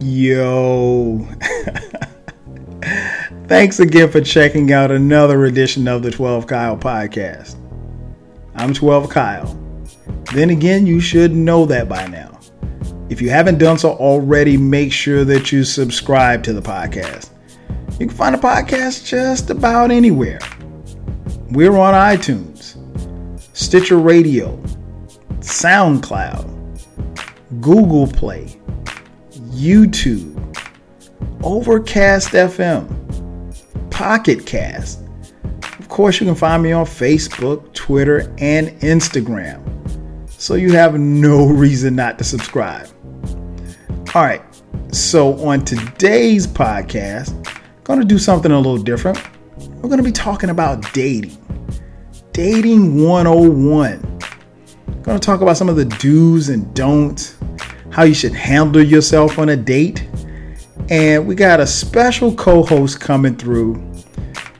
Yo. 0.00 1.18
Thanks 3.48 3.80
again 3.80 4.10
for 4.10 4.22
checking 4.22 4.72
out 4.72 4.90
another 4.90 5.44
edition 5.44 5.86
of 5.86 6.02
the 6.02 6.10
12 6.10 6.46
Kyle 6.46 6.76
podcast. 6.76 7.56
I'm 8.54 8.72
12 8.72 9.10
Kyle. 9.10 9.58
Then 10.32 10.48
again, 10.48 10.86
you 10.86 11.00
should 11.00 11.34
know 11.34 11.66
that 11.66 11.86
by 11.86 12.06
now. 12.06 12.40
If 13.10 13.20
you 13.20 13.28
haven't 13.28 13.58
done 13.58 13.76
so 13.76 13.92
already, 13.92 14.56
make 14.56 14.90
sure 14.90 15.24
that 15.26 15.52
you 15.52 15.64
subscribe 15.64 16.42
to 16.44 16.54
the 16.54 16.62
podcast. 16.62 17.30
You 18.00 18.06
can 18.06 18.16
find 18.16 18.34
the 18.34 18.38
podcast 18.38 19.04
just 19.04 19.50
about 19.50 19.90
anywhere. 19.90 20.38
We're 21.50 21.76
on 21.76 21.92
iTunes, 21.92 22.78
Stitcher 23.54 23.98
Radio, 23.98 24.56
SoundCloud, 25.40 26.46
Google 27.60 28.06
Play, 28.06 28.59
YouTube, 29.50 30.36
Overcast 31.42 32.30
FM, 32.30 33.90
Pocket 33.90 34.46
Cast. 34.46 35.00
Of 35.78 35.88
course, 35.88 36.20
you 36.20 36.26
can 36.26 36.34
find 36.34 36.62
me 36.62 36.72
on 36.72 36.86
Facebook, 36.86 37.72
Twitter, 37.74 38.32
and 38.38 38.68
Instagram. 38.80 39.60
So 40.30 40.54
you 40.54 40.72
have 40.72 40.98
no 40.98 41.46
reason 41.48 41.96
not 41.96 42.16
to 42.18 42.24
subscribe. 42.24 42.88
All 44.14 44.22
right. 44.22 44.42
So 44.92 45.34
on 45.46 45.64
today's 45.64 46.46
podcast, 46.46 47.34
I'm 47.46 47.82
going 47.84 48.00
to 48.00 48.06
do 48.06 48.18
something 48.18 48.50
a 48.50 48.56
little 48.56 48.78
different. 48.78 49.18
We're 49.58 49.88
going 49.88 49.98
to 49.98 50.02
be 50.02 50.12
talking 50.12 50.50
about 50.50 50.92
dating. 50.92 51.36
Dating 52.32 53.04
101. 53.04 53.92
I'm 54.86 55.02
going 55.02 55.18
to 55.18 55.24
talk 55.24 55.40
about 55.40 55.56
some 55.56 55.68
of 55.68 55.76
the 55.76 55.84
do's 55.84 56.48
and 56.48 56.72
don'ts, 56.74 57.36
how 57.90 58.04
you 58.04 58.14
should 58.14 58.34
handle 58.34 58.82
yourself 58.82 59.38
on 59.38 59.50
a 59.50 59.56
date. 59.56 60.06
And 60.88 61.26
we 61.26 61.34
got 61.34 61.60
a 61.60 61.66
special 61.66 62.34
co 62.34 62.62
host 62.62 63.00
coming 63.00 63.36
through. 63.36 63.84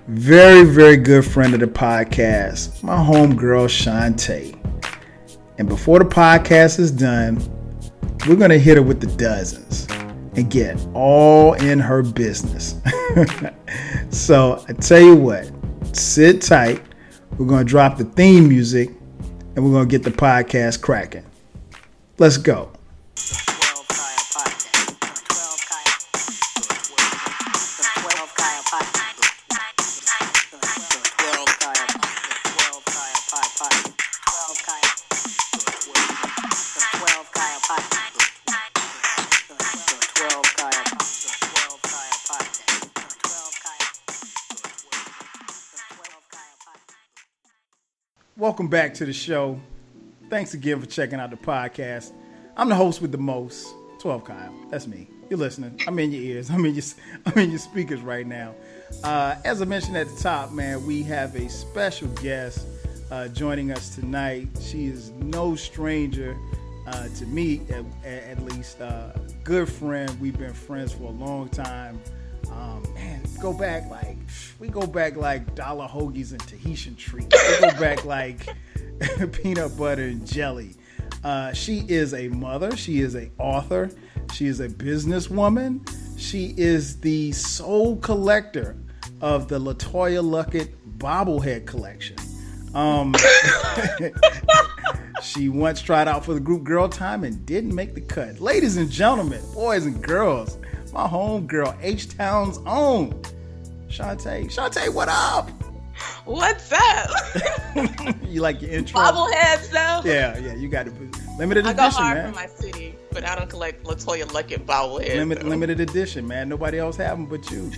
Very, 0.08 0.64
very 0.64 0.96
good 0.96 1.24
friend 1.24 1.54
of 1.54 1.60
the 1.60 1.66
podcast, 1.66 2.82
my 2.82 2.96
homegirl 2.96 3.68
Chantay. 3.68 4.56
And 5.58 5.68
before 5.68 6.00
the 6.00 6.04
podcast 6.04 6.80
is 6.80 6.90
done, 6.90 7.38
we're 8.26 8.36
going 8.36 8.50
to 8.50 8.58
hit 8.58 8.76
her 8.76 8.82
with 8.82 9.00
the 9.00 9.06
dozens 9.16 9.86
and 10.34 10.50
get 10.50 10.80
all 10.94 11.54
in 11.54 11.78
her 11.78 12.02
business. 12.02 12.80
so 14.10 14.64
I 14.68 14.72
tell 14.72 15.00
you 15.00 15.16
what, 15.16 15.50
sit 15.92 16.42
tight. 16.42 16.82
We're 17.38 17.46
going 17.46 17.64
to 17.64 17.70
drop 17.70 17.96
the 17.96 18.04
theme 18.04 18.48
music 18.48 18.90
and 19.54 19.64
we're 19.64 19.72
going 19.72 19.88
to 19.88 19.98
get 19.98 20.02
the 20.02 20.10
podcast 20.10 20.80
cracking. 20.80 21.24
Let's 22.18 22.36
go. 22.36 22.72
Welcome 48.36 48.68
back 48.68 48.94
to 48.94 49.04
the 49.04 49.12
show. 49.12 49.60
Thanks 50.30 50.54
again 50.54 50.80
for 50.80 50.86
checking 50.86 51.20
out 51.20 51.30
the 51.30 51.36
podcast. 51.36 52.14
I'm 52.60 52.68
the 52.68 52.74
host 52.74 53.00
with 53.00 53.10
the 53.10 53.16
most, 53.16 53.74
12 54.00 54.22
Kyle. 54.22 54.54
That's 54.68 54.86
me. 54.86 55.08
You're 55.30 55.38
listening. 55.38 55.80
I'm 55.86 55.98
in 55.98 56.12
your 56.12 56.20
ears. 56.20 56.50
I'm 56.50 56.62
in 56.66 56.74
your 56.74 56.84
I'm 57.24 57.38
in 57.38 57.48
your 57.48 57.58
speakers 57.58 58.02
right 58.02 58.26
now. 58.26 58.54
Uh, 59.02 59.36
as 59.46 59.62
I 59.62 59.64
mentioned 59.64 59.96
at 59.96 60.06
the 60.08 60.22
top, 60.22 60.52
man, 60.52 60.84
we 60.84 61.02
have 61.04 61.34
a 61.36 61.48
special 61.48 62.08
guest 62.16 62.66
uh, 63.10 63.28
joining 63.28 63.72
us 63.72 63.94
tonight. 63.94 64.48
She 64.60 64.88
is 64.88 65.08
no 65.12 65.54
stranger 65.56 66.36
uh, 66.86 67.08
to 67.08 67.24
me, 67.24 67.62
at, 67.70 67.86
at 68.04 68.42
least. 68.42 68.78
Uh, 68.78 69.12
good 69.42 69.66
friend. 69.66 70.14
We've 70.20 70.36
been 70.36 70.52
friends 70.52 70.92
for 70.92 71.04
a 71.04 71.12
long 71.12 71.48
time. 71.48 71.98
Um, 72.52 72.82
man, 72.92 73.22
go 73.40 73.54
back 73.54 73.88
like 73.88 74.18
we 74.58 74.68
go 74.68 74.86
back 74.86 75.16
like 75.16 75.54
dollar 75.54 75.88
hoagies 75.88 76.32
and 76.32 76.40
Tahitian 76.40 76.94
treats. 76.94 77.34
We 77.62 77.70
go 77.70 77.80
back 77.80 78.04
like 78.04 78.46
peanut 79.32 79.78
butter 79.78 80.02
and 80.02 80.26
jelly. 80.26 80.74
Uh, 81.22 81.52
she 81.52 81.84
is 81.88 82.14
a 82.14 82.28
mother. 82.28 82.76
She 82.76 83.00
is 83.00 83.14
a 83.14 83.30
author. 83.38 83.90
She 84.32 84.46
is 84.46 84.60
a 84.60 84.68
businesswoman. 84.68 85.88
She 86.18 86.54
is 86.56 87.00
the 87.00 87.32
sole 87.32 87.96
collector 87.96 88.76
of 89.20 89.48
the 89.48 89.58
LeToya 89.58 90.22
Luckett 90.22 90.74
bobblehead 90.98 91.66
collection. 91.66 92.16
Um, 92.74 93.14
she 95.22 95.48
once 95.48 95.82
tried 95.82 96.08
out 96.08 96.24
for 96.24 96.34
the 96.34 96.40
group 96.40 96.64
Girl 96.64 96.88
Time 96.88 97.24
and 97.24 97.44
didn't 97.44 97.74
make 97.74 97.94
the 97.94 98.00
cut. 98.00 98.40
Ladies 98.40 98.76
and 98.76 98.90
gentlemen, 98.90 99.42
boys 99.52 99.86
and 99.86 100.02
girls, 100.02 100.56
my 100.92 101.06
home 101.06 101.46
girl, 101.46 101.76
H 101.80 102.16
Town's 102.16 102.58
own, 102.66 103.10
Chantay. 103.88 104.44
Chantay, 104.46 104.92
what 104.92 105.08
up? 105.08 105.50
What's 106.24 106.70
up? 106.72 107.10
you 108.24 108.40
like 108.40 108.60
your 108.62 108.70
intro? 108.70 109.00
Bobbleheads, 109.00 109.70
though. 109.70 110.08
Yeah, 110.08 110.38
yeah. 110.38 110.54
You 110.54 110.68
got 110.68 110.86
to 110.86 110.92
limited 111.38 111.66
I 111.66 111.70
edition, 111.70 111.90
go 111.90 111.90
hard 111.90 112.16
man. 112.18 112.32
for 112.32 112.36
my 112.36 112.46
city, 112.46 112.94
but 113.10 113.24
I 113.24 113.34
don't 113.34 113.50
collect 113.50 113.84
LeToya 113.84 114.24
Luckett 114.24 114.64
bobbleheads. 114.66 115.16
Limit, 115.16 115.42
limited 115.44 115.80
edition, 115.80 116.26
man. 116.26 116.48
Nobody 116.48 116.78
else 116.78 116.96
have 116.96 117.16
them 117.16 117.26
but 117.26 117.50
you. 117.50 117.70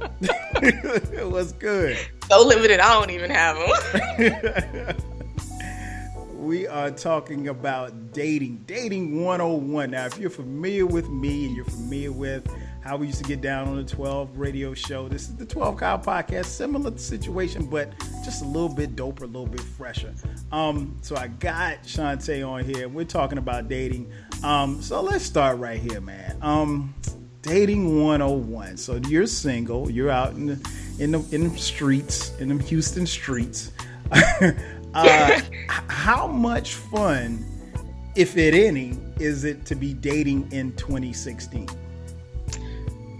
What's 1.30 1.52
good? 1.52 1.96
So 2.28 2.46
limited, 2.46 2.80
I 2.80 2.92
don't 2.92 3.10
even 3.10 3.30
have 3.30 3.56
them. 3.56 4.96
we 6.36 6.66
are 6.66 6.90
talking 6.90 7.48
about 7.48 8.12
dating, 8.12 8.64
dating 8.66 9.24
101. 9.24 9.90
Now, 9.90 10.06
if 10.06 10.18
you're 10.18 10.30
familiar 10.30 10.86
with 10.86 11.08
me 11.08 11.46
and 11.46 11.56
you're 11.56 11.64
familiar 11.64 12.12
with 12.12 12.46
how 12.82 12.96
we 12.96 13.06
used 13.06 13.18
to 13.18 13.24
get 13.24 13.40
down 13.40 13.68
on 13.68 13.76
the 13.76 13.84
12 13.84 14.38
radio 14.38 14.72
show, 14.74 15.08
this 15.08 15.28
is 15.28 15.36
the 15.36 15.44
12 15.44 15.76
Kyle 15.76 15.98
podcast. 15.98 16.46
Similar 16.46 16.96
situation, 16.96 17.66
but 17.66 17.92
just 18.24 18.42
a 18.42 18.46
little 18.46 18.68
bit 18.68 18.96
doper, 18.96 19.22
a 19.22 19.26
little 19.26 19.46
bit 19.46 19.60
fresher. 19.60 20.14
Um, 20.50 20.96
so 21.02 21.16
I 21.16 21.28
got 21.28 21.82
Chantay 21.82 22.46
on 22.46 22.64
here. 22.64 22.88
We're 22.88 23.04
talking 23.04 23.38
about 23.38 23.68
dating. 23.68 24.10
Um, 24.42 24.80
so 24.80 25.02
let's 25.02 25.24
start 25.24 25.58
right 25.58 25.78
here, 25.78 26.00
man. 26.00 26.38
Um, 26.40 26.94
dating 27.42 28.02
101. 28.02 28.76
So 28.78 28.96
you're 29.08 29.26
single, 29.26 29.90
you're 29.90 30.10
out 30.10 30.32
in 30.32 30.46
the 30.46 30.70
in 30.98 31.12
the, 31.12 31.24
in 31.32 31.48
the 31.48 31.58
streets, 31.58 32.36
in 32.38 32.56
the 32.56 32.62
Houston 32.64 33.06
streets. 33.06 33.72
uh, 34.12 35.40
how 35.66 36.26
much 36.26 36.74
fun, 36.74 37.42
if 38.14 38.36
it 38.36 38.52
any, 38.52 38.98
is 39.18 39.44
it 39.44 39.64
to 39.66 39.74
be 39.74 39.94
dating 39.94 40.52
in 40.52 40.72
2016? 40.76 41.68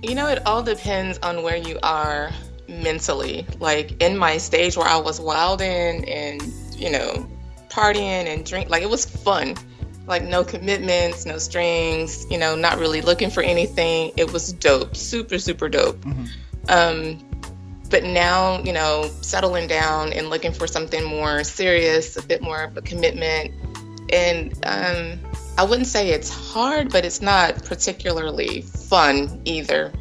You 0.03 0.15
know, 0.15 0.29
it 0.29 0.45
all 0.47 0.63
depends 0.63 1.19
on 1.19 1.43
where 1.43 1.57
you 1.57 1.79
are 1.83 2.31
mentally. 2.69 3.47
Like 3.59 4.03
in 4.03 4.17
my 4.17 4.39
stage 4.39 4.77
where 4.77 4.87
I 4.87 4.97
was 4.97 5.21
wilding 5.21 6.09
and, 6.09 6.43
you 6.77 6.91
know, 6.91 7.29
partying 7.69 8.27
and 8.27 8.45
drink, 8.45 8.71
like 8.71 8.83
it 8.83 8.91
was 8.91 9.05
fun. 9.05 9.57
Like 10.07 10.25
no 10.25 10.43
commitments, 10.43 11.27
no 11.27 11.39
strings, 11.39 12.27
you 12.31 12.39
know, 12.39 12.57
not 12.57 12.79
really 12.79 13.01
looking 13.01 13.31
for 13.31 13.43
anything. 13.43 14.13
It 14.17 14.33
was 14.33 14.53
dope, 14.53 14.97
super, 14.97 15.39
super 15.39 15.69
dope. 15.69 16.05
Um, 16.69 17.19
but 17.91 18.05
now, 18.05 18.63
you 18.63 18.73
know, 18.73 19.11
settling 19.21 19.69
down 19.69 20.13
and 20.13 20.31
looking 20.31 20.53
for 20.53 20.67
something 20.67 21.05
more 21.05 21.45
serious, 21.45 22.17
a 22.17 22.23
bit 22.23 22.41
more 22.43 22.63
of 22.63 22.77
a 22.77 22.83
commitment. 22.83 23.53
And 24.13 24.53
um, 24.65 25.30
I 25.61 25.65
wouldn't 25.65 25.89
say 25.89 26.09
it's 26.09 26.31
hard, 26.31 26.91
but 26.91 27.05
it's 27.05 27.21
not 27.21 27.67
particularly 27.67 28.63
fun 28.63 29.43
either. 29.45 29.93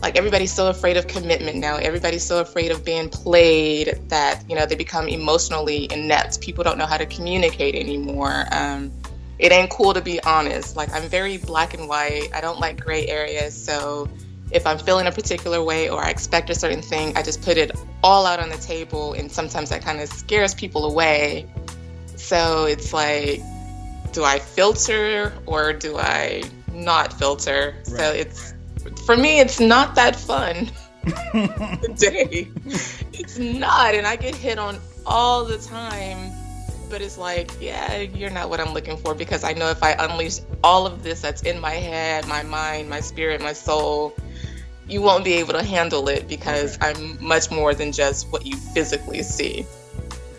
Like 0.00 0.16
everybody's 0.16 0.54
so 0.54 0.70
afraid 0.70 0.96
of 0.96 1.06
commitment 1.06 1.58
now. 1.58 1.76
Everybody's 1.76 2.24
so 2.24 2.40
afraid 2.40 2.70
of 2.70 2.82
being 2.82 3.10
played 3.10 4.00
that, 4.08 4.42
you 4.48 4.56
know, 4.56 4.64
they 4.64 4.74
become 4.74 5.08
emotionally 5.08 5.86
inept. 5.92 6.40
People 6.40 6.64
don't 6.64 6.78
know 6.78 6.86
how 6.86 6.96
to 6.96 7.04
communicate 7.04 7.74
anymore. 7.74 8.46
Um, 8.52 8.90
it 9.38 9.52
ain't 9.52 9.68
cool 9.68 9.92
to 9.92 10.00
be 10.00 10.18
honest. 10.22 10.76
Like 10.76 10.90
I'm 10.94 11.10
very 11.10 11.36
black 11.36 11.74
and 11.74 11.90
white. 11.90 12.30
I 12.34 12.40
don't 12.40 12.58
like 12.58 12.82
gray 12.82 13.06
areas. 13.06 13.52
So 13.52 14.08
if 14.50 14.66
I'm 14.66 14.78
feeling 14.78 15.08
a 15.08 15.12
particular 15.12 15.62
way 15.62 15.90
or 15.90 16.02
I 16.02 16.08
expect 16.08 16.48
a 16.48 16.54
certain 16.54 16.80
thing, 16.80 17.18
I 17.18 17.22
just 17.22 17.42
put 17.42 17.58
it 17.58 17.70
all 18.02 18.24
out 18.24 18.40
on 18.40 18.48
the 18.48 18.56
table. 18.56 19.12
And 19.12 19.30
sometimes 19.30 19.68
that 19.68 19.82
kind 19.82 20.00
of 20.00 20.08
scares 20.08 20.54
people 20.54 20.90
away. 20.90 21.52
So 22.16 22.64
it's 22.64 22.94
like, 22.94 23.42
do 24.12 24.24
I 24.24 24.38
filter 24.38 25.32
or 25.46 25.72
do 25.72 25.98
I 25.98 26.42
not 26.72 27.12
filter? 27.12 27.74
So 27.84 28.12
it's, 28.12 28.54
for 29.06 29.16
me, 29.16 29.40
it's 29.40 29.60
not 29.60 29.94
that 29.94 30.16
fun 30.16 30.70
today. 31.96 32.48
it's 33.12 33.38
not. 33.38 33.94
And 33.94 34.06
I 34.06 34.16
get 34.16 34.34
hit 34.34 34.58
on 34.58 34.78
all 35.06 35.44
the 35.44 35.58
time 35.58 36.32
but 36.92 37.00
it's 37.00 37.16
like, 37.16 37.50
yeah, 37.58 38.00
you're 38.00 38.28
not 38.28 38.50
what 38.50 38.60
I'm 38.60 38.74
looking 38.74 38.98
for 38.98 39.14
because 39.14 39.44
I 39.44 39.54
know 39.54 39.70
if 39.70 39.82
I 39.82 39.92
unleash 39.92 40.40
all 40.62 40.86
of 40.86 41.02
this 41.02 41.22
that's 41.22 41.40
in 41.40 41.58
my 41.58 41.70
head, 41.70 42.28
my 42.28 42.42
mind, 42.42 42.90
my 42.90 43.00
spirit, 43.00 43.40
my 43.40 43.54
soul, 43.54 44.14
you 44.86 45.00
won't 45.00 45.24
be 45.24 45.32
able 45.34 45.54
to 45.54 45.62
handle 45.62 46.08
it 46.08 46.28
because. 46.28 46.76
I'm 46.82 47.16
much 47.24 47.50
more 47.50 47.72
than 47.74 47.92
just 47.92 48.30
what 48.30 48.44
you 48.44 48.56
physically 48.56 49.22
see. 49.22 49.64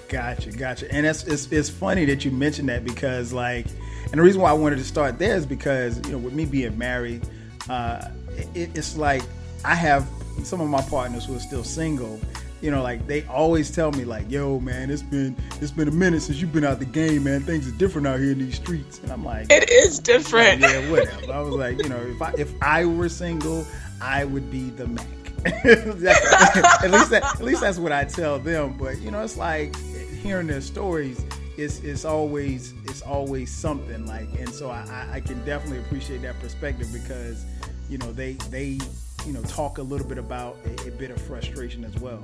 Gotcha, 0.09 0.51
gotcha. 0.51 0.91
And 0.91 1.05
it's, 1.05 1.23
it's, 1.23 1.51
it's 1.51 1.69
funny 1.69 2.05
that 2.05 2.23
you 2.23 2.31
mentioned 2.31 2.69
that 2.69 2.83
because, 2.83 3.33
like, 3.33 3.65
and 4.11 4.13
the 4.13 4.21
reason 4.21 4.41
why 4.41 4.51
I 4.51 4.53
wanted 4.53 4.77
to 4.77 4.83
start 4.83 5.17
there 5.17 5.35
is 5.35 5.45
because, 5.45 5.97
you 6.05 6.13
know, 6.13 6.17
with 6.19 6.33
me 6.33 6.45
being 6.45 6.77
married, 6.77 7.27
uh, 7.69 8.09
it, 8.53 8.69
it's 8.75 8.95
like 8.95 9.23
I 9.65 9.75
have 9.75 10.07
some 10.44 10.61
of 10.61 10.69
my 10.69 10.81
partners 10.81 11.25
who 11.25 11.35
are 11.35 11.39
still 11.39 11.63
single 11.63 12.19
you 12.63 12.71
know, 12.71 12.81
like 12.81 13.05
they 13.07 13.25
always 13.25 13.69
tell 13.69 13.91
me, 13.91 14.05
like, 14.05 14.31
"Yo, 14.31 14.57
man, 14.61 14.89
it's 14.89 15.03
been 15.03 15.35
it's 15.59 15.71
been 15.71 15.89
a 15.89 15.91
minute 15.91 16.21
since 16.21 16.39
you've 16.39 16.53
been 16.53 16.63
out 16.63 16.79
the 16.79 16.85
game, 16.85 17.25
man. 17.25 17.41
Things 17.41 17.67
are 17.67 17.71
different 17.77 18.07
out 18.07 18.19
here 18.21 18.31
in 18.31 18.39
these 18.39 18.56
streets." 18.56 18.99
And 18.99 19.11
I'm 19.11 19.25
like, 19.25 19.51
"It 19.51 19.69
is 19.69 19.99
different." 19.99 20.61
Like, 20.61 20.71
yeah, 20.71 20.89
whatever. 20.89 21.33
I 21.33 21.41
was 21.41 21.56
like, 21.56 21.83
you 21.83 21.89
know, 21.89 21.97
if 21.97 22.21
I 22.21 22.33
if 22.38 22.53
I 22.61 22.85
were 22.85 23.09
single, 23.09 23.67
I 24.01 24.23
would 24.23 24.49
be 24.49 24.69
the 24.69 24.88
Mac. 24.88 25.06
at 25.45 26.89
least 26.89 27.09
that, 27.09 27.23
at 27.35 27.41
least 27.41 27.59
that's 27.59 27.77
what 27.77 27.91
I 27.91 28.06
tell 28.06 28.39
them. 28.39 28.77
But 28.77 29.01
you 29.01 29.11
know, 29.11 29.21
it's 29.21 29.35
like 29.35 29.75
hearing 30.23 30.47
their 30.47 30.61
stories. 30.61 31.23
It's, 31.55 31.79
it's 31.81 32.05
always 32.05 32.73
it's 32.85 33.03
always 33.03 33.51
something 33.51 34.07
like, 34.07 34.27
and 34.39 34.49
so 34.49 34.71
I, 34.71 35.07
I 35.11 35.19
can 35.19 35.43
definitely 35.45 35.79
appreciate 35.79 36.23
that 36.23 36.39
perspective 36.39 36.87
because 36.91 37.45
you 37.89 37.99
know 37.99 38.11
they 38.11 38.33
they 38.49 38.79
you 39.25 39.33
know 39.33 39.41
talk 39.43 39.77
a 39.77 39.83
little 39.83 40.07
bit 40.07 40.17
about 40.17 40.57
a, 40.65 40.87
a 40.87 40.91
bit 40.91 41.11
of 41.11 41.21
frustration 41.21 41.83
as 41.85 41.95
well 41.99 42.23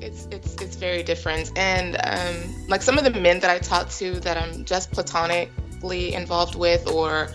it's 0.00 0.26
it's 0.30 0.54
it's 0.56 0.76
very 0.76 1.02
different 1.02 1.50
and 1.56 1.96
um, 2.04 2.66
like 2.68 2.82
some 2.82 2.98
of 2.98 3.04
the 3.04 3.10
men 3.10 3.40
that 3.40 3.50
i 3.50 3.58
talk 3.58 3.88
to 3.88 4.18
that 4.20 4.36
i'm 4.36 4.64
just 4.64 4.90
platonically 4.92 6.12
involved 6.12 6.54
with 6.54 6.88
or 6.90 7.28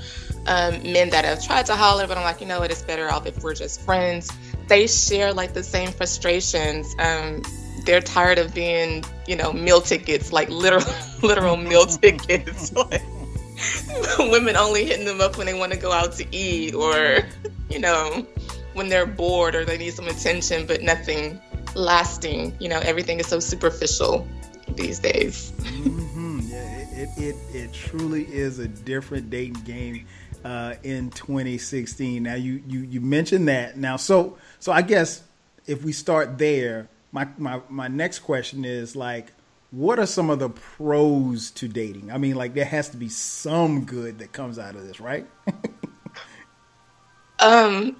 um, 0.47 0.81
men 0.83 1.09
that 1.09 1.25
have 1.25 1.43
tried 1.43 1.65
to 1.65 1.75
holler 1.75 2.07
but 2.07 2.17
i'm 2.17 2.23
like 2.23 2.41
you 2.41 2.47
know 2.47 2.59
what 2.59 2.71
it's 2.71 2.81
better 2.81 3.11
off 3.11 3.25
if 3.25 3.41
we're 3.43 3.53
just 3.53 3.81
friends 3.81 4.29
they 4.67 4.87
share 4.87 5.33
like 5.33 5.53
the 5.53 5.63
same 5.63 5.91
frustrations 5.91 6.93
um, 6.99 7.41
they're 7.85 8.01
tired 8.01 8.37
of 8.37 8.53
being 8.53 9.03
you 9.27 9.35
know 9.35 9.51
meal 9.53 9.81
tickets 9.81 10.31
like 10.31 10.49
literal 10.49 10.83
literal 11.23 11.57
meal 11.57 11.85
tickets 12.01 12.73
like 12.75 13.01
women 14.19 14.55
only 14.55 14.85
hitting 14.85 15.05
them 15.05 15.21
up 15.21 15.37
when 15.37 15.45
they 15.45 15.53
want 15.53 15.71
to 15.71 15.77
go 15.77 15.91
out 15.91 16.13
to 16.13 16.25
eat 16.35 16.73
or 16.73 17.19
you 17.69 17.79
know 17.79 18.25
when 18.73 18.89
they're 18.89 19.05
bored 19.05 19.55
or 19.55 19.65
they 19.65 19.77
need 19.77 19.93
some 19.93 20.07
attention, 20.07 20.65
but 20.65 20.81
nothing 20.81 21.39
lasting. 21.75 22.55
You 22.59 22.69
know, 22.69 22.79
everything 22.79 23.19
is 23.19 23.27
so 23.27 23.39
superficial 23.39 24.27
these 24.69 24.99
days. 24.99 25.51
mm-hmm. 25.57 26.39
Yeah, 26.43 26.77
it, 26.91 27.09
it, 27.17 27.35
it, 27.53 27.73
truly 27.73 28.25
is 28.25 28.59
a 28.59 28.67
different 28.67 29.29
dating 29.29 29.63
game 29.63 30.05
uh, 30.43 30.75
in 30.83 31.09
2016. 31.11 32.21
Now, 32.21 32.35
you, 32.35 32.61
you, 32.67 32.79
you 32.81 33.01
mentioned 33.01 33.47
that. 33.47 33.77
Now, 33.77 33.97
so 33.97 34.37
so 34.59 34.71
I 34.71 34.81
guess 34.81 35.23
if 35.65 35.83
we 35.83 35.91
start 35.93 36.37
there, 36.37 36.89
my, 37.13 37.27
my, 37.37 37.61
my 37.69 37.87
next 37.87 38.19
question 38.19 38.65
is 38.65 38.95
like, 38.95 39.31
what 39.71 39.97
are 39.99 40.05
some 40.05 40.29
of 40.29 40.39
the 40.39 40.49
pros 40.49 41.49
to 41.51 41.67
dating? 41.67 42.11
I 42.11 42.17
mean, 42.17 42.35
like 42.35 42.53
there 42.53 42.65
has 42.65 42.89
to 42.89 42.97
be 42.97 43.07
some 43.07 43.85
good 43.85 44.19
that 44.19 44.33
comes 44.33 44.59
out 44.59 44.75
of 44.75 44.85
this, 44.85 44.99
right? 44.99 45.25
Um, 47.39 47.97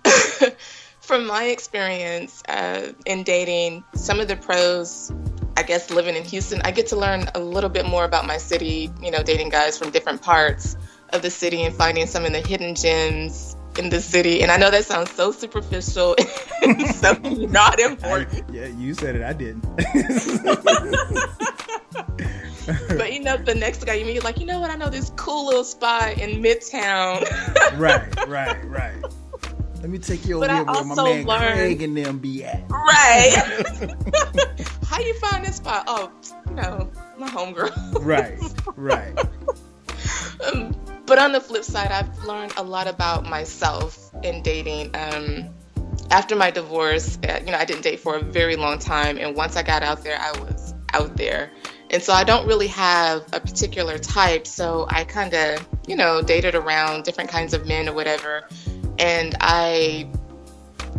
from 1.02 1.28
my 1.28 1.46
experience 1.46 2.44
uh, 2.48 2.94
in 3.06 3.24
dating, 3.24 3.84
some 3.94 4.22
of 4.22 4.30
the 4.30 4.38
pros, 4.38 5.12
I 5.58 5.64
guess, 5.64 5.90
living 5.90 6.16
in 6.16 6.24
Houston, 6.24 6.62
I 6.64 6.72
get 6.72 6.88
to 6.88 6.96
learn 6.96 7.30
a 7.36 7.42
little 7.42 7.70
bit 7.70 7.86
more 7.86 8.06
about 8.06 8.26
my 8.26 8.38
city. 8.38 8.90
You 9.02 9.12
know, 9.12 9.22
dating 9.22 9.50
guys 9.50 9.78
from 9.78 9.90
different 9.90 10.22
parts 10.22 10.78
of 11.10 11.22
the 11.22 11.30
city 11.30 11.64
and 11.64 11.76
finding 11.76 12.08
some 12.08 12.24
of 12.24 12.32
the 12.32 12.40
hidden 12.40 12.74
gems 12.74 13.58
in 13.78 13.90
the 13.90 14.02
city. 14.02 14.42
And 14.42 14.52
I 14.52 14.58
know 14.58 14.72
that 14.72 14.86
sounds 14.86 15.12
so 15.12 15.32
superficial 15.32 16.16
and 16.62 16.96
so 16.96 17.14
not 17.14 17.80
important. 17.80 18.44
I, 18.50 18.54
yeah, 18.54 18.66
you 18.68 18.94
said 18.94 19.16
it. 19.16 19.24
I 19.24 19.34
didn't. 19.34 19.62
but 22.98 23.14
you 23.14 23.22
know, 23.22 23.38
the 23.38 23.56
next 23.56 23.86
guy 23.86 23.94
you 23.96 24.06
meet, 24.06 24.24
like, 24.24 24.40
you 24.40 24.46
know 24.46 24.60
what? 24.60 24.70
I 24.70 24.76
know 24.76 24.90
this 24.90 25.12
cool 25.16 25.48
little 25.48 25.64
spot 25.64 26.20
in 26.20 26.42
Midtown. 26.42 27.24
right, 27.80 28.28
right, 28.28 28.64
right. 28.66 29.04
Let 29.82 29.90
me 29.90 30.00
take 30.00 30.26
you 30.26 30.38
over 30.38 30.48
here 30.48 30.64
where 30.64 30.84
my 30.86 30.96
man 30.96 31.26
learned, 31.26 31.56
Craig 31.56 31.82
and 31.82 31.98
them 31.98 32.20
be 32.20 32.46
at. 32.46 32.64
Right. 32.70 33.34
How 34.88 35.00
you 35.00 35.14
find 35.20 35.44
this 35.44 35.58
spot? 35.58 35.84
Oh, 35.88 36.10
you 36.48 36.56
know, 36.56 36.90
my 37.18 37.28
homegirl. 37.28 38.06
right, 38.06 38.40
right. 38.78 39.20
Um, 40.54 40.74
but 41.06 41.20
on 41.20 41.32
the 41.32 41.42
flip 41.42 41.64
side, 41.64 41.92
I've 41.92 42.24
learned 42.26 42.54
a 42.58 42.64
lot 42.64 42.88
about 42.88 43.26
myself 43.26 44.12
in 44.24 44.42
dating. 44.42 44.92
Um, 44.94 45.50
after 46.12 46.36
my 46.36 46.52
divorce, 46.52 47.18
uh, 47.28 47.40
you 47.46 47.52
know, 47.52 47.58
I 47.58 47.66
didn't 47.66 47.84
date 47.84 48.00
for 48.00 48.16
a 48.16 48.22
very 48.22 48.56
long 48.56 48.80
time, 48.80 49.18
and 49.18 49.36
once 49.36 49.56
I 49.56 49.64
got 49.64 49.84
out 49.84 50.04
there, 50.04 50.20
I 50.20 50.32
was 50.40 50.74
out 50.94 51.18
there. 51.18 51.52
And 51.90 52.02
so 52.02 52.14
I 52.14 52.24
don't 52.24 52.48
really 52.48 52.68
have 52.68 53.26
a 53.34 53.40
particular 53.40 53.98
type. 54.00 54.48
So 54.48 54.88
I 54.90 55.04
kind 55.04 55.34
of, 55.34 55.68
you 55.88 55.96
know, 55.96 56.22
dated 56.22 56.56
around 56.56 57.04
different 57.04 57.30
kinds 57.30 57.54
of 57.54 57.68
men 57.68 57.88
or 57.88 57.94
whatever 57.94 58.48
and 59.00 59.36
I 59.42 60.10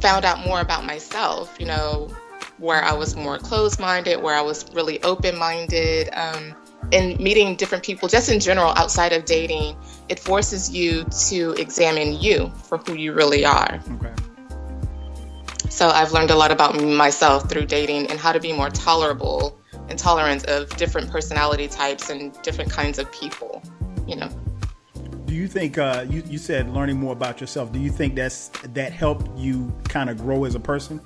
found 0.00 0.24
out 0.24 0.44
more 0.44 0.60
about 0.60 0.84
myself, 0.84 1.56
you 1.58 1.66
know, 1.66 2.10
where 2.58 2.82
I 2.82 2.92
was 2.92 3.16
more 3.16 3.38
closed 3.38 3.80
minded, 3.80 4.22
where 4.22 4.34
I 4.34 4.42
was 4.42 4.66
really 4.72 5.02
open 5.02 5.38
minded. 5.38 6.10
Um, 6.12 6.54
and 6.92 7.18
meeting 7.18 7.56
different 7.56 7.82
people, 7.82 8.08
just 8.08 8.28
in 8.28 8.38
general, 8.40 8.72
outside 8.76 9.14
of 9.14 9.24
dating, 9.24 9.74
it 10.08 10.18
forces 10.18 10.70
you 10.70 11.04
to 11.28 11.52
examine 11.52 12.20
you 12.20 12.50
for 12.64 12.78
who 12.78 12.94
you 12.94 13.12
really 13.12 13.44
are. 13.44 13.80
Okay. 13.92 14.12
So 15.70 15.88
I've 15.88 16.12
learned 16.12 16.30
a 16.30 16.36
lot 16.36 16.52
about 16.52 16.80
myself 16.80 17.48
through 17.50 17.66
dating 17.66 18.10
and 18.10 18.20
how 18.20 18.32
to 18.32 18.40
be 18.40 18.52
more 18.52 18.70
tolerable 18.70 19.58
and 19.88 19.98
tolerant 19.98 20.44
of 20.46 20.68
different 20.76 21.10
personality 21.10 21.68
types 21.68 22.10
and 22.10 22.32
different 22.42 22.70
kinds 22.70 22.98
of 22.98 23.10
people, 23.12 23.62
you 24.06 24.16
know. 24.16 24.28
Do 25.24 25.34
you 25.34 25.48
think 25.48 25.78
uh, 25.78 26.04
you, 26.08 26.22
you 26.26 26.38
said 26.38 26.70
learning 26.70 26.98
more 26.98 27.12
about 27.12 27.40
yourself. 27.40 27.72
Do 27.72 27.80
you 27.80 27.90
think 27.90 28.14
that's 28.14 28.50
that 28.72 28.92
helped 28.92 29.36
you 29.36 29.74
kind 29.88 30.10
of 30.10 30.18
grow 30.18 30.44
as 30.44 30.54
a 30.54 30.60
person? 30.60 31.00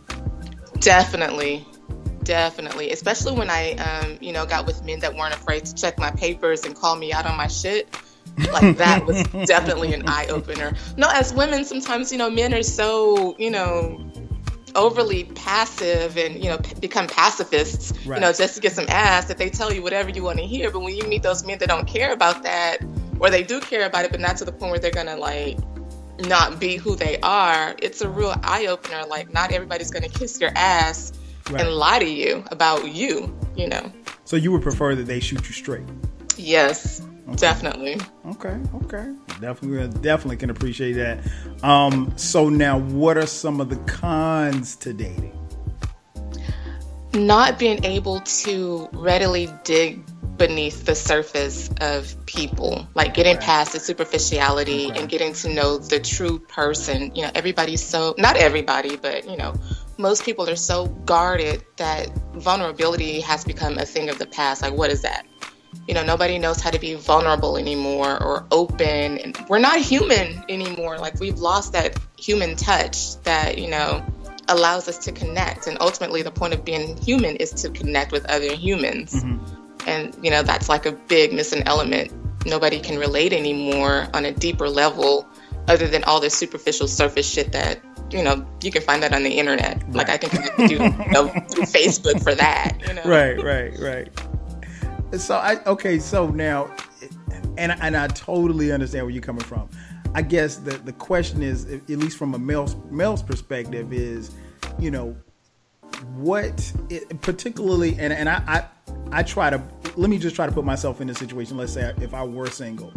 Definitely. 0.80 1.66
Definitely. 2.24 2.90
Especially 2.90 3.32
when 3.32 3.48
i 3.48 3.72
um, 3.76 4.18
you 4.20 4.32
know 4.32 4.44
got 4.44 4.66
with 4.66 4.84
men 4.84 5.00
that 5.00 5.14
weren't 5.14 5.34
afraid 5.34 5.64
to 5.64 5.74
check 5.74 5.98
my 5.98 6.10
papers 6.10 6.64
and 6.64 6.74
call 6.74 6.94
me 6.94 7.10
out 7.10 7.24
on 7.24 7.36
my 7.38 7.46
shit 7.46 7.88
like 8.52 8.76
that 8.76 9.04
was 9.06 9.22
definitely 9.46 9.92
an 9.92 10.02
eye-opener 10.08 10.72
no 10.96 11.08
as 11.12 11.32
women 11.32 11.64
sometimes 11.64 12.12
you 12.12 12.18
know 12.18 12.30
men 12.30 12.54
are 12.54 12.62
so 12.62 13.36
you 13.38 13.50
know 13.50 14.04
overly 14.74 15.24
passive 15.24 16.16
and 16.16 16.42
you 16.42 16.50
know 16.50 16.58
p- 16.58 16.74
become 16.80 17.06
pacifists 17.06 17.92
right. 18.06 18.16
you 18.16 18.20
know 18.20 18.32
just 18.32 18.54
to 18.54 18.60
get 18.60 18.72
some 18.72 18.84
ass 18.88 19.24
that 19.24 19.38
they 19.38 19.48
tell 19.48 19.72
you 19.72 19.82
whatever 19.82 20.10
you 20.10 20.22
want 20.22 20.38
to 20.38 20.44
hear 20.44 20.70
but 20.70 20.80
when 20.80 20.94
you 20.94 21.02
meet 21.08 21.22
those 21.22 21.44
men 21.44 21.58
that 21.58 21.68
don't 21.68 21.86
care 21.88 22.12
about 22.12 22.42
that 22.42 22.78
or 23.20 23.30
they 23.30 23.42
do 23.42 23.60
care 23.60 23.86
about 23.86 24.04
it, 24.04 24.10
but 24.10 24.20
not 24.20 24.36
to 24.38 24.44
the 24.44 24.52
point 24.52 24.70
where 24.70 24.78
they're 24.78 24.90
gonna 24.90 25.16
like 25.16 25.58
not 26.20 26.58
be 26.58 26.76
who 26.76 26.96
they 26.96 27.18
are. 27.20 27.74
It's 27.80 28.00
a 28.00 28.08
real 28.08 28.34
eye 28.42 28.66
opener. 28.66 29.04
Like 29.06 29.32
not 29.32 29.52
everybody's 29.52 29.90
gonna 29.90 30.08
kiss 30.08 30.40
your 30.40 30.50
ass 30.54 31.12
right. 31.50 31.60
and 31.60 31.70
lie 31.70 31.98
to 31.98 32.08
you 32.08 32.44
about 32.50 32.92
you. 32.92 33.36
You 33.56 33.68
know. 33.68 33.92
So 34.24 34.36
you 34.36 34.52
would 34.52 34.62
prefer 34.62 34.94
that 34.94 35.04
they 35.04 35.20
shoot 35.20 35.46
you 35.46 35.54
straight? 35.54 35.84
Yes. 36.36 37.02
Okay. 37.28 37.36
Definitely. 37.36 38.00
Okay. 38.26 38.58
Okay. 38.84 39.14
Definitely. 39.40 40.00
Definitely 40.00 40.36
can 40.38 40.50
appreciate 40.50 40.94
that. 40.94 41.20
Um, 41.62 42.12
so 42.16 42.48
now, 42.48 42.78
what 42.78 43.18
are 43.18 43.26
some 43.26 43.60
of 43.60 43.68
the 43.68 43.76
cons 43.76 44.76
to 44.76 44.94
dating? 44.94 45.34
Not 47.12 47.58
being 47.58 47.84
able 47.84 48.20
to 48.20 48.88
readily 48.92 49.48
dig 49.64 50.04
beneath 50.38 50.86
the 50.86 50.94
surface 50.94 51.68
of 51.80 52.14
people, 52.26 52.88
like 52.94 53.12
getting 53.12 53.34
right. 53.36 53.44
past 53.44 53.72
the 53.72 53.80
superficiality 53.80 54.86
okay. 54.86 55.00
and 55.00 55.08
getting 55.08 55.34
to 55.34 55.48
know 55.48 55.78
the 55.78 56.00
true 56.00 56.38
person. 56.38 57.14
You 57.14 57.22
know, 57.22 57.30
everybody's 57.34 57.82
so, 57.82 58.14
not 58.16 58.36
everybody, 58.36 58.96
but, 58.96 59.28
you 59.28 59.36
know, 59.36 59.54
most 59.98 60.24
people 60.24 60.48
are 60.48 60.56
so 60.56 60.86
guarded 60.86 61.64
that 61.76 62.16
vulnerability 62.34 63.20
has 63.20 63.44
become 63.44 63.78
a 63.78 63.84
thing 63.84 64.08
of 64.08 64.18
the 64.18 64.26
past. 64.26 64.62
Like, 64.62 64.74
what 64.74 64.90
is 64.90 65.02
that? 65.02 65.26
You 65.86 65.94
know, 65.94 66.04
nobody 66.04 66.38
knows 66.38 66.60
how 66.60 66.70
to 66.70 66.78
be 66.78 66.94
vulnerable 66.94 67.56
anymore 67.56 68.22
or 68.22 68.46
open. 68.50 69.18
And 69.18 69.36
we're 69.48 69.58
not 69.58 69.80
human 69.80 70.42
anymore. 70.48 70.98
Like, 70.98 71.18
we've 71.20 71.38
lost 71.38 71.72
that 71.72 71.98
human 72.18 72.56
touch 72.56 73.16
that, 73.22 73.58
you 73.58 73.68
know, 73.68 74.04
allows 74.48 74.88
us 74.88 74.98
to 74.98 75.12
connect. 75.12 75.66
And 75.66 75.78
ultimately, 75.80 76.22
the 76.22 76.30
point 76.30 76.54
of 76.54 76.64
being 76.64 76.96
human 76.96 77.36
is 77.36 77.50
to 77.62 77.70
connect 77.70 78.12
with 78.12 78.26
other 78.26 78.54
humans. 78.54 79.14
Mm-hmm 79.14 79.58
and, 79.88 80.14
you 80.22 80.30
know, 80.30 80.42
that's 80.42 80.68
like 80.68 80.86
a 80.86 80.92
big 80.92 81.32
missing 81.32 81.62
element. 81.66 82.12
Nobody 82.46 82.78
can 82.78 82.98
relate 82.98 83.32
anymore 83.32 84.06
on 84.12 84.26
a 84.26 84.32
deeper 84.32 84.68
level 84.68 85.26
other 85.66 85.88
than 85.88 86.04
all 86.04 86.20
this 86.20 86.34
superficial 86.34 86.86
surface 86.86 87.28
shit 87.28 87.52
that, 87.52 87.80
you 88.10 88.22
know, 88.22 88.46
you 88.62 88.70
can 88.70 88.82
find 88.82 89.02
that 89.02 89.14
on 89.14 89.22
the 89.22 89.30
internet. 89.30 89.82
Right. 89.84 89.94
Like 89.94 90.08
I 90.10 90.18
can 90.18 90.30
connect 90.30 90.58
with 90.58 90.70
you, 90.70 90.82
you 90.82 91.12
know, 91.12 91.28
through 91.28 91.64
Facebook 91.64 92.22
for 92.22 92.34
that, 92.34 92.78
you 92.86 92.94
know? 92.94 93.02
Right, 93.06 93.42
right, 93.42 93.78
right. 93.78 94.37
So 95.16 95.36
I 95.36 95.62
okay. 95.64 95.98
So 95.98 96.28
now, 96.28 96.74
and 97.56 97.72
and 97.72 97.96
I 97.96 98.08
totally 98.08 98.72
understand 98.72 99.04
where 99.06 99.10
you're 99.10 99.22
coming 99.22 99.44
from. 99.44 99.68
I 100.14 100.22
guess 100.22 100.56
the 100.56 100.72
the 100.78 100.92
question 100.92 101.42
is, 101.42 101.66
at 101.66 101.88
least 101.88 102.18
from 102.18 102.34
a 102.34 102.38
male's 102.38 102.76
male's 102.90 103.22
perspective, 103.22 103.92
is 103.92 104.30
you 104.78 104.90
know 104.90 105.16
what 106.14 106.72
it, 106.90 107.20
particularly 107.22 107.96
and 107.98 108.12
and 108.12 108.28
I, 108.28 108.42
I 108.46 109.18
I 109.18 109.22
try 109.22 109.50
to 109.50 109.62
let 109.96 110.10
me 110.10 110.18
just 110.18 110.36
try 110.36 110.46
to 110.46 110.52
put 110.52 110.64
myself 110.64 111.00
in 111.00 111.10
a 111.10 111.14
situation. 111.14 111.56
Let's 111.56 111.72
say 111.72 111.92
if 112.00 112.14
I 112.14 112.22
were 112.24 112.48
single, 112.50 112.92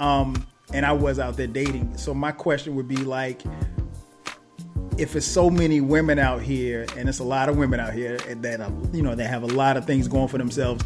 um, 0.00 0.46
and 0.72 0.86
I 0.86 0.92
was 0.92 1.18
out 1.18 1.36
there 1.36 1.46
dating. 1.46 1.96
So 1.98 2.14
my 2.14 2.32
question 2.32 2.74
would 2.76 2.88
be 2.88 2.96
like, 2.96 3.42
if 4.98 5.14
it's 5.14 5.26
so 5.26 5.50
many 5.50 5.80
women 5.80 6.18
out 6.18 6.42
here, 6.42 6.86
and 6.96 7.08
it's 7.08 7.18
a 7.18 7.24
lot 7.24 7.48
of 7.48 7.56
women 7.56 7.80
out 7.80 7.92
here 7.92 8.16
that 8.18 8.60
are, 8.60 8.72
you 8.92 9.02
know 9.02 9.14
they 9.14 9.24
have 9.26 9.42
a 9.42 9.48
lot 9.48 9.76
of 9.76 9.84
things 9.84 10.08
going 10.08 10.28
for 10.28 10.38
themselves. 10.38 10.84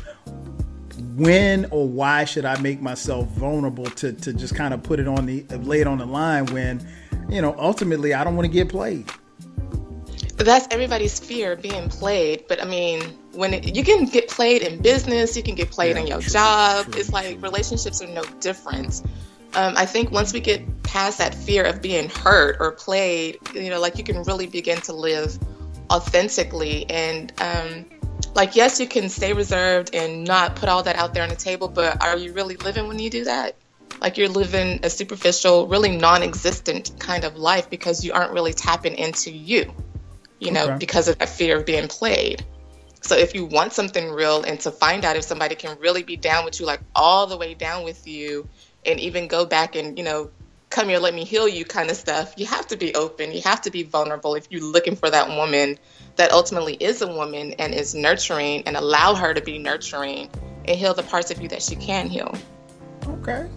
When 1.17 1.67
or 1.71 1.89
why 1.89 2.25
should 2.25 2.45
I 2.45 2.61
make 2.61 2.81
myself 2.81 3.29
vulnerable 3.29 3.87
to 3.87 4.13
to 4.13 4.33
just 4.33 4.55
kind 4.55 4.75
of 4.75 4.83
put 4.83 5.01
it 5.01 5.09
on 5.09 5.27
the 5.27 5.43
lay 5.59 5.81
it 5.81 5.87
on 5.87 5.99
the 5.99 6.07
line 6.07 6.47
when, 6.47 6.87
you 7.29 7.41
know, 7.41 7.55
ultimately 7.59 8.15
I 8.15 8.25
don't 8.25 8.37
want 8.37 8.47
to 8.47 8.53
get 8.53 8.69
played. 8.69 9.11
That's 10.37 10.67
everybody's 10.71 11.21
fear 11.21 11.55
being 11.57 11.89
played. 11.89 12.45
But 12.49 12.63
I 12.63 12.65
mean, 12.67 13.03
when 13.33 13.55
it, 13.55 13.77
you 13.77 13.85
can 13.85 14.07
get 14.07 14.29
played 14.29 14.63
in 14.63 14.81
business, 14.81 15.37
you 15.37 15.43
can 15.43 15.55
get 15.55 15.71
played 15.71 15.97
yeah, 15.97 16.03
in 16.03 16.07
your 16.07 16.21
true, 16.21 16.33
job. 16.33 16.87
True, 16.87 17.01
it's 17.01 17.13
like 17.13 17.33
true. 17.33 17.41
relationships 17.41 18.01
are 18.03 18.09
no 18.09 18.23
different. 18.41 19.03
Um, 19.55 19.75
I 19.77 19.85
think 19.85 20.11
once 20.13 20.33
we 20.33 20.41
get 20.41 20.83
past 20.83 21.19
that 21.19 21.35
fear 21.35 21.65
of 21.65 21.83
being 21.83 22.09
hurt 22.09 22.57
or 22.61 22.73
played, 22.73 23.39
you 23.55 23.69
know, 23.69 23.81
like 23.81 23.99
you 23.99 24.05
can 24.05 24.23
really 24.23 24.47
begin 24.47 24.81
to 24.83 24.93
live 24.93 25.39
authentically. 25.91 26.89
And 26.89 27.33
um, 27.41 27.85
like, 28.35 28.57
yes, 28.57 28.81
you 28.81 28.87
can 28.87 29.09
stay 29.09 29.33
reserved 29.33 29.95
and 29.95 30.25
not 30.25 30.57
put 30.57 30.69
all 30.69 30.83
that 30.83 30.97
out 30.97 31.15
there 31.15 31.23
on 31.23 31.29
the 31.29 31.37
table, 31.37 31.69
but 31.69 32.03
are 32.03 32.17
you 32.17 32.33
really 32.33 32.57
living 32.57 32.89
when 32.89 32.99
you 32.99 33.11
do 33.11 33.25
that? 33.25 33.57
Like 34.01 34.17
you're 34.17 34.29
living 34.29 34.81
a 34.83 34.91
superficial, 34.91 35.67
really 35.67 35.97
non 35.97 36.23
existent 36.23 36.93
kind 36.99 37.25
of 37.25 37.37
life 37.37 37.69
because 37.69 38.05
you 38.05 38.13
aren't 38.13 38.33
really 38.33 38.53
tapping 38.53 38.95
into 38.95 39.31
you, 39.31 39.73
you 40.39 40.53
know, 40.53 40.65
okay. 40.65 40.79
because 40.79 41.09
of 41.09 41.19
that 41.19 41.29
fear 41.29 41.59
of 41.59 41.67
being 41.67 41.89
played. 41.89 42.45
So 43.03 43.17
if 43.17 43.35
you 43.35 43.47
want 43.47 43.73
something 43.73 44.11
real 44.11 44.43
and 44.43 44.61
to 44.61 44.71
find 44.71 45.05
out 45.05 45.17
if 45.17 45.25
somebody 45.25 45.55
can 45.55 45.79
really 45.81 46.03
be 46.03 46.17
down 46.17 46.45
with 46.45 46.61
you, 46.61 46.67
like 46.67 46.81
all 46.95 47.27
the 47.27 47.37
way 47.37 47.55
down 47.55 47.85
with 47.85 48.07
you, 48.07 48.49
and 48.87 48.99
even 49.01 49.29
go 49.29 49.45
back 49.45 49.77
and 49.77 49.99
you 49.99 50.05
know 50.05 50.31
come 50.71 50.89
here 50.89 50.99
let 50.99 51.15
me 51.15 51.25
heal 51.25 51.49
you 51.49 51.65
kind 51.65 51.91
of 51.91 51.97
stuff 51.97 52.35
you 52.37 52.47
have 52.47 52.67
to 52.67 52.77
be 52.77 52.95
open 52.95 53.33
you 53.33 53.43
have 53.43 53.61
to 53.61 53.71
be 53.71 53.83
vulnerable 53.83 54.35
if 54.35 54.47
you're 54.51 54.63
looking 54.63 54.97
for 54.97 55.11
that 55.11 55.29
woman 55.29 55.79
that 56.17 56.33
ultimately 56.33 56.75
is 56.75 57.03
a 57.03 57.07
woman 57.07 57.55
and 57.59 57.75
is 57.75 57.95
nurturing 57.95 58.63
and 58.67 58.77
allow 58.77 59.15
her 59.15 59.35
to 59.35 59.41
be 59.41 59.59
nurturing 59.59 60.31
and 60.67 60.79
heal 60.79 60.95
the 60.95 61.03
parts 61.03 61.31
of 61.31 61.41
you 61.41 61.49
that 61.49 61.63
she 61.63 61.77
can 61.77 62.09
heal. 62.09 62.35
Okay. 63.07 63.49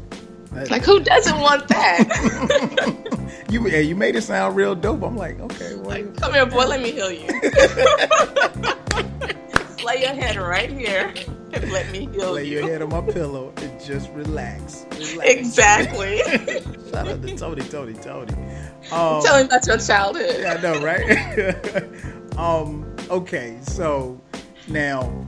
Like 0.52 0.84
who 0.84 1.00
doesn't 1.00 1.40
want 1.40 1.68
that? 1.70 3.10
You 3.50 3.68
yeah, 3.68 3.80
you 3.80 3.96
made 3.96 4.16
it 4.16 4.24
sound 4.24 4.56
real 4.56 4.74
dope. 4.74 5.04
I'm 5.04 5.16
like 5.16 5.40
okay 5.40 5.76
well, 5.76 5.90
like, 5.90 6.18
come 6.18 6.34
here 6.34 6.46
boy 6.46 6.66
let 6.66 6.82
me 6.82 6.92
heal 6.92 7.12
you 7.12 7.28
lay 9.84 10.02
your 10.02 10.14
head 10.14 10.36
right 10.38 10.72
here 10.72 11.14
and 11.54 11.72
let 11.72 11.92
me 11.92 12.08
heal 12.08 12.32
Lay 12.34 12.46
you. 12.46 12.62
Lay 12.62 12.62
your 12.62 12.70
head 12.70 12.82
on 12.82 12.90
my 12.90 13.02
pillow 13.14 13.54
and 13.58 13.84
just 13.84 14.10
relax. 14.12 14.86
relax. 14.92 15.20
Exactly. 15.24 16.18
Shout 16.92 17.08
out 17.08 17.22
to 17.22 17.36
Tony, 17.36 17.62
Toni, 17.64 17.94
Toné. 17.94 18.92
Um, 18.92 19.24
Tell 19.24 19.38
him 19.38 19.48
about 19.48 19.66
your 19.66 19.78
childhood. 19.78 20.36
Yeah, 20.40 20.54
I 20.54 20.62
know, 20.62 20.82
right? 20.82 22.38
um, 22.38 22.96
okay, 23.10 23.58
so 23.62 24.20
now 24.68 25.26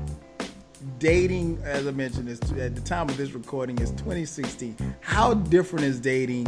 dating, 0.99 1.59
as 1.63 1.87
I 1.87 1.91
mentioned, 1.91 2.29
is 2.29 2.39
at 2.53 2.75
the 2.75 2.81
time 2.81 3.09
of 3.09 3.17
this 3.17 3.31
recording 3.31 3.77
is 3.79 3.91
2016. 3.91 4.95
How 5.01 5.33
different 5.33 5.85
is 5.85 5.99
dating, 5.99 6.47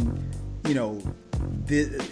you 0.66 0.74
know, 0.74 1.00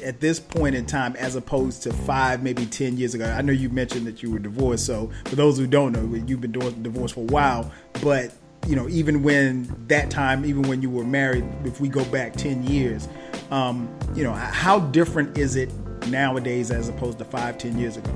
at 0.05 0.21
this 0.21 0.41
point 0.41 0.75
in 0.75 0.87
time 0.87 1.17
as 1.17 1.37
opposed 1.37 1.83
to 1.85 1.93
five, 1.93 2.43
maybe 2.43 2.67
10 2.67 2.97
years 2.97 3.15
ago? 3.15 3.27
I 3.27 3.43
know 3.43 3.53
you 3.53 3.69
mentioned 3.69 4.07
that 4.07 4.23
you 4.23 4.31
were 4.31 4.39
divorced. 4.39 4.87
So, 4.87 5.11
for 5.25 5.37
those 5.37 5.59
who 5.59 5.67
don't 5.67 5.93
know, 5.93 6.23
you've 6.27 6.41
been 6.41 6.53
divorced 6.83 7.15
for 7.15 7.21
a 7.21 7.25
while. 7.25 7.71
But, 8.03 8.33
you 8.67 8.77
know, 8.77 8.89
even 8.89 9.23
when 9.23 9.85
that 9.89 10.11
time, 10.11 10.45
even 10.45 10.63
when 10.63 10.83
you 10.83 10.91
were 10.91 11.05
married, 11.05 11.45
if 11.65 11.81
we 11.81 11.89
go 11.89 12.05
back 12.07 12.35
10 12.35 12.65
years, 12.65 13.09
um, 13.51 13.89
you 14.15 14.25
know, 14.25 14.33
how 14.33 14.81
different 14.81 15.39
is 15.39 15.57
it 15.57 15.73
nowadays 16.09 16.71
as 16.71 16.89
opposed 16.89 17.19
to 17.19 17.25
five, 17.25 17.59
10 17.59 17.79
years 17.79 17.97
ago? 17.97 18.11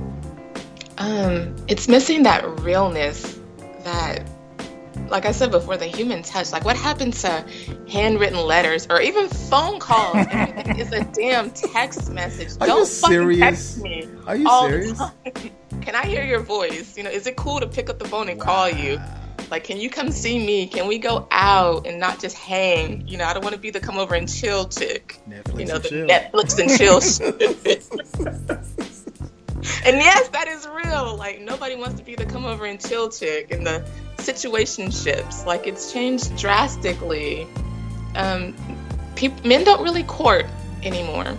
Um, 0.99 1.57
it's 1.69 1.89
missing 1.89 2.25
that 2.25 2.47
realness 2.61 3.39
that 3.85 4.29
like 5.09 5.27
I 5.27 5.33
said 5.33 5.51
before, 5.51 5.77
the 5.77 5.87
human 5.87 6.23
touch. 6.23 6.53
Like, 6.53 6.65
what 6.65 6.77
happened 6.77 7.15
to 7.15 7.45
handwritten 7.89 8.39
letters 8.39 8.87
or 8.91 9.01
even 9.01 9.29
phone 9.29 9.81
calls? 9.81 10.27
Everything 10.31 10.79
is 10.79 10.93
a 10.93 11.05
damn 11.05 11.51
text 11.51 12.11
message. 12.11 12.51
Are 12.61 12.67
Don't 12.67 12.89
fucking 12.89 13.39
text 13.39 13.83
me. 13.83 14.09
Are 14.27 14.37
you 14.37 14.49
serious? 14.69 15.01
Can 15.81 15.95
I 15.95 16.07
hear 16.07 16.25
your 16.25 16.41
voice? 16.41 16.97
You 16.97 17.05
know, 17.05 17.11
is 17.11 17.27
it 17.27 17.37
cool 17.37 17.61
to 17.61 17.67
pick 17.67 17.89
up 17.89 17.99
the 17.99 18.07
phone 18.07 18.29
and 18.29 18.39
wow. 18.39 18.45
call 18.45 18.71
you? 18.71 19.01
Like, 19.51 19.65
can 19.65 19.79
you 19.79 19.91
come 19.91 20.13
see 20.13 20.39
me? 20.39 20.69
Can 20.69 20.87
we 20.87 20.99
go 20.99 21.27
out 21.33 21.85
and 21.87 21.99
not 21.99 22.21
just 22.21 22.37
hang? 22.39 23.09
You 23.09 23.19
know, 23.19 23.25
I 23.25 23.33
don't 23.33 23.43
want 23.43 23.55
to 23.55 23.61
be 23.61 23.71
the 23.71 23.81
come 23.81 23.99
over 23.99 24.15
and 24.15 24.33
chill 24.33 24.69
chick. 24.69 25.19
Netflix 25.29 25.59
you 25.59 25.67
know, 25.67 25.79
the 25.79 25.89
chill. 25.89 26.07
Netflix 26.07 26.59
and 26.61 26.71
chill. 26.79 27.01
and 29.85 29.97
yes, 29.97 30.29
that 30.29 30.47
is 30.47 30.69
real. 30.69 31.17
Like 31.17 31.41
nobody 31.41 31.75
wants 31.75 31.99
to 31.99 32.05
be 32.05 32.15
the 32.15 32.27
come 32.27 32.45
over 32.45 32.65
and 32.65 32.81
chill 32.81 33.09
chick 33.09 33.51
in 33.51 33.65
the 33.65 33.85
situationships. 34.21 35.45
Like 35.47 35.67
it's 35.67 35.93
changed 35.93 36.37
drastically. 36.37 37.47
Um, 38.15 38.55
men 39.45 39.65
don't 39.65 39.83
really 39.83 40.03
court 40.05 40.47
anymore. 40.83 41.37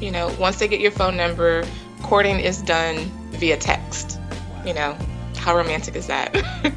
You 0.00 0.10
know, 0.10 0.34
once 0.38 0.58
they 0.58 0.68
get 0.68 0.80
your 0.80 0.90
phone 0.90 1.16
number, 1.16 1.64
courting 2.02 2.40
is 2.40 2.62
done 2.62 2.96
via 3.30 3.56
text. 3.56 4.18
You 4.66 4.74
know, 4.74 4.96
how 5.36 5.56
romantic 5.56 5.96
is 5.96 6.06
that? 6.08 6.34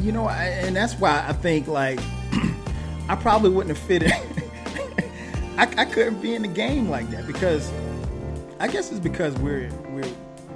you 0.00 0.12
know, 0.12 0.26
I, 0.26 0.44
and 0.44 0.74
that's 0.74 0.94
why 0.94 1.24
I 1.26 1.32
think 1.32 1.66
like 1.66 2.00
I 3.08 3.16
probably 3.16 3.50
wouldn't 3.50 3.76
have 3.76 3.86
fit 3.86 4.04
in. 4.04 4.12
I, 5.58 5.62
I 5.76 5.84
couldn't 5.84 6.22
be 6.22 6.34
in 6.34 6.42
the 6.42 6.48
game 6.48 6.88
like 6.88 7.10
that 7.10 7.26
because 7.26 7.70
I 8.60 8.68
guess 8.68 8.90
it's 8.90 9.00
because 9.00 9.34
we're 9.36 9.70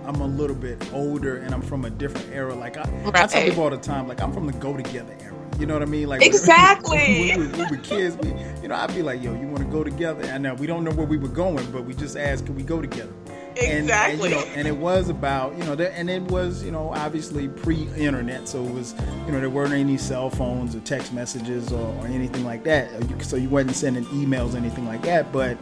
I'm 0.06 0.20
a 0.20 0.26
little 0.26 0.56
bit 0.56 0.92
older 0.92 1.38
and 1.38 1.54
I'm 1.54 1.62
from 1.62 1.84
a 1.84 1.90
different 1.90 2.30
era. 2.32 2.54
Like 2.54 2.76
I, 2.76 2.82
right. 3.04 3.16
I 3.16 3.26
tell 3.26 3.44
people 3.44 3.64
all 3.64 3.70
the 3.70 3.76
time, 3.76 4.06
like 4.08 4.20
I'm 4.20 4.32
from 4.32 4.46
the 4.46 4.52
go 4.54 4.76
together 4.76 5.16
era. 5.20 5.34
You 5.58 5.66
know 5.66 5.74
what 5.74 5.82
I 5.82 5.86
mean? 5.86 6.08
Like 6.08 6.22
exactly. 6.22 7.30
When, 7.36 7.52
we, 7.52 7.58
we, 7.58 7.70
were 7.70 7.76
kids, 7.76 8.16
we, 8.16 8.28
you 8.62 8.68
know, 8.68 8.74
I'd 8.74 8.94
be 8.94 9.02
like, 9.02 9.22
"Yo, 9.22 9.32
you 9.34 9.46
want 9.46 9.58
to 9.58 9.64
go 9.64 9.84
together?" 9.84 10.22
And 10.24 10.42
now 10.42 10.54
we 10.54 10.66
don't 10.66 10.82
know 10.82 10.90
where 10.90 11.06
we 11.06 11.16
were 11.16 11.28
going, 11.28 11.70
but 11.70 11.84
we 11.84 11.94
just 11.94 12.16
asked, 12.16 12.46
"Can 12.46 12.56
we 12.56 12.62
go 12.62 12.80
together?" 12.80 13.12
Exactly. 13.56 13.72
And, 13.72 13.90
and, 13.90 14.22
you 14.22 14.30
know, 14.30 14.52
and 14.56 14.68
it 14.68 14.76
was 14.76 15.08
about, 15.08 15.56
you 15.56 15.64
know, 15.64 15.76
there, 15.76 15.92
and 15.94 16.10
it 16.10 16.22
was, 16.22 16.64
you 16.64 16.72
know, 16.72 16.90
obviously 16.92 17.48
pre-internet, 17.48 18.48
so 18.48 18.64
it 18.64 18.72
was, 18.72 18.94
you 19.26 19.32
know, 19.32 19.38
there 19.38 19.50
weren't 19.50 19.72
any 19.72 19.96
cell 19.96 20.28
phones 20.28 20.74
or 20.74 20.80
text 20.80 21.12
messages 21.12 21.72
or, 21.72 21.94
or 21.96 22.06
anything 22.06 22.44
like 22.44 22.64
that. 22.64 22.90
So 23.22 23.36
you 23.36 23.48
wasn't 23.48 23.76
sending 23.76 24.04
emails, 24.06 24.54
or 24.54 24.56
anything 24.56 24.86
like 24.86 25.02
that. 25.02 25.30
But 25.32 25.56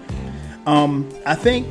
um, 0.67 1.11
I 1.27 1.35
think 1.35 1.67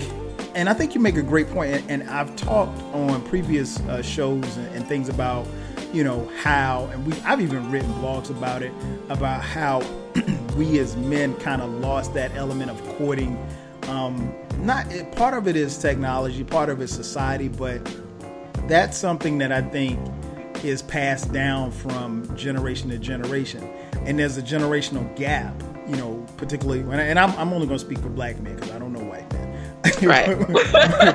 and 0.55 0.69
I 0.69 0.73
think 0.73 0.93
you 0.93 1.01
make 1.01 1.15
a 1.15 1.21
great 1.21 1.49
point, 1.49 1.73
and, 1.73 2.01
and 2.01 2.09
I've 2.09 2.35
talked 2.35 2.81
on 2.93 3.21
previous 3.23 3.79
uh, 3.81 4.01
shows 4.01 4.57
and, 4.57 4.75
and, 4.75 4.87
things 4.87 5.09
about, 5.09 5.47
you 5.93 6.03
know, 6.03 6.29
how, 6.41 6.89
and 6.91 7.05
we 7.05 7.13
I've 7.21 7.41
even 7.41 7.71
written 7.71 7.91
blogs 7.95 8.29
about 8.29 8.61
it, 8.61 8.71
about 9.09 9.41
how 9.41 9.81
we 10.57 10.79
as 10.79 10.95
men 10.97 11.35
kind 11.37 11.61
of 11.61 11.71
lost 11.71 12.13
that 12.15 12.35
element 12.35 12.69
of 12.69 12.83
courting. 12.97 13.37
Um, 13.83 14.33
not 14.59 14.85
part 15.13 15.33
of 15.33 15.47
it 15.47 15.55
is 15.55 15.77
technology, 15.77 16.43
part 16.43 16.69
of 16.69 16.81
it 16.81 16.85
is 16.85 16.91
society, 16.91 17.47
but 17.47 17.79
that's 18.67 18.97
something 18.97 19.37
that 19.39 19.51
I 19.51 19.61
think 19.61 19.99
is 20.63 20.81
passed 20.81 21.31
down 21.33 21.71
from 21.71 22.35
generation 22.35 22.89
to 22.89 22.97
generation, 22.97 23.67
and 24.05 24.19
there's 24.19 24.37
a 24.37 24.41
generational 24.43 25.15
gap, 25.15 25.53
you 25.87 25.95
know, 25.95 26.25
particularly 26.37 26.81
and 26.81 27.17
I'm, 27.17 27.31
I'm 27.31 27.53
only 27.53 27.67
going 27.67 27.79
to 27.79 27.85
speak 27.85 27.99
for 27.99 28.09
black 28.09 28.39
men 28.41 28.55
because 28.55 28.71
I 28.71 28.79
don't 28.79 28.93
know 28.93 29.03
men 29.03 29.30
Right. 30.01 30.37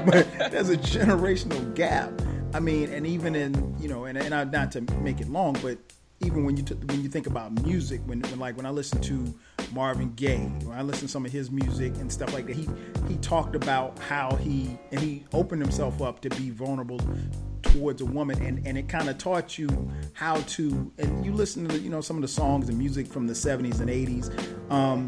but 0.05 0.51
there's 0.51 0.71
a 0.71 0.77
generational 0.77 1.75
gap. 1.75 2.11
I 2.55 2.61
mean, 2.61 2.93
and 2.93 3.07
even 3.07 3.35
in 3.35 3.77
you 3.81 3.89
know, 3.89 4.05
and, 4.05 4.17
and 4.17 4.51
not 4.53 4.73
to 4.73 4.81
make 5.03 5.21
it 5.21 5.29
long, 5.29 5.57
but 5.63 5.79
even 6.21 6.45
when 6.45 6.57
you 6.57 6.63
t- 6.63 6.75
when 6.75 7.03
you 7.03 7.09
think 7.09 7.27
about 7.27 7.63
music, 7.65 8.01
when, 8.07 8.21
when 8.23 8.39
like 8.39 8.57
when 8.57 8.65
I 8.65 8.71
listen 8.71 9.01
to 9.03 9.35
Marvin 9.73 10.13
Gaye, 10.15 10.47
when 10.65 10.77
I 10.77 10.83
listen 10.83 11.07
to 11.07 11.13
some 11.13 11.27
of 11.27 11.33
his 11.33 11.51
music 11.51 11.95
and 11.97 12.11
stuff 12.11 12.33
like 12.33 12.47
that, 12.47 12.57
he 12.57 12.69
he 13.09 13.17
talked 13.19 13.55
about 13.55 13.99
how 13.99 14.35
he 14.37 14.79
and 14.91 15.01
he 15.01 15.25
opened 15.33 15.61
himself 15.63 16.01
up 16.01 16.21
to 16.21 16.31
be 16.31 16.51
vulnerable 16.51 17.01
towards 17.63 18.01
a 18.01 18.07
woman, 18.07 18.41
and, 18.43 18.67
and 18.67 18.79
it 18.79 18.89
kind 18.89 19.09
of 19.11 19.19
taught 19.19 19.59
you 19.59 19.91
how 20.15 20.37
to. 20.37 20.91
And 20.99 21.25
you 21.25 21.33
listen 21.33 21.69
to 21.69 21.79
you 21.79 21.91
know 21.91 22.01
some 22.01 22.17
of 22.17 22.23
the 22.23 22.29
songs 22.29 22.69
and 22.69 22.79
music 22.79 23.07
from 23.07 23.27
the 23.27 23.35
'70s 23.35 23.81
and 23.81 23.91
'80s. 23.91 24.73
Um, 24.73 25.07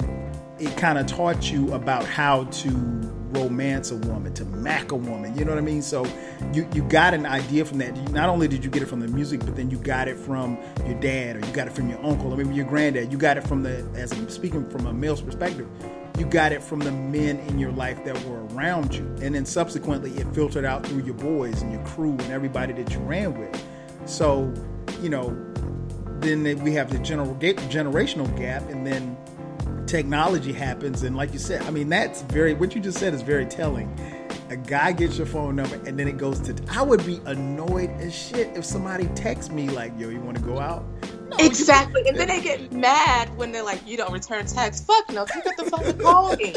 it 0.58 0.76
kind 0.76 0.98
of 0.98 1.06
taught 1.06 1.50
you 1.50 1.72
about 1.72 2.04
how 2.04 2.44
to 2.44 3.17
romance 3.30 3.90
a 3.90 3.96
woman, 3.96 4.32
to 4.34 4.44
mac 4.44 4.92
a 4.92 4.96
woman. 4.96 5.36
You 5.36 5.44
know 5.44 5.52
what 5.52 5.58
I 5.58 5.62
mean? 5.62 5.82
So 5.82 6.04
you 6.52 6.68
you 6.74 6.82
got 6.82 7.14
an 7.14 7.26
idea 7.26 7.64
from 7.64 7.78
that. 7.78 7.96
Not 8.10 8.28
only 8.28 8.48
did 8.48 8.64
you 8.64 8.70
get 8.70 8.82
it 8.82 8.86
from 8.86 9.00
the 9.00 9.08
music, 9.08 9.40
but 9.40 9.56
then 9.56 9.70
you 9.70 9.78
got 9.78 10.08
it 10.08 10.16
from 10.16 10.58
your 10.86 10.98
dad, 11.00 11.36
or 11.36 11.46
you 11.46 11.52
got 11.52 11.66
it 11.66 11.72
from 11.72 11.88
your 11.88 12.04
uncle, 12.04 12.32
or 12.32 12.36
maybe 12.36 12.54
your 12.54 12.66
granddad. 12.66 13.12
You 13.12 13.18
got 13.18 13.36
it 13.36 13.46
from 13.46 13.62
the 13.62 13.86
as 13.94 14.12
I'm 14.12 14.28
speaking 14.28 14.68
from 14.70 14.86
a 14.86 14.92
male's 14.92 15.22
perspective. 15.22 15.68
You 16.18 16.26
got 16.26 16.50
it 16.50 16.62
from 16.62 16.80
the 16.80 16.90
men 16.90 17.38
in 17.40 17.60
your 17.60 17.70
life 17.70 18.04
that 18.04 18.20
were 18.24 18.44
around 18.46 18.94
you, 18.94 19.04
and 19.22 19.34
then 19.34 19.46
subsequently 19.46 20.10
it 20.12 20.26
filtered 20.34 20.64
out 20.64 20.84
through 20.84 21.04
your 21.04 21.14
boys 21.14 21.62
and 21.62 21.70
your 21.72 21.84
crew 21.84 22.10
and 22.10 22.32
everybody 22.32 22.72
that 22.72 22.92
you 22.92 22.98
ran 23.00 23.38
with. 23.38 23.64
So, 24.04 24.52
you 25.00 25.10
know, 25.10 25.36
then 26.20 26.42
we 26.64 26.72
have 26.72 26.90
the 26.90 26.98
general 26.98 27.36
generational 27.36 28.36
gap, 28.36 28.68
and 28.68 28.84
then 28.84 29.16
technology 29.88 30.52
happens 30.52 31.02
and 31.02 31.16
like 31.16 31.32
you 31.32 31.38
said 31.38 31.62
i 31.62 31.70
mean 31.70 31.88
that's 31.88 32.22
very 32.22 32.52
what 32.52 32.74
you 32.74 32.80
just 32.80 32.98
said 32.98 33.14
is 33.14 33.22
very 33.22 33.46
telling 33.46 33.88
a 34.50 34.56
guy 34.56 34.92
gets 34.92 35.16
your 35.16 35.26
phone 35.26 35.56
number 35.56 35.76
and 35.86 35.98
then 35.98 36.06
it 36.06 36.18
goes 36.18 36.38
to 36.40 36.54
i 36.70 36.82
would 36.82 37.04
be 37.06 37.20
annoyed 37.24 37.90
as 37.92 38.14
shit 38.14 38.54
if 38.54 38.64
somebody 38.64 39.06
texts 39.14 39.50
me 39.50 39.68
like 39.70 39.90
yo 39.98 40.10
you 40.10 40.20
want 40.20 40.36
to 40.36 40.42
go 40.42 40.58
out 40.58 40.84
no, 41.30 41.36
exactly 41.38 42.06
and 42.06 42.18
then 42.18 42.28
they 42.28 42.40
get 42.42 42.70
mad 42.70 43.34
when 43.38 43.50
they're 43.50 43.64
like 43.64 43.80
you 43.86 43.96
don't 43.96 44.12
return 44.12 44.44
texts 44.44 44.86
fuck 44.86 45.08
no 45.10 45.24
pick 45.24 45.46
up 45.46 45.56
the 45.56 45.64
phone 45.64 45.84
and 45.84 46.00
call 46.00 46.36
me 46.36 46.54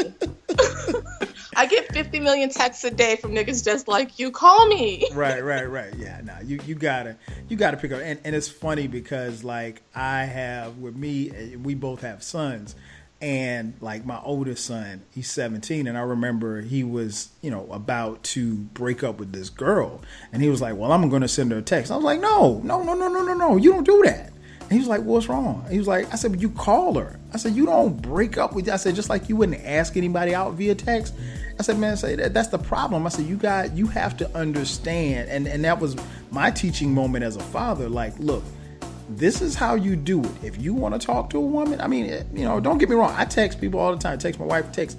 I 1.56 1.66
get 1.66 1.94
50 1.94 2.22
million 2.22 2.50
texts 2.50 2.84
a 2.86 2.92
day 2.92 3.18
from 3.18 3.32
niggas 3.34 3.64
just 3.64 3.88
like 3.88 4.20
you. 4.20 4.32
Call 4.32 4.68
me. 4.68 5.06
right, 5.14 5.44
right, 5.44 5.70
right. 5.70 5.94
Yeah, 5.96 6.22
nah, 6.24 6.40
you 6.44 6.60
you 6.66 6.76
gotta 6.76 7.18
you 7.50 7.58
gotta 7.58 7.78
pick 7.78 7.92
up. 7.92 8.02
And 8.02 8.20
and 8.24 8.36
it's 8.36 8.48
funny 8.48 8.88
because 8.88 9.44
like 9.44 9.82
I 9.94 10.24
have 10.24 10.78
with 10.78 10.96
me, 10.96 11.30
eh, 11.30 11.56
we 11.62 11.76
both 11.76 12.02
have 12.02 12.24
sons, 12.24 12.76
and 13.22 13.76
like 13.82 14.04
my 14.04 14.20
oldest 14.24 14.66
son 14.66 15.04
he's 15.12 15.30
17 15.30 15.86
and 15.86 15.96
i 15.96 16.02
remember 16.02 16.62
he 16.62 16.84
was 16.84 17.30
you 17.42 17.52
know 17.52 17.68
about 17.72 18.22
to 18.24 18.56
break 18.56 19.04
up 19.04 19.20
with 19.20 19.32
this 19.32 19.50
girl. 19.50 20.02
And 20.34 20.42
he 20.42 20.50
was 20.50 20.62
like 20.62 20.76
well 20.76 20.92
i'm 20.92 21.08
gonna 21.10 21.28
send 21.28 21.52
her 21.52 21.60
a 21.60 21.62
text. 21.62 21.92
I 21.92 21.96
was 21.96 22.04
like 22.04 22.20
no 22.20 22.62
no 22.64 22.82
no 22.82 22.94
no 22.94 23.08
no 23.08 23.24
no 23.24 23.34
no 23.34 23.58
you 23.58 23.72
don't 23.72 23.84
do 23.84 24.02
that. 24.06 24.32
And 24.62 24.72
he 24.72 24.80
was 24.80 24.88
like 24.88 25.02
what's 25.02 25.30
wrong? 25.30 25.66
He 25.70 25.78
was 25.78 25.88
like 25.88 26.12
i 26.12 26.16
said 26.16 26.32
but 26.32 26.42
you 26.42 26.50
call 26.50 26.98
her. 26.98 27.20
I 27.34 27.38
said 27.38 27.56
you 27.56 27.66
don't 27.66 28.02
break 28.02 28.38
up 28.38 28.54
with 28.54 28.68
i 28.70 28.76
said 28.78 28.96
just 28.96 29.10
like 29.10 29.30
you 29.30 29.36
wouldn't 29.36 29.64
ask 29.64 29.96
anybody 29.96 30.34
out 30.34 30.54
via 30.54 30.74
text. 30.74 31.14
I 31.60 31.64
said 31.64 31.78
man 31.78 31.98
say 31.98 32.16
that, 32.16 32.34
that's 32.34 32.48
the 32.48 32.58
problem. 32.58 33.06
I 33.06 33.10
said 33.10 33.26
you 33.26 33.38
got 33.38 33.78
you 33.78 33.86
have 33.88 34.18
to 34.18 34.36
understand 34.36 35.30
and 35.30 35.48
and 35.48 35.64
that 35.64 35.80
was 35.80 35.96
my 36.32 36.50
teaching 36.50 36.94
moment 36.94 37.24
as 37.24 37.36
a 37.36 37.42
father. 37.44 37.88
Like 37.88 38.18
look 38.18 38.44
this 39.18 39.42
is 39.42 39.56
how 39.56 39.76
you 39.76 39.96
do 39.96 40.24
it. 40.24 40.32
If 40.44 40.62
you 40.62 40.74
want 40.74 41.00
to 41.00 41.06
talk 41.06 41.30
to 41.32 41.38
a 41.38 41.42
woman, 41.42 41.82
I 41.82 41.88
mean, 41.88 42.06
eh, 42.06 42.24
you 42.34 42.44
know, 42.44 42.60
don't 42.60 42.78
get 42.78 42.90
me 42.90 42.96
wrong. 42.96 43.14
I 43.16 43.26
text 43.26 43.60
people 43.60 43.80
all 43.80 43.92
the 43.92 44.02
time. 44.02 44.14
I 44.14 44.18
text 44.18 44.40
my 44.40 44.46
wife, 44.46 44.72
text 44.72 44.98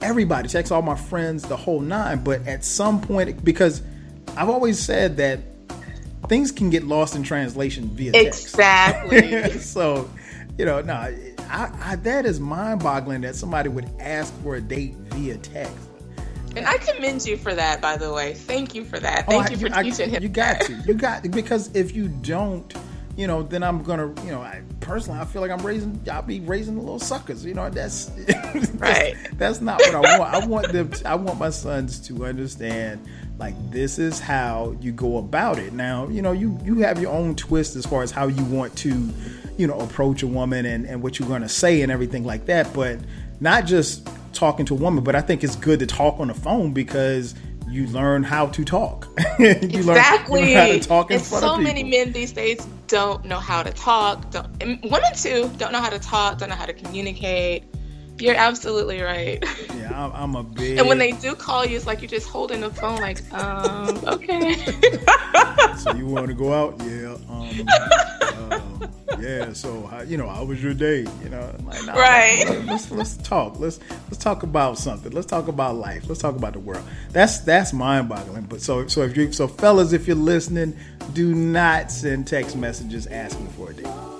everybody, 0.00 0.48
text 0.48 0.72
all 0.72 0.82
my 0.82 0.96
friends, 0.96 1.42
the 1.42 1.56
whole 1.56 1.80
nine. 1.80 2.24
But 2.24 2.46
at 2.46 2.64
some 2.64 3.00
point, 3.00 3.44
because 3.44 3.82
I've 4.36 4.48
always 4.48 4.78
said 4.78 5.16
that 5.18 5.40
things 6.28 6.52
can 6.52 6.70
get 6.70 6.84
lost 6.84 7.14
in 7.14 7.22
translation 7.22 7.88
via 7.88 8.12
text. 8.12 8.44
Exactly. 8.44 9.58
so, 9.58 10.10
you 10.58 10.64
know, 10.64 10.80
no, 10.80 10.94
I, 10.94 11.70
I, 11.82 11.96
that 11.96 12.26
is 12.26 12.40
mind-boggling 12.40 13.22
that 13.22 13.34
somebody 13.34 13.68
would 13.68 13.90
ask 13.98 14.32
for 14.42 14.56
a 14.56 14.60
date 14.60 14.94
via 15.10 15.36
text. 15.38 15.76
And 16.56 16.66
I 16.66 16.78
commend 16.78 17.26
you 17.26 17.36
for 17.36 17.54
that, 17.54 17.80
by 17.80 17.96
the 17.96 18.12
way. 18.12 18.34
Thank 18.34 18.74
you 18.74 18.84
for 18.84 18.98
that. 18.98 19.24
Oh, 19.28 19.30
Thank 19.30 19.48
oh, 19.48 19.50
you 19.50 19.68
for 19.68 19.74
I, 19.74 19.82
teaching 19.84 20.10
him. 20.10 20.22
You 20.22 20.28
got 20.28 20.60
to. 20.62 20.72
You 20.86 20.94
got 20.94 21.22
to, 21.22 21.28
because 21.28 21.74
if 21.76 21.94
you 21.94 22.08
don't 22.08 22.74
you 23.20 23.26
know, 23.26 23.42
then 23.42 23.62
I'm 23.62 23.82
gonna, 23.82 24.14
you 24.24 24.30
know, 24.30 24.40
I 24.40 24.62
personally 24.80 25.20
I 25.20 25.26
feel 25.26 25.42
like 25.42 25.50
I'm 25.50 25.64
raising, 25.64 26.00
I'll 26.10 26.22
be 26.22 26.40
raising 26.40 26.76
the 26.76 26.80
little 26.80 26.98
suckers. 26.98 27.44
You 27.44 27.52
know, 27.52 27.68
that's 27.68 28.10
right. 28.76 29.14
that's, 29.14 29.36
that's 29.36 29.60
not 29.60 29.78
what 29.78 29.94
I 29.94 30.18
want. 30.18 30.34
I 30.34 30.46
want 30.46 30.72
them. 30.72 30.90
To, 30.90 31.08
I 31.08 31.16
want 31.16 31.38
my 31.38 31.50
sons 31.50 32.00
to 32.08 32.24
understand, 32.24 33.06
like 33.36 33.54
this 33.70 33.98
is 33.98 34.20
how 34.20 34.74
you 34.80 34.92
go 34.92 35.18
about 35.18 35.58
it. 35.58 35.74
Now, 35.74 36.08
you 36.08 36.22
know, 36.22 36.32
you 36.32 36.58
you 36.64 36.78
have 36.78 36.98
your 36.98 37.12
own 37.12 37.34
twist 37.34 37.76
as 37.76 37.84
far 37.84 38.02
as 38.02 38.10
how 38.10 38.26
you 38.26 38.42
want 38.44 38.74
to, 38.78 39.12
you 39.58 39.66
know, 39.66 39.78
approach 39.80 40.22
a 40.22 40.26
woman 40.26 40.64
and 40.64 40.86
and 40.86 41.02
what 41.02 41.18
you're 41.18 41.28
gonna 41.28 41.46
say 41.46 41.82
and 41.82 41.92
everything 41.92 42.24
like 42.24 42.46
that. 42.46 42.72
But 42.72 43.00
not 43.38 43.66
just 43.66 44.08
talking 44.32 44.64
to 44.64 44.74
a 44.74 44.78
woman, 44.78 45.04
but 45.04 45.14
I 45.14 45.20
think 45.20 45.44
it's 45.44 45.56
good 45.56 45.80
to 45.80 45.86
talk 45.86 46.18
on 46.20 46.28
the 46.28 46.34
phone 46.34 46.72
because 46.72 47.34
you 47.70 47.86
learn 47.86 48.22
how 48.22 48.46
to 48.48 48.64
talk. 48.64 49.08
you 49.38 49.46
exactly. 49.46 50.54
Learn, 50.54 50.80
to 50.80 50.88
talk 50.88 51.10
in 51.10 51.16
and 51.16 51.24
so 51.24 51.56
many 51.56 51.84
men 51.84 52.12
these 52.12 52.32
days 52.32 52.66
don't 52.88 53.24
know 53.24 53.38
how 53.38 53.62
to 53.62 53.70
talk. 53.72 54.30
Don't 54.30 54.48
women 54.60 55.14
too 55.14 55.50
don't 55.56 55.72
know 55.72 55.80
how 55.80 55.90
to 55.90 55.98
talk. 55.98 56.38
Don't 56.38 56.48
know 56.48 56.56
how 56.56 56.66
to 56.66 56.72
communicate. 56.72 57.64
You're 58.20 58.36
absolutely 58.36 59.00
right. 59.00 59.44
Yeah, 59.76 60.04
I'm, 60.04 60.12
I'm 60.12 60.36
a 60.36 60.42
big. 60.42 60.78
And 60.78 60.88
when 60.88 60.98
they 60.98 61.12
do 61.12 61.34
call 61.34 61.64
you, 61.64 61.76
it's 61.76 61.86
like 61.86 62.00
you're 62.02 62.08
just 62.08 62.28
holding 62.28 62.60
the 62.60 62.70
phone, 62.70 63.00
like, 63.00 63.20
um, 63.32 63.98
okay. 64.06 64.54
so 65.78 65.94
you 65.94 66.06
want 66.06 66.26
to 66.28 66.34
go 66.34 66.52
out? 66.52 66.80
Yeah. 66.84 67.16
Um, 67.28 67.66
uh, 67.68 68.60
yeah. 69.18 69.52
So 69.52 69.86
how, 69.86 70.02
you 70.02 70.16
know, 70.16 70.28
how 70.28 70.44
was 70.44 70.62
your 70.62 70.74
day? 70.74 71.06
You 71.22 71.28
know, 71.28 71.54
like, 71.64 71.84
nah, 71.86 71.94
right. 71.94 72.64
Let's 72.66 72.90
let's 72.90 73.16
talk. 73.18 73.58
Let's 73.58 73.80
let's 74.04 74.18
talk 74.18 74.42
about 74.42 74.78
something. 74.78 75.12
Let's 75.12 75.26
talk 75.26 75.48
about 75.48 75.76
life. 75.76 76.08
Let's 76.08 76.20
talk 76.20 76.36
about 76.36 76.54
the 76.54 76.60
world. 76.60 76.84
That's 77.10 77.40
that's 77.40 77.72
mind 77.72 78.08
boggling. 78.08 78.44
But 78.44 78.60
so 78.62 78.86
so 78.86 79.02
if 79.02 79.16
you 79.16 79.32
so 79.32 79.48
fellas, 79.48 79.92
if 79.92 80.06
you're 80.06 80.16
listening, 80.16 80.76
do 81.12 81.34
not 81.34 81.90
send 81.90 82.26
text 82.26 82.56
messages 82.56 83.06
asking 83.06 83.48
for 83.48 83.70
a 83.70 83.74
date. 83.74 84.19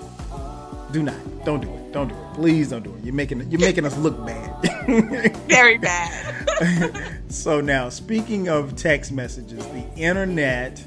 Do 0.91 1.03
not. 1.03 1.45
Don't 1.45 1.61
do 1.61 1.73
it. 1.73 1.91
Don't 1.93 2.09
do 2.09 2.15
it. 2.15 2.33
Please 2.33 2.69
don't 2.69 2.83
do 2.83 2.93
it. 2.93 3.03
You're 3.03 3.13
making 3.13 3.49
you're 3.49 3.61
making 3.61 3.85
us 3.85 3.97
look 3.97 4.25
bad. 4.25 5.35
Very 5.47 5.77
bad. 5.77 7.21
so 7.29 7.61
now, 7.61 7.89
speaking 7.89 8.49
of 8.49 8.75
text 8.75 9.11
messages, 9.11 9.65
the 9.67 9.85
internet, 9.95 10.83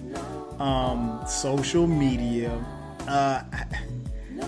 um, 0.59 1.21
social 1.27 1.87
media, 1.87 2.51
uh, 3.09 3.43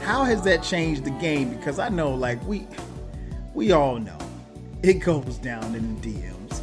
how 0.02 0.24
has 0.24 0.42
that 0.42 0.62
changed 0.62 1.04
the 1.04 1.10
game? 1.10 1.50
Because 1.50 1.78
I 1.78 1.88
know, 1.88 2.14
like 2.14 2.44
we 2.46 2.66
we 3.54 3.72
all 3.72 3.98
know, 3.98 4.18
it 4.82 4.94
goes 4.94 5.38
down 5.38 5.74
in 5.74 6.00
the 6.00 6.12
DMs. 6.12 6.60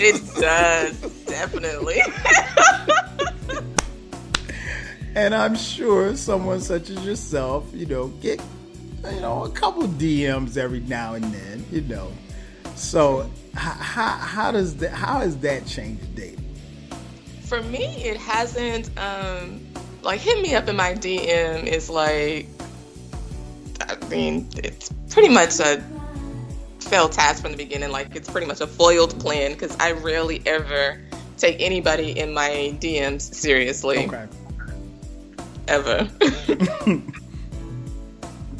it 0.00 0.40
does 0.40 1.24
definitely. 1.24 2.02
and 5.18 5.34
I'm 5.34 5.56
sure 5.56 6.14
someone 6.14 6.60
such 6.60 6.90
as 6.90 7.04
yourself, 7.04 7.68
you 7.74 7.86
know, 7.86 8.06
get 8.20 8.40
you 9.04 9.20
know 9.20 9.44
a 9.44 9.50
couple 9.50 9.82
DMs 9.82 10.56
every 10.56 10.78
now 10.80 11.14
and 11.14 11.24
then, 11.24 11.64
you 11.72 11.80
know. 11.82 12.12
So 12.76 13.28
how 13.54 14.12
how 14.12 14.52
does 14.52 14.76
that 14.76 14.92
how 14.92 15.18
has 15.18 15.36
that 15.38 15.66
changed 15.66 16.14
dating? 16.14 16.44
For 17.42 17.60
me, 17.64 17.86
it 18.04 18.16
hasn't. 18.16 18.96
Um, 18.96 19.60
like 20.02 20.20
hit 20.20 20.40
me 20.40 20.54
up 20.54 20.68
in 20.68 20.76
my 20.76 20.94
DM 20.94 21.66
is 21.66 21.90
like, 21.90 22.46
I 23.80 23.96
mean, 24.06 24.48
it's 24.56 24.92
pretty 25.10 25.34
much 25.34 25.58
a 25.58 25.82
failed 26.78 27.10
task 27.10 27.42
from 27.42 27.50
the 27.50 27.56
beginning. 27.56 27.90
Like 27.90 28.14
it's 28.14 28.30
pretty 28.30 28.46
much 28.46 28.60
a 28.60 28.68
foiled 28.68 29.18
plan 29.18 29.52
because 29.52 29.76
I 29.80 29.92
rarely 29.92 30.42
ever 30.46 31.00
take 31.36 31.56
anybody 31.58 32.16
in 32.16 32.32
my 32.32 32.76
DMs 32.80 33.22
seriously. 33.34 34.06
Okay 34.06 34.28
ever. 35.68 36.08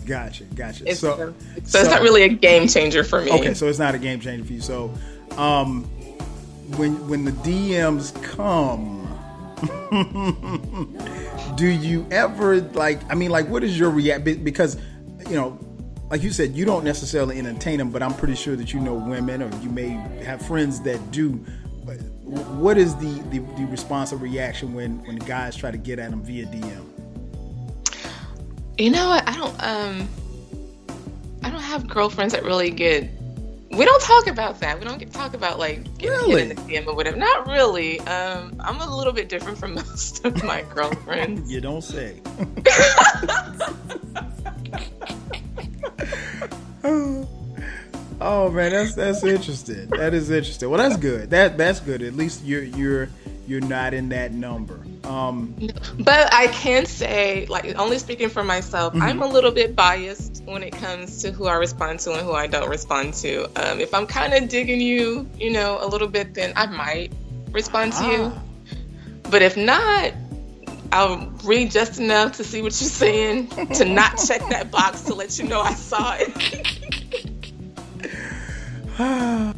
gotcha, 0.07 0.44
gotcha. 0.55 0.85
It's, 0.87 1.01
so, 1.01 1.16
so, 1.16 1.35
so, 1.64 1.81
it's 1.81 1.90
not 1.90 2.03
really 2.03 2.23
a 2.23 2.29
game 2.29 2.68
changer 2.68 3.03
for 3.03 3.23
me. 3.23 3.33
Okay, 3.33 3.55
so 3.55 3.66
it's 3.66 3.79
not 3.79 3.94
a 3.94 3.99
game 3.99 4.21
changer 4.21 4.44
for 4.44 4.53
you. 4.53 4.61
So, 4.61 4.92
um, 5.37 5.85
when 6.77 7.09
when 7.09 7.25
the 7.25 7.33
DMs 7.33 8.14
come, 8.23 9.07
do 11.57 11.66
you 11.66 12.07
ever 12.11 12.61
like? 12.61 13.01
I 13.11 13.14
mean, 13.14 13.31
like, 13.31 13.49
what 13.49 13.64
is 13.64 13.79
your 13.79 13.90
react? 13.90 14.25
Because 14.25 14.77
you 15.29 15.35
know, 15.35 15.59
like 16.11 16.23
you 16.23 16.31
said, 16.31 16.55
you 16.55 16.64
don't 16.64 16.85
necessarily 16.85 17.38
entertain 17.38 17.79
them, 17.79 17.90
but 17.90 18.03
I'm 18.03 18.14
pretty 18.14 18.35
sure 18.35 18.55
that 18.57 18.73
you 18.73 18.81
know 18.81 18.94
women, 18.94 19.42
or 19.42 19.51
you 19.61 19.71
may 19.71 19.88
have 20.25 20.40
friends 20.47 20.81
that 20.83 21.11
do 21.11 21.44
what 22.29 22.77
is 22.77 22.94
the, 22.97 23.23
the, 23.31 23.38
the 23.38 23.66
response 23.71 24.12
or 24.12 24.16
reaction 24.16 24.75
when 24.75 25.03
when 25.05 25.16
guys 25.16 25.57
try 25.57 25.71
to 25.71 25.79
get 25.79 25.99
at 25.99 26.11
them 26.11 26.23
via 26.23 26.47
DM? 26.47 26.85
You 28.79 28.91
know 28.91 29.09
what? 29.09 29.29
I 29.29 29.37
don't 29.37 29.62
um 29.62 30.09
I 31.43 31.51
don't 31.51 31.61
have 31.61 31.88
girlfriends 31.88 32.33
that 32.33 32.45
really 32.45 32.71
get 32.71 33.11
we 33.71 33.85
don't 33.85 34.03
talk 34.03 34.27
about 34.27 34.61
that. 34.61 34.79
We 34.79 34.85
don't 34.85 34.99
get 34.99 35.12
talk 35.12 35.35
about 35.35 35.59
like 35.59 35.83
getting 35.99 36.11
really? 36.11 36.49
hit 36.49 36.51
in 36.51 36.57
the 36.57 36.62
DM 36.75 36.87
or 36.87 36.95
whatever. 36.95 37.17
Not 37.17 37.47
really. 37.47 38.01
Um, 38.01 38.57
I'm 38.61 38.81
a 38.81 38.97
little 38.97 39.12
bit 39.12 39.29
different 39.29 39.59
from 39.59 39.75
most 39.77 40.25
of 40.25 40.43
my 40.43 40.62
girlfriends. 40.75 41.53
you 41.53 41.61
don't 41.61 41.83
say. 41.83 42.21
oh 48.21 48.51
man, 48.51 48.73
that's 48.73 48.95
that's 48.95 49.23
interesting. 49.25 49.88
That 49.88 50.14
is 50.14 50.31
interesting. 50.31 50.71
Well, 50.71 50.79
that's 50.79 50.97
good. 50.97 51.31
That 51.31 51.59
that's 51.59 51.81
good. 51.81 52.03
At 52.03 52.14
least 52.14 52.45
you're 52.45 52.62
you're 52.62 53.11
you're 53.49 53.61
not 53.63 53.95
in 53.95 54.11
that 54.11 54.33
number. 54.33 54.85
Um, 55.05 55.55
but 55.99 56.33
I 56.35 56.49
can 56.49 56.85
say, 56.85 57.47
like, 57.47 57.79
only 57.79 57.99
speaking 57.99 58.29
for 58.29 58.45
myself, 58.45 58.93
mm-hmm. 58.93 59.03
I'm 59.03 59.23
a 59.23 59.27
little 59.27 59.51
bit 59.51 59.75
biased 59.75 60.43
when 60.45 60.63
it 60.63 60.73
comes 60.73 61.23
to 61.23 61.33
who 61.33 61.47
I 61.47 61.55
respond 61.55 62.01
to 62.01 62.13
and 62.13 62.21
who 62.21 62.33
I 62.33 62.47
don't 62.47 62.69
respond 62.69 63.15
to. 63.15 63.45
Um, 63.57 63.81
if 63.81 63.95
I'm 63.95 64.07
kind 64.07 64.35
of 64.35 64.51
digging 64.51 64.83
you, 64.83 65.27
you 65.39 65.51
know, 65.51 65.79
a 65.81 65.87
little 65.87 66.09
bit, 66.09 66.35
then 66.35 66.53
I 66.57 66.67
might 66.67 67.13
respond 67.51 67.95
to 67.95 68.05
you. 68.05 68.33
Ah. 68.35 68.43
But 69.31 69.41
if 69.41 69.57
not, 69.57 70.13
I'll 70.93 71.33
read 71.45 71.71
just 71.71 71.99
enough 71.99 72.37
to 72.37 72.45
see 72.45 72.61
what 72.61 72.79
you're 72.81 72.91
saying, 72.91 73.49
to 73.49 73.87
not 73.87 74.19
check 74.27 74.47
that 74.51 74.71
box 74.71 75.03
to 75.03 75.15
let 75.15 75.39
you 75.39 75.49
know 75.49 75.63
I 75.63 75.73
saw 75.73 76.17
it. 76.19 76.35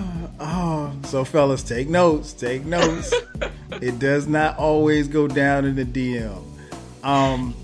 oh, 0.41 0.93
so 1.05 1.25
fellas, 1.25 1.63
take 1.63 1.89
notes. 1.89 2.33
Take 2.33 2.65
notes. 2.65 3.13
it 3.73 3.99
does 3.99 4.27
not 4.27 4.59
always 4.59 5.09
go 5.09 5.29
down 5.29 5.65
in 5.65 5.77
the 5.77 5.85
DM. 5.85 6.43
Um, 7.05 7.55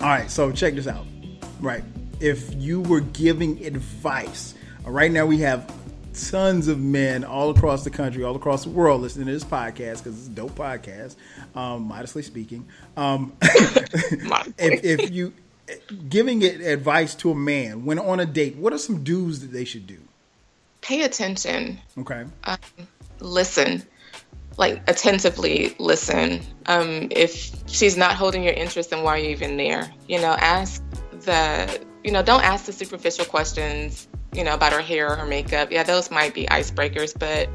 all 0.00 0.08
right, 0.08 0.30
so 0.30 0.52
check 0.52 0.74
this 0.74 0.86
out. 0.86 1.06
Right, 1.60 1.84
if 2.20 2.54
you 2.54 2.82
were 2.82 3.00
giving 3.00 3.64
advice, 3.64 4.54
right 4.84 5.10
now 5.10 5.24
we 5.24 5.38
have 5.38 5.72
tons 6.12 6.68
of 6.68 6.80
men 6.80 7.24
all 7.24 7.50
across 7.50 7.84
the 7.84 7.90
country, 7.90 8.24
all 8.24 8.36
across 8.36 8.64
the 8.64 8.70
world 8.70 9.02
listening 9.02 9.26
to 9.26 9.32
this 9.32 9.44
podcast 9.44 9.98
because 9.98 10.18
it's 10.18 10.28
a 10.28 10.30
dope 10.30 10.54
podcast, 10.54 11.16
um, 11.54 11.82
modestly 11.82 12.22
speaking. 12.22 12.66
Um, 12.96 13.36
if, 13.42 14.84
if, 14.84 15.10
you 15.10 15.32
giving 16.08 16.42
it 16.42 16.60
advice 16.60 17.14
to 17.16 17.30
a 17.30 17.34
man 17.34 17.84
when 17.84 17.98
on 17.98 18.20
a 18.20 18.26
date, 18.26 18.56
what 18.56 18.72
are 18.72 18.78
some 18.78 19.02
do's 19.02 19.40
that 19.40 19.52
they 19.52 19.64
should 19.64 19.86
do? 19.86 19.98
Pay 20.86 21.02
attention. 21.02 21.80
Okay. 21.98 22.24
Um, 22.44 22.58
listen, 23.18 23.82
like 24.56 24.88
attentively 24.88 25.74
listen. 25.78 26.40
Um, 26.66 27.08
if 27.10 27.52
she's 27.66 27.96
not 27.96 28.14
holding 28.14 28.44
your 28.44 28.54
interest, 28.54 28.90
then 28.90 29.02
why 29.02 29.16
are 29.16 29.18
you 29.18 29.30
even 29.30 29.56
there? 29.56 29.92
You 30.08 30.20
know, 30.20 30.36
ask 30.38 30.82
the 31.10 31.84
you 32.04 32.12
know, 32.12 32.22
don't 32.22 32.44
ask 32.44 32.66
the 32.66 32.72
superficial 32.72 33.24
questions 33.24 34.06
you 34.32 34.44
know, 34.44 34.54
about 34.54 34.72
her 34.72 34.82
hair 34.82 35.10
or 35.10 35.16
her 35.16 35.26
makeup. 35.26 35.72
Yeah, 35.72 35.82
those 35.82 36.10
might 36.10 36.34
be 36.34 36.44
icebreakers, 36.46 37.18
but 37.18 37.48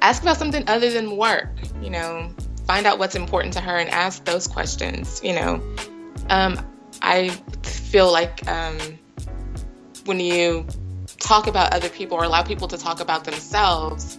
ask 0.00 0.22
about 0.22 0.36
something 0.36 0.66
other 0.68 0.90
than 0.90 1.16
work, 1.16 1.50
you 1.82 1.90
know, 1.90 2.32
find 2.66 2.86
out 2.86 2.98
what's 2.98 3.16
important 3.16 3.52
to 3.54 3.60
her 3.60 3.76
and 3.76 3.90
ask 3.90 4.24
those 4.24 4.46
questions, 4.46 5.20
you 5.22 5.34
know. 5.34 5.62
Um, 6.30 6.58
I 7.02 7.30
feel 7.62 8.10
like 8.12 8.46
um, 8.48 8.78
when 10.04 10.20
you 10.20 10.66
talk 11.18 11.46
about 11.46 11.72
other 11.72 11.88
people 11.88 12.16
or 12.16 12.24
allow 12.24 12.42
people 12.42 12.68
to 12.68 12.78
talk 12.78 13.00
about 13.00 13.24
themselves, 13.24 14.18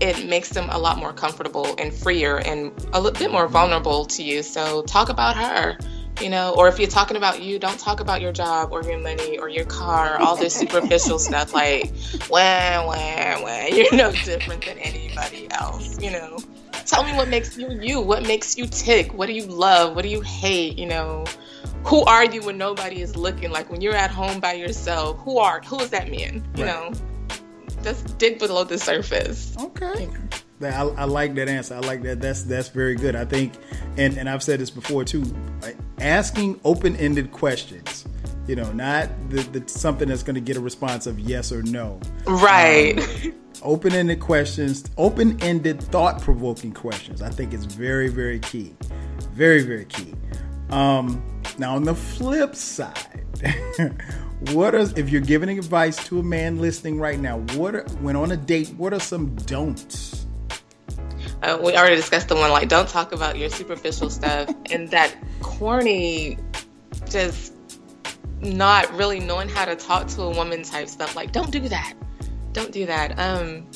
it 0.00 0.26
makes 0.26 0.50
them 0.50 0.68
a 0.70 0.78
lot 0.78 0.98
more 0.98 1.12
comfortable 1.12 1.74
and 1.78 1.92
freer 1.92 2.38
and 2.38 2.72
a 2.92 3.00
little 3.00 3.18
bit 3.18 3.30
more 3.30 3.48
vulnerable 3.48 4.04
to 4.06 4.22
you. 4.22 4.42
So 4.42 4.82
talk 4.82 5.08
about 5.08 5.36
her 5.36 5.78
you 6.20 6.30
know, 6.30 6.54
or 6.56 6.68
if 6.68 6.78
you're 6.78 6.88
talking 6.88 7.16
about 7.16 7.42
you, 7.42 7.58
don't 7.58 7.78
talk 7.78 8.00
about 8.00 8.20
your 8.20 8.32
job 8.32 8.72
or 8.72 8.82
your 8.82 8.98
money 8.98 9.38
or 9.38 9.48
your 9.48 9.64
car, 9.64 10.20
all 10.20 10.36
this 10.36 10.54
superficial 10.58 11.18
stuff 11.18 11.54
like, 11.54 11.92
wah, 12.28 12.86
wah, 12.86 13.42
wah, 13.42 13.66
you're 13.72 13.94
no 13.94 14.12
different 14.12 14.64
than 14.64 14.78
anybody 14.78 15.48
else, 15.52 16.00
you 16.00 16.10
know. 16.10 16.38
Tell 16.86 17.04
me 17.04 17.12
what 17.12 17.28
makes 17.28 17.56
you 17.56 17.70
you, 17.70 18.00
what 18.00 18.22
makes 18.22 18.56
you 18.56 18.66
tick, 18.66 19.12
what 19.12 19.26
do 19.26 19.32
you 19.32 19.44
love, 19.44 19.94
what 19.94 20.02
do 20.02 20.08
you 20.08 20.20
hate, 20.22 20.78
you 20.78 20.86
know. 20.86 21.24
Who 21.84 22.04
are 22.04 22.24
you 22.24 22.42
when 22.42 22.58
nobody 22.58 23.00
is 23.00 23.16
looking? 23.16 23.50
Like 23.50 23.70
when 23.70 23.80
you're 23.80 23.94
at 23.94 24.10
home 24.10 24.40
by 24.40 24.54
yourself, 24.54 25.18
who 25.20 25.38
are 25.38 25.60
who 25.60 25.80
is 25.80 25.90
that 25.90 26.10
man? 26.10 26.46
You 26.56 26.64
right. 26.64 26.92
know, 26.92 26.92
just 27.82 28.18
dig 28.18 28.38
below 28.38 28.64
the 28.64 28.78
surface. 28.78 29.56
Okay. 29.58 30.02
You? 30.02 30.28
I, 30.60 30.82
I, 30.82 31.04
like 31.04 31.36
that 31.36 31.48
answer. 31.48 31.76
I 31.76 31.78
like 31.78 32.02
that. 32.02 32.20
That's 32.20 32.42
that's 32.42 32.68
very 32.68 32.96
good. 32.96 33.14
I 33.14 33.24
think, 33.24 33.54
and 33.96 34.18
and 34.18 34.28
I've 34.28 34.42
said 34.42 34.58
this 34.58 34.70
before 34.70 35.04
too. 35.04 35.24
Asking 36.00 36.60
open-ended 36.64 37.30
questions, 37.30 38.04
you 38.48 38.56
know, 38.56 38.70
not 38.72 39.08
the, 39.30 39.42
the 39.42 39.68
something 39.68 40.08
that's 40.08 40.24
going 40.24 40.34
to 40.34 40.40
get 40.40 40.56
a 40.56 40.60
response 40.60 41.06
of 41.06 41.20
yes 41.20 41.52
or 41.52 41.62
no. 41.62 42.00
Right. 42.26 42.98
Um, 42.98 43.34
open-ended 43.62 44.20
questions, 44.20 44.84
open-ended, 44.96 45.80
thought-provoking 45.80 46.72
questions. 46.72 47.22
I 47.22 47.30
think 47.30 47.52
is 47.52 47.64
very 47.64 48.08
very 48.08 48.40
key, 48.40 48.74
very 49.32 49.62
very 49.62 49.84
key. 49.84 50.12
Um, 50.70 51.22
now 51.58 51.74
on 51.74 51.84
the 51.84 51.94
flip 51.94 52.54
side. 52.54 53.24
what 54.52 54.74
are 54.74 54.86
if 54.98 55.10
you're 55.10 55.20
giving 55.20 55.58
advice 55.58 56.04
to 56.06 56.20
a 56.20 56.22
man 56.22 56.60
listening 56.60 57.00
right 57.00 57.18
now 57.18 57.38
what 57.56 57.74
are, 57.74 57.82
when 58.00 58.14
on 58.14 58.30
a 58.30 58.36
date 58.36 58.68
what 58.76 58.92
are 58.92 59.00
some 59.00 59.34
don'ts? 59.34 60.26
Uh, 61.42 61.58
we 61.62 61.76
already 61.76 61.96
discussed 61.96 62.28
the 62.28 62.34
one 62.34 62.50
like 62.50 62.68
don't 62.68 62.88
talk 62.88 63.12
about 63.12 63.36
your 63.36 63.48
superficial 63.48 64.10
stuff 64.10 64.48
and 64.70 64.88
that 64.90 65.14
corny 65.40 66.38
just 67.08 67.54
not 68.40 68.92
really 68.94 69.18
knowing 69.18 69.48
how 69.48 69.64
to 69.64 69.74
talk 69.74 70.06
to 70.06 70.22
a 70.22 70.30
woman 70.30 70.62
type 70.62 70.88
stuff. 70.88 71.16
Like 71.16 71.32
don't 71.32 71.50
do 71.50 71.68
that. 71.68 71.94
Don't 72.52 72.72
do 72.72 72.86
that. 72.86 73.18
Um 73.18 73.66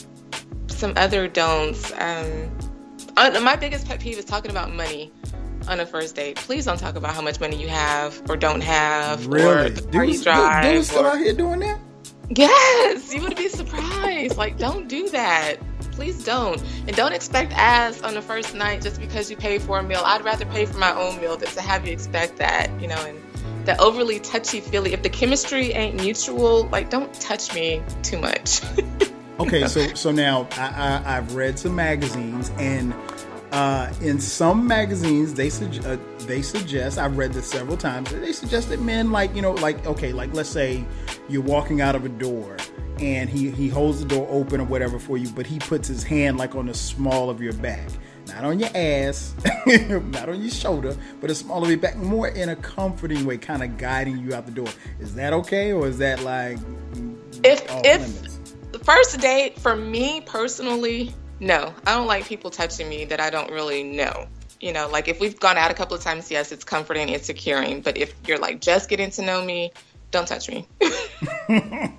some 0.69 0.93
other 0.97 1.29
don'ts 1.29 1.93
um 1.93 2.51
uh, 3.17 3.39
my 3.43 3.57
biggest 3.57 3.87
pet 3.87 4.01
peeve 4.01 4.19
is 4.19 4.25
talking 4.25 4.51
about 4.51 4.73
money 4.73 5.13
on 5.69 5.81
a 5.81 5.87
first 5.87 6.17
date 6.17 6.37
please 6.37 6.65
don't 6.65 6.79
talk 6.79 6.97
about 6.97 7.15
how 7.15 7.23
much 7.23 7.41
money 7.41 7.61
you 7.61 7.69
have 7.69 8.21
or 8.29 8.37
don't 8.37 8.63
have 8.63 9.27
really? 9.27 9.67
or 9.67 9.69
the 9.71 9.83
car 9.93 10.05
you 10.05 10.23
drive 10.23 10.65
dudes 10.65 10.89
still 10.89 11.07
out 11.07 11.19
here 11.19 11.33
doing 11.33 11.61
that 11.61 11.79
yes 12.31 13.13
you 13.15 13.23
would 13.23 13.37
be 13.37 13.49
surprised 13.49 14.37
like 14.37 14.59
don't 14.59 14.89
do 14.89 15.09
that 15.11 15.57
please 15.93 16.25
don't. 16.25 16.61
And 16.89 16.97
don't 16.97 17.13
expect 17.13 17.53
ass 17.53 18.03
on 18.03 18.15
the 18.15 18.23
first 18.23 18.55
night 18.55 18.83
just 18.83 19.01
because 19.01 19.31
you 19.31 19.37
pay 19.37 19.59
for 19.59 19.79
a 19.79 19.83
meal. 19.83 20.03
I'd 20.05 20.25
rather 20.25 20.45
pay 20.47 20.67
for 20.67 20.79
my 20.79 20.93
own 20.95 21.21
meal 21.21 21.37
than 21.37 21.49
to 21.51 21.61
have 21.61 21.87
you 21.87 21.93
expect 21.93 22.39
that, 22.39 22.69
you 22.81 22.89
know, 22.89 22.97
and 23.07 23.21
the 23.67 23.81
overly 23.81 24.19
touchy 24.19 24.61
feely. 24.61 24.93
If 24.93 25.03
the 25.03 25.11
chemistry 25.11 25.73
ain't 25.73 25.97
mutual, 25.97 26.65
like 26.69 26.91
don't 26.91 27.13
touch 27.21 27.55
me 27.55 27.83
too 28.03 28.19
much. 28.19 28.63
okay, 29.41 29.67
so 29.69 29.95
so 29.95 30.11
now 30.11 30.49
I, 30.53 31.03
I 31.07 31.17
I've 31.19 31.35
read 31.35 31.59
some 31.59 31.77
magazines 31.77 32.51
and 32.59 32.93
uh, 33.53 33.93
in 34.01 34.19
some 34.19 34.67
magazines 34.67 35.35
they 35.35 35.51
suggest 35.51 35.87
uh, 35.87 35.97
they 36.27 36.43
suggest 36.43 36.99
I've 36.99 37.17
read 37.17 37.33
this 37.33 37.47
several 37.47 37.77
times 37.77 38.11
they 38.11 38.33
suggest 38.33 38.71
that 38.71 38.81
men 38.81 39.13
like 39.13 39.35
you 39.35 39.43
know 39.43 39.53
like 39.53 39.87
okay 39.87 40.13
like 40.13 40.33
let's 40.35 40.49
say 40.49 40.85
you're 41.29 41.43
walking 41.43 41.81
out 41.81 41.95
of 41.95 42.05
a 42.05 42.09
door 42.09 42.57
and 43.03 43.29
he, 43.29 43.51
he 43.51 43.69
holds 43.69 44.01
the 44.01 44.07
door 44.07 44.27
open 44.31 44.61
or 44.61 44.65
whatever 44.65 44.99
for 44.99 45.17
you, 45.17 45.29
but 45.31 45.47
he 45.47 45.59
puts 45.59 45.89
his 45.89 46.03
hand 46.03 46.37
like 46.37 46.55
on 46.55 46.67
the 46.67 46.75
small 46.75 47.31
of 47.31 47.41
your 47.41 47.53
back. 47.55 47.89
Not 48.29 48.45
on 48.45 48.61
your 48.61 48.71
ass, 48.75 49.35
not 49.67 50.29
on 50.29 50.41
your 50.41 50.51
shoulder, 50.51 50.97
but 51.21 51.29
a 51.31 51.35
small 51.35 51.65
of 51.65 51.69
your 51.69 51.79
back, 51.79 51.97
more 51.97 52.29
in 52.29 52.51
a 52.51 52.57
comforting 52.57 53.25
way, 53.25 53.37
kind 53.37 53.63
of 53.63 53.77
guiding 53.77 54.19
you 54.19 54.35
out 54.35 54.47
the 54.47 54.53
door. 54.53 54.69
Is 55.01 55.15
that 55.17 55.33
okay, 55.33 55.73
or 55.73 55.89
is 55.89 55.99
that 55.99 56.23
like 56.23 56.59
if 57.43 57.65
if 57.85 58.71
the 58.71 58.79
first 58.79 59.21
date 59.21 59.59
for 59.59 59.75
me 59.75 60.21
personally, 60.21 61.13
no, 61.43 61.75
I 61.85 61.97
don't 61.97 62.07
like 62.07 62.25
people 62.25 62.51
touching 62.51 62.89
me 62.89 63.05
that 63.07 63.19
I 63.19 63.29
don't 63.29 63.51
really 63.51 63.83
know. 63.83 64.29
You 64.61 64.73
know, 64.73 64.89
like 64.89 65.09
if 65.09 65.19
we've 65.19 65.39
gone 65.39 65.59
out 65.59 65.73
a 65.73 65.75
couple 65.75 65.97
of 65.97 66.03
times, 66.03 66.31
yes, 66.31 66.53
it's 66.53 66.63
comforting, 66.63 67.09
it's 67.09 67.27
securing. 67.27 67.81
But 67.83 67.97
if 67.97 68.15
you're 68.29 68.39
like 68.39 68.61
just 68.61 68.89
getting 68.89 69.11
to 69.11 69.23
know 69.23 69.45
me, 69.45 69.73
don't 70.13 70.29
touch 70.29 70.49
me. 70.49 70.69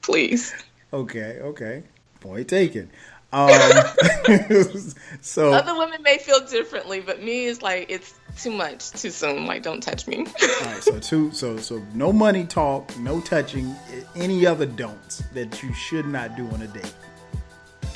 please. 0.00 0.54
Okay, 0.92 1.40
okay. 1.40 1.82
Point 2.20 2.46
taken. 2.46 2.88
Um, 3.32 3.50
so 5.20 5.52
other 5.52 5.76
women 5.76 6.00
may 6.02 6.18
feel 6.18 6.46
differently, 6.46 7.00
but 7.00 7.20
me 7.20 7.46
is 7.46 7.62
like 7.62 7.90
it's 7.90 8.14
too 8.38 8.52
much, 8.52 8.92
too 8.92 9.10
soon. 9.10 9.44
Like 9.44 9.64
don't 9.64 9.82
touch 9.82 10.06
me. 10.06 10.18
all 10.18 10.66
right, 10.66 10.82
so 10.82 11.00
two, 11.00 11.32
so 11.32 11.56
so 11.56 11.82
no 11.94 12.12
money 12.12 12.46
talk, 12.46 12.96
no 13.00 13.20
touching. 13.20 13.74
Any 14.14 14.46
other 14.46 14.66
don'ts 14.66 15.24
that 15.34 15.64
you 15.64 15.74
should 15.74 16.06
not 16.06 16.36
do 16.36 16.48
on 16.50 16.62
a 16.62 16.68
date? 16.68 16.94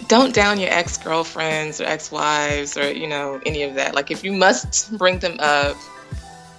Don't 0.08 0.34
down 0.34 0.58
your 0.60 0.70
ex 0.70 0.98
girlfriends 0.98 1.80
or 1.80 1.84
ex 1.84 2.10
wives 2.10 2.76
or 2.76 2.90
you 2.92 3.06
know 3.06 3.40
any 3.46 3.62
of 3.62 3.74
that. 3.74 3.94
Like 3.94 4.10
if 4.10 4.24
you 4.24 4.32
must 4.32 4.96
bring 4.98 5.18
them 5.18 5.36
up, 5.38 5.76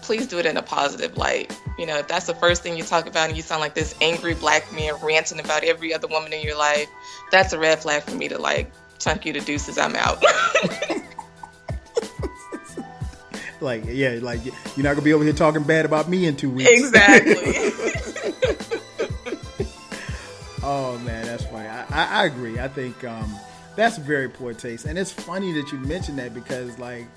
please 0.01 0.27
do 0.27 0.37
it 0.39 0.45
in 0.45 0.57
a 0.57 0.61
positive 0.61 1.17
light. 1.17 1.57
You 1.77 1.85
know, 1.85 1.97
if 1.97 2.07
that's 2.07 2.27
the 2.27 2.35
first 2.35 2.61
thing 2.61 2.77
you 2.77 2.83
talk 2.83 3.07
about 3.07 3.29
and 3.29 3.37
you 3.37 3.43
sound 3.43 3.61
like 3.61 3.73
this 3.73 3.95
angry 4.01 4.35
black 4.35 4.71
man 4.71 4.93
ranting 5.01 5.39
about 5.39 5.63
every 5.63 5.93
other 5.93 6.07
woman 6.07 6.33
in 6.33 6.41
your 6.41 6.57
life, 6.57 6.87
that's 7.31 7.53
a 7.53 7.59
red 7.59 7.79
flag 7.79 8.03
for 8.03 8.15
me 8.15 8.27
to 8.27 8.37
like 8.37 8.71
chunk 8.99 9.25
you 9.25 9.33
to 9.33 9.39
deuces. 9.39 9.77
I'm 9.77 9.95
out. 9.95 10.23
like, 13.61 13.83
yeah, 13.87 14.19
like 14.21 14.45
you're 14.45 14.83
not 14.83 14.93
gonna 14.93 15.01
be 15.01 15.13
over 15.13 15.23
here 15.23 15.33
talking 15.33 15.63
bad 15.63 15.85
about 15.85 16.09
me 16.09 16.27
in 16.27 16.35
two 16.35 16.49
weeks. 16.49 16.69
Exactly. 16.71 17.71
oh 20.63 20.99
man, 20.99 21.25
that's 21.25 21.45
funny. 21.45 21.67
I, 21.67 21.85
I, 21.89 22.21
I 22.21 22.25
agree. 22.25 22.59
I 22.59 22.67
think 22.67 23.03
um, 23.03 23.35
that's 23.75 23.97
very 23.97 24.29
poor 24.29 24.53
taste, 24.53 24.85
and 24.85 24.97
it's 24.97 25.11
funny 25.11 25.51
that 25.53 25.71
you 25.71 25.79
mentioned 25.79 26.19
that 26.19 26.33
because 26.33 26.77
like 26.79 27.07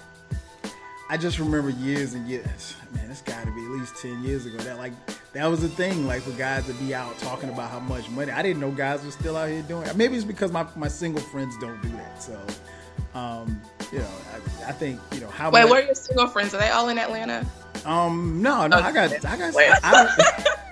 I 1.09 1.17
just 1.17 1.39
remember 1.39 1.71
years 1.71 2.15
and 2.15 2.27
years. 2.27 2.75
Man, 2.93 3.11
it's 3.11 3.23
got 3.23 3.45
to 3.45 3.53
be 3.53 3.65
at 3.65 3.71
least 3.71 3.97
ten 3.97 4.23
years 4.25 4.45
ago. 4.47 4.59
That 4.59 4.77
like 4.77 4.93
that 5.33 5.47
was 5.47 5.61
the 5.61 5.69
thing, 5.69 6.07
like 6.07 6.23
for 6.23 6.33
guys 6.33 6.67
to 6.67 6.73
be 6.75 6.95
out 6.95 7.17
talking 7.19 7.49
about 7.49 7.71
how 7.71 7.79
much 7.79 8.09
money. 8.11 8.33
I 8.33 8.43
didn't 8.43 8.61
know 8.61 8.73
guys 8.73 9.05
were 9.05 9.11
still 9.13 9.37
out 9.37 9.49
here 9.49 9.63
doing. 9.63 9.87
it. 9.87 9.97
Maybe 9.97 10.17
it's 10.17 10.25
because 10.25 10.51
my 10.51 10.67
my 10.75 10.89
single 10.89 11.23
friends 11.23 11.57
don't 11.59 11.81
do 11.81 11.89
that. 11.91 12.23
So, 12.23 12.41
um, 13.15 13.61
you 13.93 14.01
know, 14.01 14.09
I, 14.33 14.71
I 14.71 14.73
think 14.73 15.01
you 15.13 15.21
know 15.21 15.29
how. 15.29 15.51
Wait, 15.51 15.63
much, 15.63 15.71
where 15.71 15.83
are 15.83 15.87
your 15.87 15.95
single 15.95 16.27
friends? 16.27 16.55
Are 16.55 16.59
they 16.59 16.71
all 16.71 16.89
in 16.89 16.99
Atlanta? 16.99 17.47
Um, 17.85 18.43
no, 18.43 18.67
no, 18.67 18.79
I 18.79 18.91
got, 18.91 19.25
I 19.25 19.37
got. 19.37 19.55
Wait. 19.55 19.71
I, 19.85 20.57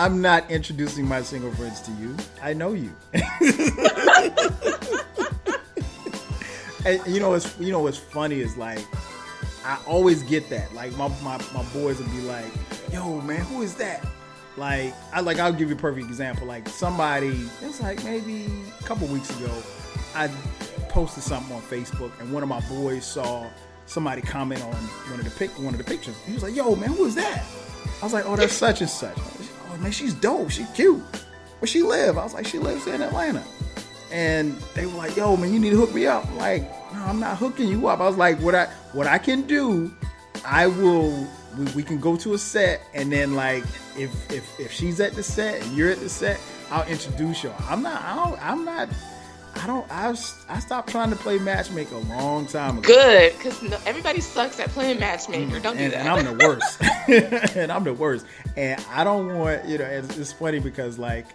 I'm 0.00 0.22
not 0.22 0.50
introducing 0.50 1.06
my 1.06 1.20
single 1.20 1.52
friends 1.52 1.82
to 1.82 1.92
you. 1.92 2.16
I 2.42 2.54
know 2.54 2.72
you. 2.72 2.90
and 6.86 7.06
you 7.06 7.20
know 7.20 7.28
what's 7.28 7.60
you 7.60 7.70
know 7.70 7.80
what's 7.80 7.98
funny 7.98 8.40
is 8.40 8.56
like 8.56 8.82
I 9.62 9.78
always 9.86 10.22
get 10.22 10.48
that. 10.48 10.74
Like 10.74 10.96
my, 10.96 11.08
my, 11.22 11.36
my 11.52 11.62
boys 11.74 11.98
would 11.98 12.10
be 12.12 12.22
like, 12.22 12.46
yo 12.90 13.20
man, 13.20 13.40
who 13.40 13.60
is 13.60 13.74
that? 13.74 14.02
Like 14.56 14.94
I 15.12 15.20
like 15.20 15.38
I'll 15.38 15.52
give 15.52 15.68
you 15.68 15.74
a 15.74 15.78
perfect 15.78 16.06
example. 16.06 16.46
Like 16.46 16.66
somebody 16.70 17.46
it's 17.60 17.82
like 17.82 18.02
maybe 18.02 18.46
a 18.80 18.82
couple 18.84 19.06
weeks 19.06 19.28
ago, 19.38 19.52
I 20.14 20.28
posted 20.88 21.24
something 21.24 21.54
on 21.54 21.60
Facebook 21.60 22.18
and 22.20 22.32
one 22.32 22.42
of 22.42 22.48
my 22.48 22.60
boys 22.70 23.04
saw 23.04 23.46
somebody 23.84 24.22
comment 24.22 24.62
on 24.62 24.72
one 24.72 25.20
of 25.20 25.26
the 25.26 25.30
pic 25.32 25.50
one 25.58 25.74
of 25.74 25.78
the 25.78 25.84
pictures. 25.84 26.16
He 26.24 26.32
was 26.32 26.42
like, 26.42 26.56
yo 26.56 26.74
man, 26.74 26.88
who 26.88 27.04
is 27.04 27.16
that? 27.16 27.44
I 28.00 28.06
was 28.06 28.14
like, 28.14 28.24
oh 28.24 28.34
that's 28.34 28.54
such 28.54 28.80
and 28.80 28.88
such. 28.88 29.18
Man, 29.78 29.92
she's 29.92 30.14
dope, 30.14 30.50
she's 30.50 30.68
cute. 30.70 31.00
Where 31.60 31.66
she 31.66 31.82
live? 31.82 32.18
I 32.18 32.24
was 32.24 32.34
like, 32.34 32.46
she 32.46 32.58
lives 32.58 32.86
in 32.86 33.02
Atlanta 33.02 33.44
and 34.12 34.56
they 34.74 34.86
were 34.86 34.94
like, 34.94 35.16
"Yo, 35.16 35.36
man, 35.36 35.52
you 35.52 35.58
need 35.58 35.70
to 35.70 35.76
hook 35.76 35.94
me 35.94 36.06
up." 36.06 36.26
I'm 36.26 36.36
like, 36.36 36.62
no, 36.92 37.04
I'm 37.04 37.20
not 37.20 37.38
hooking 37.38 37.68
you 37.68 37.86
up. 37.88 38.00
I 38.00 38.06
was 38.06 38.16
like, 38.16 38.38
"What 38.40 38.54
I 38.54 38.66
what 38.92 39.06
I 39.06 39.18
can 39.18 39.42
do, 39.42 39.92
I 40.44 40.66
will. 40.66 41.26
We, 41.58 41.64
we 41.72 41.82
can 41.82 41.98
go 41.98 42.16
to 42.16 42.34
a 42.34 42.38
set, 42.38 42.80
and 42.94 43.10
then 43.10 43.34
like, 43.34 43.64
if 43.96 44.30
if 44.30 44.60
if 44.60 44.72
she's 44.72 45.00
at 45.00 45.14
the 45.14 45.22
set 45.22 45.62
and 45.62 45.76
you're 45.76 45.90
at 45.90 45.98
the 45.98 46.08
set, 46.08 46.40
I'll 46.70 46.86
introduce 46.86 47.42
y'all. 47.42 47.54
I'm 47.68 47.82
not. 47.82 48.02
I 48.02 48.50
I'm 48.50 48.64
not. 48.64 48.88
I 49.62 49.66
don't. 49.66 49.86
I 49.90 50.08
I 50.48 50.58
stopped 50.58 50.88
trying 50.88 51.10
to 51.10 51.16
play 51.16 51.38
matchmaker 51.38 51.94
a 51.94 51.98
long 51.98 52.46
time 52.46 52.78
ago. 52.78 52.86
Good, 52.86 53.36
because 53.36 53.62
no, 53.62 53.78
everybody 53.84 54.20
sucks 54.20 54.58
at 54.58 54.68
playing 54.70 54.98
matchmaker. 54.98 55.60
Don't 55.60 55.76
do 55.76 55.90
that. 55.90 55.98
and 55.98 56.08
I'm 56.08 56.24
the 56.24 56.46
worst. 56.46 56.80
and 57.56 57.70
I'm 57.70 57.84
the 57.84 57.92
worst. 57.92 58.24
And 58.56 58.82
I 58.90 59.04
don't 59.04 59.36
want, 59.36 59.66
you 59.66 59.76
know, 59.76 59.84
it's, 59.84 60.16
it's 60.16 60.32
funny 60.32 60.60
because 60.60 60.98
like 60.98 61.26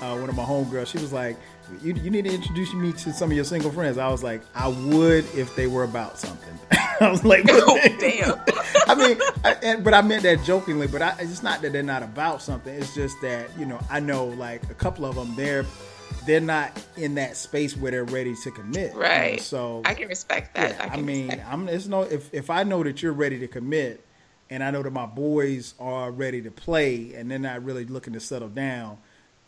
uh, 0.00 0.16
one 0.16 0.30
of 0.30 0.36
my 0.36 0.44
homegirls, 0.44 0.86
she 0.86 0.98
was 0.98 1.12
like, 1.12 1.36
you, 1.82 1.94
you 1.94 2.10
need 2.10 2.24
to 2.24 2.32
introduce 2.32 2.72
me 2.72 2.92
to 2.92 3.12
some 3.12 3.30
of 3.30 3.36
your 3.36 3.44
single 3.44 3.70
friends. 3.70 3.98
I 3.98 4.08
was 4.08 4.22
like, 4.22 4.40
I 4.54 4.68
would 4.68 5.26
if 5.34 5.54
they 5.54 5.66
were 5.66 5.84
about 5.84 6.18
something. 6.18 6.58
I 7.00 7.10
was 7.10 7.22
like, 7.22 7.44
oh 7.48 7.78
damn. 7.98 8.40
I 8.86 8.94
mean, 8.94 9.18
I, 9.44 9.56
and, 9.62 9.84
but 9.84 9.92
I 9.92 10.00
meant 10.00 10.22
that 10.22 10.42
jokingly. 10.42 10.86
But 10.86 11.02
I, 11.02 11.14
it's 11.18 11.42
not 11.42 11.60
that 11.62 11.72
they're 11.72 11.82
not 11.82 12.02
about 12.02 12.40
something. 12.40 12.74
It's 12.74 12.94
just 12.94 13.20
that 13.20 13.48
you 13.58 13.66
know 13.66 13.78
I 13.90 14.00
know 14.00 14.26
like 14.26 14.62
a 14.70 14.74
couple 14.74 15.04
of 15.04 15.16
them 15.16 15.34
they're 15.36 15.66
they're 16.26 16.40
not 16.40 16.72
in 16.96 17.14
that 17.16 17.36
space 17.36 17.76
where 17.76 17.90
they're 17.90 18.04
ready 18.04 18.34
to 18.42 18.50
commit. 18.50 18.88
you 18.92 18.94
know, 18.94 19.00
Right. 19.00 19.40
so 19.40 19.82
I 19.84 19.94
can 19.94 20.08
respect 20.08 20.54
that. 20.56 20.70
yeah, 20.72 20.84
I, 20.84 20.88
can 20.96 21.06
mean, 21.06 21.42
I'm 21.48 21.68
it's 21.68 21.86
no 21.86 22.02
if 22.02 22.32
if 22.32 22.50
I 22.50 22.62
know 22.64 22.82
that 22.82 23.02
you're 23.02 23.12
ready 23.12 23.38
to 23.40 23.48
commit, 23.48 24.04
and 24.50 24.62
I 24.62 24.70
know 24.70 24.82
that 24.82 24.92
my 24.92 25.06
boys 25.06 25.74
are 25.80 26.10
ready 26.10 26.42
to 26.42 26.50
play, 26.50 27.14
and 27.14 27.30
they're 27.30 27.38
not 27.38 27.64
really 27.64 27.84
looking 27.84 28.12
to 28.14 28.20
settle 28.20 28.48
down, 28.48 28.98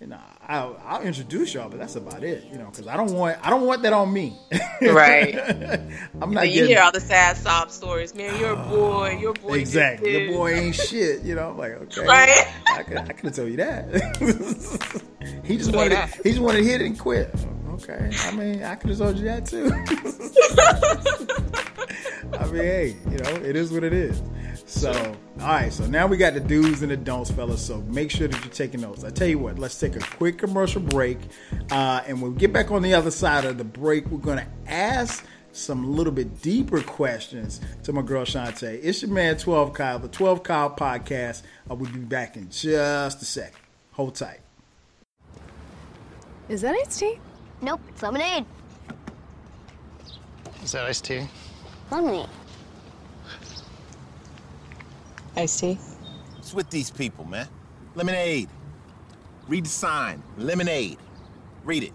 you 0.00 0.06
know, 0.06 0.20
I'll, 0.46 0.78
I'll 0.84 1.00
introduce 1.02 1.54
y'all, 1.54 1.70
but 1.70 1.78
that's 1.78 1.96
about 1.96 2.22
it, 2.22 2.44
you 2.52 2.58
know, 2.58 2.66
because 2.66 2.86
I 2.86 2.98
don't 2.98 3.12
want 3.14 3.38
I 3.42 3.48
don't 3.48 3.64
want 3.66 3.82
that 3.82 3.92
on 3.94 4.12
me. 4.12 4.38
right. 4.82 5.34
Mm. 5.66 6.22
I'm 6.22 6.32
not 6.32 6.48
you 6.48 6.54
getting 6.54 6.70
hear 6.70 6.80
all 6.82 6.92
the 6.92 7.00
sad 7.00 7.36
sob 7.36 7.70
stories. 7.70 8.14
Man, 8.14 8.38
your 8.40 8.56
ah, 8.56 8.70
boy, 8.70 9.18
your 9.20 9.32
boy. 9.34 9.58
exactly. 9.58 10.12
this. 10.12 10.22
Your 10.22 10.38
boy 10.38 10.54
ain't 10.54 10.74
shit, 10.74 11.22
you 11.22 11.34
know. 11.34 11.50
I'm 11.50 11.58
like, 11.58 11.72
okay, 11.72 12.06
Right. 12.06 12.46
I 12.74 12.82
could 12.82 12.96
I 12.98 13.06
could 13.08 13.24
have 13.26 13.36
told 13.36 13.50
you 13.50 13.56
that. 13.56 15.02
he 15.44 15.56
just 15.56 15.72
wanted 15.74 15.92
that. 15.92 16.14
he 16.22 16.30
just 16.30 16.40
wanted 16.40 16.58
to 16.58 16.64
hit 16.64 16.80
it 16.80 16.86
and 16.86 16.98
quit. 16.98 17.34
Okay, 17.72 18.10
I 18.20 18.30
mean, 18.32 18.62
I 18.62 18.74
could 18.76 18.90
have 18.90 18.98
told 18.98 19.18
you 19.18 19.24
that 19.24 19.46
too. 19.46 19.70
I 22.38 22.46
mean, 22.46 22.62
hey, 22.62 22.96
you 23.10 23.18
know, 23.18 23.30
it 23.44 23.56
is 23.56 23.72
what 23.72 23.84
it 23.84 23.92
is. 23.92 24.22
So, 24.68 24.90
all 25.40 25.46
right, 25.46 25.72
so 25.72 25.86
now 25.86 26.08
we 26.08 26.16
got 26.16 26.34
the 26.34 26.40
do's 26.40 26.82
and 26.82 26.90
the 26.90 26.96
don'ts, 26.96 27.30
fellas. 27.30 27.64
So 27.64 27.80
make 27.82 28.10
sure 28.10 28.26
that 28.26 28.44
you're 28.44 28.52
taking 28.52 28.80
notes. 28.80 29.04
I 29.04 29.10
tell 29.10 29.28
you 29.28 29.38
what, 29.38 29.60
let's 29.60 29.78
take 29.78 29.94
a 29.94 30.00
quick 30.00 30.38
commercial 30.38 30.82
break, 30.82 31.18
uh, 31.70 32.02
and 32.06 32.20
when 32.20 32.32
we 32.34 32.38
get 32.38 32.52
back 32.52 32.72
on 32.72 32.82
the 32.82 32.92
other 32.92 33.12
side 33.12 33.44
of 33.44 33.58
the 33.58 33.64
break, 33.64 34.06
we're 34.10 34.18
gonna 34.18 34.48
ask 34.66 35.24
some 35.52 35.94
little 35.94 36.12
bit 36.12 36.42
deeper 36.42 36.82
questions 36.82 37.60
to 37.84 37.92
my 37.92 38.02
girl 38.02 38.24
Chantay. 38.24 38.80
It's 38.82 39.02
your 39.02 39.12
man 39.12 39.38
12 39.38 39.72
Kyle, 39.72 40.00
the 40.00 40.08
12 40.08 40.42
Kyle 40.42 40.70
podcast. 40.70 41.42
I 41.70 41.74
will 41.74 41.86
be 41.86 42.00
back 42.00 42.36
in 42.36 42.50
just 42.50 43.22
a 43.22 43.24
second. 43.24 43.60
Hold 43.92 44.16
tight. 44.16 44.40
Is 46.48 46.60
that 46.62 46.74
iced 46.74 46.98
tea? 46.98 47.18
Nope, 47.62 47.80
it's 47.88 48.02
lemonade. 48.02 48.44
Is 50.64 50.72
that 50.72 50.84
iced 50.84 51.04
tea? 51.04 51.26
Lemonade. 51.90 52.28
Iced 55.36 55.60
tea? 55.60 55.78
It's 56.38 56.54
with 56.54 56.70
these 56.70 56.90
people, 56.90 57.24
man? 57.24 57.48
Lemonade. 57.94 58.48
Read 59.48 59.64
the 59.64 59.70
sign. 59.70 60.22
Lemonade. 60.38 60.98
Read 61.64 61.84
it. 61.84 61.92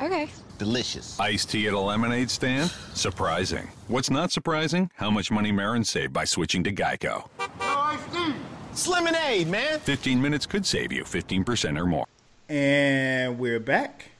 Okay. 0.00 0.28
Delicious. 0.58 1.18
Iced 1.18 1.50
tea 1.50 1.66
at 1.68 1.74
a 1.74 1.78
lemonade 1.78 2.30
stand? 2.30 2.70
Surprising. 2.94 3.68
What's 3.88 4.10
not 4.10 4.32
surprising? 4.32 4.90
How 4.96 5.10
much 5.10 5.30
money 5.30 5.52
Marin 5.52 5.84
saved 5.84 6.12
by 6.12 6.24
switching 6.24 6.62
to 6.64 6.72
Geico. 6.72 7.28
No, 7.60 8.34
It's 8.70 8.86
lemonade, 8.86 9.48
man. 9.48 9.80
15 9.80 10.20
minutes 10.20 10.46
could 10.46 10.64
save 10.66 10.92
you 10.92 11.04
15% 11.04 11.78
or 11.78 11.86
more. 11.86 12.06
And 12.48 13.38
we're 13.38 13.60
back. 13.60 14.10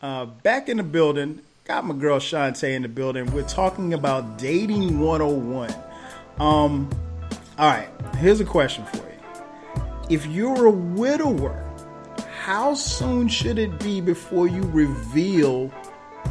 Uh, 0.00 0.26
back 0.26 0.68
in 0.68 0.76
the 0.76 0.82
building. 0.82 1.40
Got 1.64 1.84
my 1.86 1.94
girl 1.94 2.18
Chantay 2.18 2.74
in 2.74 2.82
the 2.82 2.88
building. 2.88 3.30
We're 3.32 3.48
talking 3.48 3.94
about 3.94 4.36
dating 4.38 4.98
101. 4.98 5.74
Um, 6.40 6.90
all 7.58 7.68
right, 7.68 7.88
here's 8.16 8.40
a 8.40 8.44
question 8.44 8.84
for 8.86 8.96
you. 8.96 9.02
If 10.08 10.26
you're 10.26 10.66
a 10.66 10.70
widower, 10.70 11.68
how 12.40 12.74
soon 12.74 13.28
should 13.28 13.58
it 13.58 13.78
be 13.78 14.00
before 14.00 14.48
you 14.48 14.62
reveal 14.62 15.72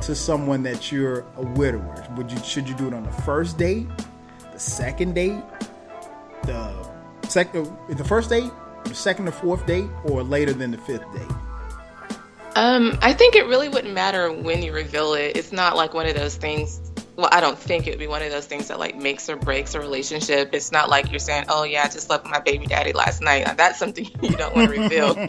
to 0.01 0.15
someone 0.15 0.63
that 0.63 0.91
you're 0.91 1.25
a 1.37 1.41
widower? 1.41 2.05
Would 2.17 2.31
you 2.31 2.37
should 2.39 2.67
you 2.67 2.75
do 2.75 2.87
it 2.87 2.93
on 2.93 3.03
the 3.03 3.11
first 3.11 3.57
date, 3.57 3.87
the 4.51 4.59
second 4.59 5.13
date, 5.13 5.41
the 6.43 6.73
second, 7.27 7.71
the 7.89 8.03
first 8.03 8.29
date, 8.29 8.51
the 8.83 8.95
second 8.95 9.27
or 9.27 9.31
fourth 9.31 9.65
date, 9.65 9.89
or 10.03 10.23
later 10.23 10.53
than 10.53 10.71
the 10.71 10.77
fifth 10.79 11.05
date? 11.13 11.31
Um, 12.55 12.97
I 13.01 13.13
think 13.13 13.35
it 13.35 13.45
really 13.45 13.69
wouldn't 13.69 13.93
matter 13.93 14.31
when 14.31 14.61
you 14.61 14.73
reveal 14.73 15.13
it. 15.13 15.37
It's 15.37 15.51
not 15.51 15.77
like 15.77 15.93
one 15.93 16.07
of 16.07 16.15
those 16.15 16.35
things. 16.35 16.90
Well, 17.21 17.29
I 17.31 17.39
don't 17.39 17.57
think 17.57 17.85
it 17.85 17.91
would 17.91 17.99
be 17.99 18.07
one 18.07 18.23
of 18.23 18.31
those 18.31 18.47
things 18.47 18.67
that 18.69 18.79
like 18.79 18.95
makes 18.95 19.29
or 19.29 19.35
breaks 19.35 19.75
a 19.75 19.79
relationship. 19.79 20.49
It's 20.53 20.71
not 20.71 20.89
like 20.89 21.11
you're 21.11 21.19
saying, 21.19 21.45
"Oh 21.49 21.61
yeah, 21.63 21.83
I 21.83 21.85
just 21.85 22.07
slept 22.07 22.23
with 22.23 22.31
my 22.31 22.39
baby 22.39 22.65
daddy 22.65 22.93
last 22.93 23.21
night." 23.21 23.45
Now, 23.45 23.53
that's 23.53 23.77
something 23.77 24.05
you 24.23 24.31
don't 24.35 24.55
want 24.55 24.73
to 24.73 24.81
reveal. 24.81 25.11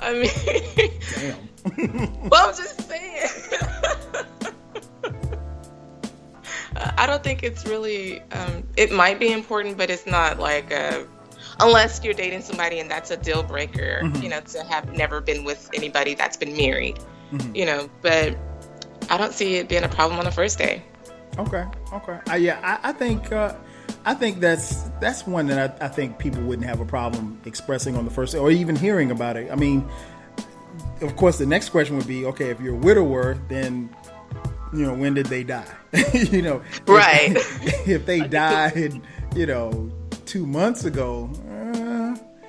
I 0.00 0.14
mean, 0.14 0.30
Damn. 1.14 1.38
well, 2.28 2.48
I'm 2.48 2.56
just 2.56 2.88
saying. 2.88 3.28
I 6.96 7.06
don't 7.06 7.22
think 7.22 7.42
it's 7.44 7.64
really. 7.66 8.20
Um, 8.32 8.64
it 8.76 8.90
might 8.90 9.20
be 9.20 9.30
important, 9.32 9.76
but 9.76 9.88
it's 9.90 10.06
not 10.06 10.40
like 10.40 10.72
a. 10.72 11.06
Unless 11.60 12.02
you're 12.02 12.14
dating 12.14 12.40
somebody 12.42 12.80
and 12.80 12.90
that's 12.90 13.10
a 13.12 13.16
deal 13.16 13.42
breaker, 13.44 14.00
Mm-hmm. 14.02 14.22
you 14.22 14.28
know, 14.30 14.40
to 14.40 14.64
have 14.64 14.92
never 14.96 15.20
been 15.20 15.44
with 15.44 15.70
anybody 15.74 16.14
that's 16.14 16.36
been 16.36 16.56
married, 16.56 16.98
Mm-hmm. 17.32 17.56
you 17.56 17.66
know. 17.66 17.88
But 18.02 18.36
I 19.10 19.16
don't 19.18 19.32
see 19.32 19.56
it 19.56 19.68
being 19.68 19.84
a 19.84 19.88
problem 19.88 20.18
on 20.18 20.24
the 20.24 20.30
first 20.32 20.58
day. 20.58 20.82
Okay, 21.38 21.64
okay. 21.92 22.18
Uh, 22.30 22.34
yeah, 22.34 22.60
I, 22.62 22.90
I 22.90 22.92
think 22.92 23.32
uh, 23.32 23.54
I 24.04 24.14
think 24.14 24.40
that's 24.40 24.82
that's 25.00 25.26
one 25.26 25.46
that 25.46 25.76
I, 25.80 25.86
I 25.86 25.88
think 25.88 26.18
people 26.18 26.42
wouldn't 26.42 26.66
have 26.68 26.80
a 26.80 26.84
problem 26.84 27.40
expressing 27.46 27.96
on 27.96 28.04
the 28.04 28.10
first 28.10 28.32
day 28.32 28.38
or 28.38 28.50
even 28.50 28.76
hearing 28.76 29.10
about 29.10 29.36
it. 29.36 29.50
I 29.50 29.54
mean, 29.56 29.88
of 31.00 31.16
course, 31.16 31.38
the 31.38 31.46
next 31.46 31.70
question 31.70 31.96
would 31.96 32.06
be, 32.06 32.26
okay, 32.26 32.50
if 32.50 32.60
you're 32.60 32.74
a 32.74 32.78
widower, 32.78 33.34
then 33.48 33.88
you 34.74 34.84
know 34.86 34.94
when 34.94 35.14
did 35.14 35.26
they 35.26 35.42
die? 35.44 35.64
you 36.14 36.42
know, 36.42 36.62
if- 36.70 36.88
Right. 36.88 37.36
If, 37.86 38.06
they 38.06 38.20
died, 38.20 39.00
you 39.34 39.46
know, 39.46 39.90
two 40.26 40.46
months 40.46 40.84
ago. 40.84 41.30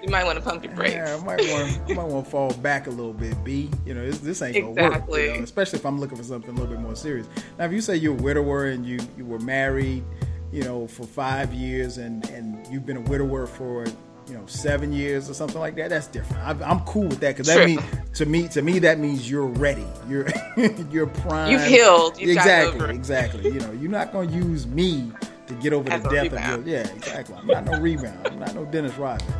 You 0.04 0.10
might 0.10 0.26
want 0.26 0.38
to 0.38 0.44
pump 0.44 0.66
your 0.66 0.74
brakes. 0.74 0.96
yeah, 0.96 1.18
I 1.18 1.24
might 1.24 1.40
want 1.40 1.90
I 1.90 1.94
might 1.94 2.08
want 2.08 2.26
to 2.26 2.32
fall 2.32 2.52
back 2.56 2.88
a 2.88 2.90
little 2.90 3.14
bit, 3.14 3.42
B. 3.46 3.70
You 3.86 3.94
know, 3.94 4.06
this, 4.06 4.20
this 4.20 4.42
ain't 4.42 4.56
gonna 4.56 4.68
work. 4.72 4.94
Exactly. 4.94 5.28
You 5.28 5.38
know, 5.38 5.44
especially 5.44 5.80
if 5.80 5.86
I'm 5.86 5.98
looking 5.98 6.18
for 6.18 6.26
something 6.26 6.50
a 6.50 6.54
little 6.54 6.68
bit 6.68 6.82
more 6.82 6.96
serious. 6.96 7.26
Now, 7.58 7.66
if 7.66 7.72
you 7.72 7.80
say 7.80 7.96
you're 7.96 8.14
a 8.14 8.22
widower 8.22 8.66
and 8.68 8.86
you 8.86 9.00
you 9.18 9.26
were 9.26 9.40
married, 9.40 10.04
you 10.52 10.64
know, 10.64 10.88
for 10.88 11.04
five 11.04 11.54
years 11.54 12.00
and 12.00 12.30
and 12.32 12.68
you've 12.68 12.86
been 12.86 12.98
a 12.98 13.02
widower 13.02 13.48
for 13.48 13.86
you 14.28 14.34
know 14.34 14.46
seven 14.46 14.92
years 14.92 15.30
or 15.30 15.34
something 15.34 15.62
like 15.62 15.76
that, 15.78 15.90
that's 15.90 16.08
different. 16.08 16.62
I, 16.62 16.70
I'm 16.70 16.82
cool 16.82 17.08
with 17.08 17.22
that 17.22 17.38
because 17.38 17.48
that 17.48 17.66
means 17.66 17.82
to 18.16 18.26
me 18.26 18.50
to 18.50 18.62
me 18.62 18.80
that 18.80 19.00
means 19.00 19.32
you're 19.32 19.48
ready. 19.48 19.88
You're 20.10 20.28
you're 20.92 21.08
prime. 21.08 21.50
You've 21.50 21.64
healed. 21.64 22.20
You've 22.20 22.32
exactly, 22.32 22.82
over 22.82 22.92
exactly. 22.92 23.46
You 23.46 23.60
know, 23.62 23.72
you're 23.72 23.90
not 23.90 24.12
gonna 24.12 24.30
use 24.30 24.68
me 24.68 25.14
to 25.48 25.54
get 25.56 25.72
over 25.72 25.90
As 25.90 26.04
the 26.04 26.10
death 26.10 26.24
rebound. 26.24 26.62
of 26.62 26.68
your. 26.68 26.80
Yeah, 26.80 26.90
exactly. 26.90 27.36
I'm 27.36 27.48
not 27.48 27.64
no 27.64 27.80
rebound. 27.80 28.28
I'm 28.28 28.40
not 28.40 28.54
no 28.54 28.66
Dennis 28.66 28.96
Rodman. 28.96 29.34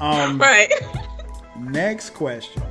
Um, 0.00 0.38
Right. 0.40 0.70
Next 1.58 2.10
question. 2.10 2.62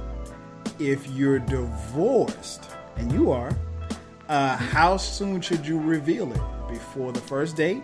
if 0.79 1.07
you're 1.07 1.39
divorced, 1.39 2.69
and 2.97 3.11
you 3.11 3.31
are, 3.31 3.51
uh, 4.29 4.55
how 4.57 4.97
soon 4.97 5.41
should 5.41 5.65
you 5.65 5.79
reveal 5.79 6.31
it? 6.31 6.41
Before 6.69 7.11
the 7.11 7.21
first 7.21 7.55
date, 7.55 7.83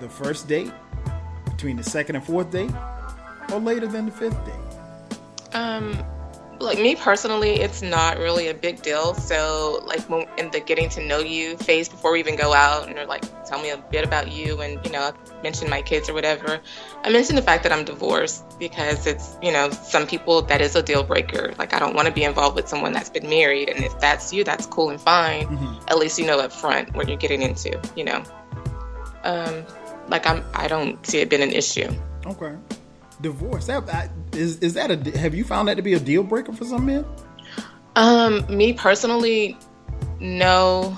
the 0.00 0.08
first 0.08 0.46
date, 0.48 0.70
between 1.44 1.76
the 1.76 1.82
second 1.82 2.16
and 2.16 2.24
fourth 2.24 2.50
date, 2.50 2.70
or 3.52 3.58
later 3.60 3.86
than 3.86 4.06
the 4.06 4.12
fifth 4.12 4.38
date? 4.44 5.54
Um, 5.54 5.98
like 6.62 6.78
me 6.78 6.94
personally, 6.94 7.60
it's 7.60 7.82
not 7.82 8.18
really 8.18 8.48
a 8.48 8.54
big 8.54 8.82
deal. 8.82 9.14
So 9.14 9.82
like 9.84 10.00
in 10.38 10.50
the 10.50 10.60
getting 10.60 10.88
to 10.90 11.04
know 11.04 11.18
you 11.18 11.56
phase 11.56 11.88
before 11.88 12.12
we 12.12 12.20
even 12.20 12.36
go 12.36 12.54
out, 12.54 12.86
and 12.86 12.96
they're 12.96 13.06
like, 13.06 13.24
tell 13.44 13.60
me 13.60 13.70
a 13.70 13.76
bit 13.76 14.04
about 14.04 14.30
you, 14.30 14.60
and 14.60 14.84
you 14.84 14.92
know, 14.92 15.12
mention 15.42 15.68
my 15.68 15.82
kids 15.82 16.08
or 16.08 16.14
whatever. 16.14 16.60
I 17.02 17.10
mention 17.10 17.36
the 17.36 17.42
fact 17.42 17.64
that 17.64 17.72
I'm 17.72 17.84
divorced 17.84 18.58
because 18.58 19.06
it's 19.06 19.36
you 19.42 19.52
know 19.52 19.70
some 19.70 20.06
people 20.06 20.42
that 20.42 20.60
is 20.60 20.76
a 20.76 20.82
deal 20.82 21.02
breaker. 21.02 21.52
Like 21.58 21.74
I 21.74 21.78
don't 21.78 21.94
want 21.94 22.08
to 22.08 22.14
be 22.14 22.24
involved 22.24 22.56
with 22.56 22.68
someone 22.68 22.92
that's 22.92 23.10
been 23.10 23.28
married, 23.28 23.68
and 23.68 23.84
if 23.84 23.98
that's 23.98 24.32
you, 24.32 24.44
that's 24.44 24.66
cool 24.66 24.90
and 24.90 25.00
fine. 25.00 25.46
Mm-hmm. 25.46 25.88
At 25.88 25.98
least 25.98 26.18
you 26.18 26.26
know 26.26 26.38
up 26.38 26.52
front 26.52 26.94
what 26.94 27.08
you're 27.08 27.18
getting 27.18 27.42
into. 27.42 27.80
You 27.96 28.04
know, 28.04 28.22
um, 29.24 29.64
like 30.08 30.26
I'm 30.26 30.44
I 30.54 30.68
don't 30.68 31.04
see 31.06 31.18
it 31.18 31.28
being 31.28 31.42
an 31.42 31.52
issue. 31.52 31.90
Okay 32.24 32.56
divorce. 33.22 33.66
That, 33.66 34.10
is 34.32 34.58
is 34.58 34.74
that 34.74 34.90
a 34.90 35.18
have 35.18 35.34
you 35.34 35.44
found 35.44 35.68
that 35.68 35.76
to 35.76 35.82
be 35.82 35.94
a 35.94 36.00
deal 36.00 36.22
breaker 36.22 36.52
for 36.52 36.64
some 36.64 36.86
men? 36.86 37.04
Um, 37.96 38.44
me 38.54 38.72
personally, 38.72 39.56
no. 40.20 40.96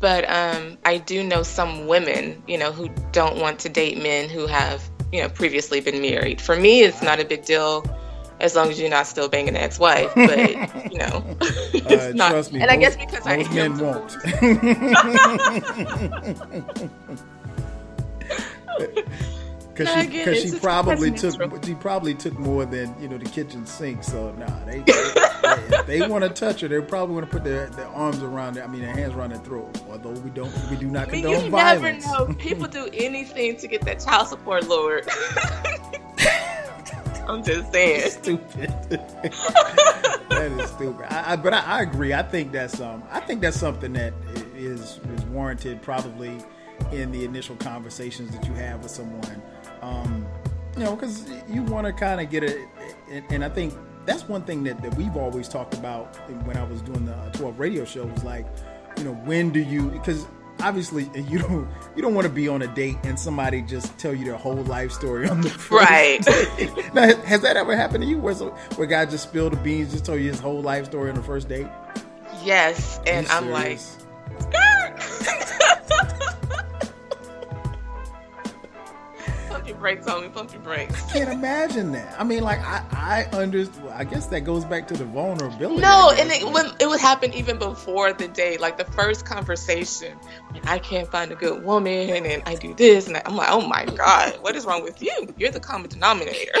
But 0.00 0.28
um, 0.30 0.78
I 0.84 0.96
do 0.96 1.22
know 1.22 1.42
some 1.42 1.86
women, 1.86 2.42
you 2.48 2.56
know, 2.56 2.72
who 2.72 2.88
don't 3.12 3.38
want 3.38 3.58
to 3.60 3.68
date 3.68 4.02
men 4.02 4.30
who 4.30 4.46
have, 4.46 4.82
you 5.12 5.22
know, 5.22 5.28
previously 5.28 5.82
been 5.82 6.00
married. 6.00 6.40
For 6.40 6.56
me, 6.56 6.80
it's 6.82 7.02
not 7.02 7.20
a 7.20 7.24
big 7.24 7.44
deal 7.44 7.84
as 8.40 8.56
long 8.56 8.70
as 8.70 8.80
you're 8.80 8.88
not 8.88 9.06
still 9.06 9.28
banging 9.28 9.52
the 9.52 9.60
ex-wife. 9.60 10.10
But 10.14 10.90
you 10.90 10.98
know, 10.98 11.22
it's 11.40 11.86
uh, 11.86 12.12
not. 12.14 12.30
Trust 12.30 12.52
me, 12.52 12.62
and 12.62 12.70
most, 12.70 12.76
I 12.76 12.80
guess 12.80 12.96
because 12.96 13.26
I 13.26 13.36
men 13.52 13.78
won't. 13.78 14.16
because 19.72 19.88
she, 19.88 20.24
cause 20.24 20.42
she 20.42 20.58
probably 20.58 21.10
took 21.10 21.64
she 21.64 21.74
probably 21.74 22.14
took 22.14 22.38
more 22.38 22.64
than 22.64 22.94
you 23.00 23.08
know 23.08 23.18
the 23.18 23.28
kitchen 23.28 23.66
sink. 23.66 24.02
So 24.04 24.32
nah, 24.32 24.64
they 24.64 24.80
they, 25.86 25.98
they 25.98 26.08
want 26.08 26.24
to 26.24 26.30
touch 26.30 26.60
her. 26.60 26.68
They 26.68 26.80
probably 26.80 27.14
want 27.14 27.30
to 27.30 27.32
put 27.32 27.44
their, 27.44 27.68
their 27.70 27.88
arms 27.88 28.22
around 28.22 28.54
their, 28.54 28.64
I 28.64 28.66
mean 28.66 28.82
their 28.82 28.94
hands 28.94 29.14
around 29.14 29.30
their 29.30 29.38
throat. 29.40 29.80
Although 29.90 30.20
we 30.20 30.30
don't 30.30 30.52
we 30.70 30.76
do 30.76 30.86
not 30.86 31.08
I 31.08 31.12
mean, 31.12 31.22
condone 31.22 31.44
you 31.44 31.50
violence. 31.50 32.06
never 32.06 32.28
know. 32.28 32.34
People 32.34 32.66
do 32.66 32.88
anything 32.92 33.56
to 33.56 33.68
get 33.68 33.82
that 33.82 34.00
child 34.00 34.28
support 34.28 34.66
lowered. 34.66 35.08
I'm 37.28 37.44
just 37.44 37.72
saying. 37.72 38.10
Stupid. 38.10 38.74
that 38.88 40.52
is 40.58 40.70
stupid. 40.70 41.06
I, 41.12 41.32
I, 41.32 41.36
but 41.36 41.54
I, 41.54 41.60
I, 41.60 41.82
agree. 41.82 42.12
I 42.12 42.22
think 42.22 42.50
that's 42.50 42.80
um 42.80 43.02
I 43.10 43.20
think 43.20 43.40
that's 43.40 43.58
something 43.58 43.92
that 43.92 44.12
is 44.56 44.98
is 44.98 45.24
warranted 45.26 45.80
probably 45.80 46.38
in 46.92 47.12
the 47.12 47.24
initial 47.24 47.56
conversations 47.56 48.32
that 48.32 48.46
you 48.46 48.54
have 48.54 48.82
with 48.82 48.90
someone 48.90 49.42
um, 49.82 50.26
you 50.76 50.84
know, 50.84 50.94
because 50.94 51.30
you 51.48 51.62
want 51.62 51.86
to 51.86 51.92
kind 51.92 52.20
of 52.20 52.30
get 52.30 52.44
it, 52.44 52.68
and, 53.30 53.44
I 53.44 53.48
think 53.48 53.74
that's 54.06 54.28
one 54.28 54.42
thing 54.42 54.64
that, 54.64 54.80
that 54.82 54.94
we've 54.94 55.16
always 55.16 55.48
talked 55.48 55.74
about 55.74 56.16
when 56.44 56.56
I 56.56 56.64
was 56.64 56.82
doing 56.82 57.06
the 57.06 57.30
12 57.34 57.58
radio 57.58 57.84
show 57.84 58.06
was 58.06 58.24
like, 58.24 58.46
you 58.96 59.04
know, 59.04 59.14
when 59.14 59.50
do 59.50 59.60
you, 59.60 59.88
because 59.90 60.26
obviously 60.62 61.10
you 61.28 61.38
don't 61.38 61.68
you 61.96 62.02
don't 62.02 62.14
want 62.14 62.26
to 62.26 62.32
be 62.32 62.48
on 62.48 62.62
a 62.62 62.66
date 62.74 62.96
and 63.04 63.18
somebody 63.18 63.62
just 63.62 63.96
tell 63.98 64.14
you 64.14 64.24
their 64.24 64.36
whole 64.36 64.62
life 64.64 64.92
story 64.92 65.28
on 65.28 65.40
the 65.40 65.48
first 65.68 65.90
right. 65.90 66.20
now, 66.94 67.14
has 67.24 67.40
that 67.42 67.56
ever 67.56 67.74
happened 67.76 68.02
to 68.02 68.08
you 68.08 68.18
where 68.18 68.34
where 68.34 68.86
guy 68.86 69.04
just 69.06 69.24
spilled 69.24 69.52
the 69.52 69.56
beans, 69.58 69.92
just 69.92 70.04
told 70.04 70.20
you 70.20 70.28
his 70.28 70.40
whole 70.40 70.60
life 70.60 70.86
story 70.86 71.10
on 71.10 71.16
the 71.16 71.22
first 71.22 71.48
date? 71.48 71.66
Yes, 72.42 73.00
and 73.06 73.26
I'm 73.28 73.50
like. 73.50 73.78
Brakes 79.80 80.06
on 80.06 80.22
me. 80.22 80.28
Pump 80.28 80.52
your 80.52 80.62
brakes. 80.62 80.94
I 81.04 81.12
can't 81.12 81.30
imagine 81.30 81.92
that. 81.92 82.20
I 82.20 82.24
mean, 82.24 82.42
like 82.42 82.60
I, 82.60 82.84
I 82.92 83.24
understand. 83.36 83.88
I 83.90 84.04
guess 84.04 84.26
that 84.26 84.42
goes 84.42 84.64
back 84.64 84.86
to 84.88 84.94
the 84.94 85.04
vulnerability. 85.04 85.80
No, 85.80 86.12
and 86.16 86.30
it 86.30 86.46
when 86.52 86.66
it 86.78 86.88
would 86.88 87.00
happen 87.00 87.32
even 87.34 87.58
before 87.58 88.12
the 88.12 88.28
date, 88.28 88.60
like 88.60 88.78
the 88.78 88.84
first 88.84 89.24
conversation. 89.24 90.16
I 90.64 90.78
can't 90.78 91.10
find 91.10 91.32
a 91.32 91.34
good 91.34 91.64
woman, 91.64 92.26
and 92.26 92.42
I 92.46 92.54
do 92.54 92.74
this, 92.74 93.08
and 93.08 93.20
I'm 93.24 93.36
like, 93.36 93.48
oh 93.50 93.66
my 93.66 93.84
god, 93.86 94.34
what 94.42 94.54
is 94.54 94.64
wrong 94.64 94.82
with 94.82 95.02
you? 95.02 95.34
You're 95.36 95.50
the 95.50 95.60
common 95.60 95.90
denominator. 95.90 96.52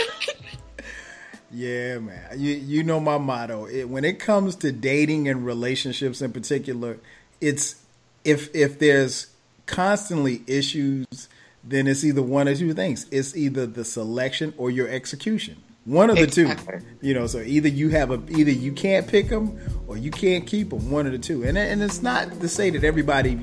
Yeah, 1.52 1.98
man. 1.98 2.38
You 2.38 2.52
you 2.52 2.84
know 2.84 3.00
my 3.00 3.18
motto. 3.18 3.66
It, 3.66 3.88
when 3.88 4.04
it 4.04 4.20
comes 4.20 4.54
to 4.56 4.70
dating 4.70 5.28
and 5.28 5.44
relationships 5.44 6.22
in 6.22 6.32
particular, 6.32 6.98
it's 7.40 7.82
if 8.24 8.54
if 8.54 8.78
there's 8.78 9.26
constantly 9.66 10.42
issues 10.46 11.28
then 11.62 11.86
it's 11.86 12.04
either 12.04 12.22
one 12.22 12.48
or 12.48 12.54
two 12.54 12.72
things. 12.72 13.06
It's 13.10 13.36
either 13.36 13.66
the 13.66 13.84
selection 13.84 14.54
or 14.56 14.70
your 14.70 14.88
execution. 14.88 15.62
One 15.84 16.10
of 16.10 16.16
the 16.16 16.24
exactly. 16.24 16.80
two. 16.80 16.86
You 17.00 17.14
know, 17.14 17.26
so 17.26 17.40
either 17.40 17.68
you 17.68 17.88
have 17.90 18.10
a 18.10 18.20
either 18.30 18.50
you 18.50 18.72
can't 18.72 19.08
pick 19.08 19.28
them 19.28 19.58
or 19.86 19.96
you 19.96 20.10
can't 20.10 20.46
keep 20.46 20.70
them. 20.70 20.90
One 20.90 21.06
of 21.06 21.12
the 21.12 21.18
two. 21.18 21.42
And 21.44 21.56
and 21.56 21.82
it's 21.82 22.02
not 22.02 22.40
to 22.40 22.48
say 22.48 22.70
that 22.70 22.84
everybody 22.84 23.38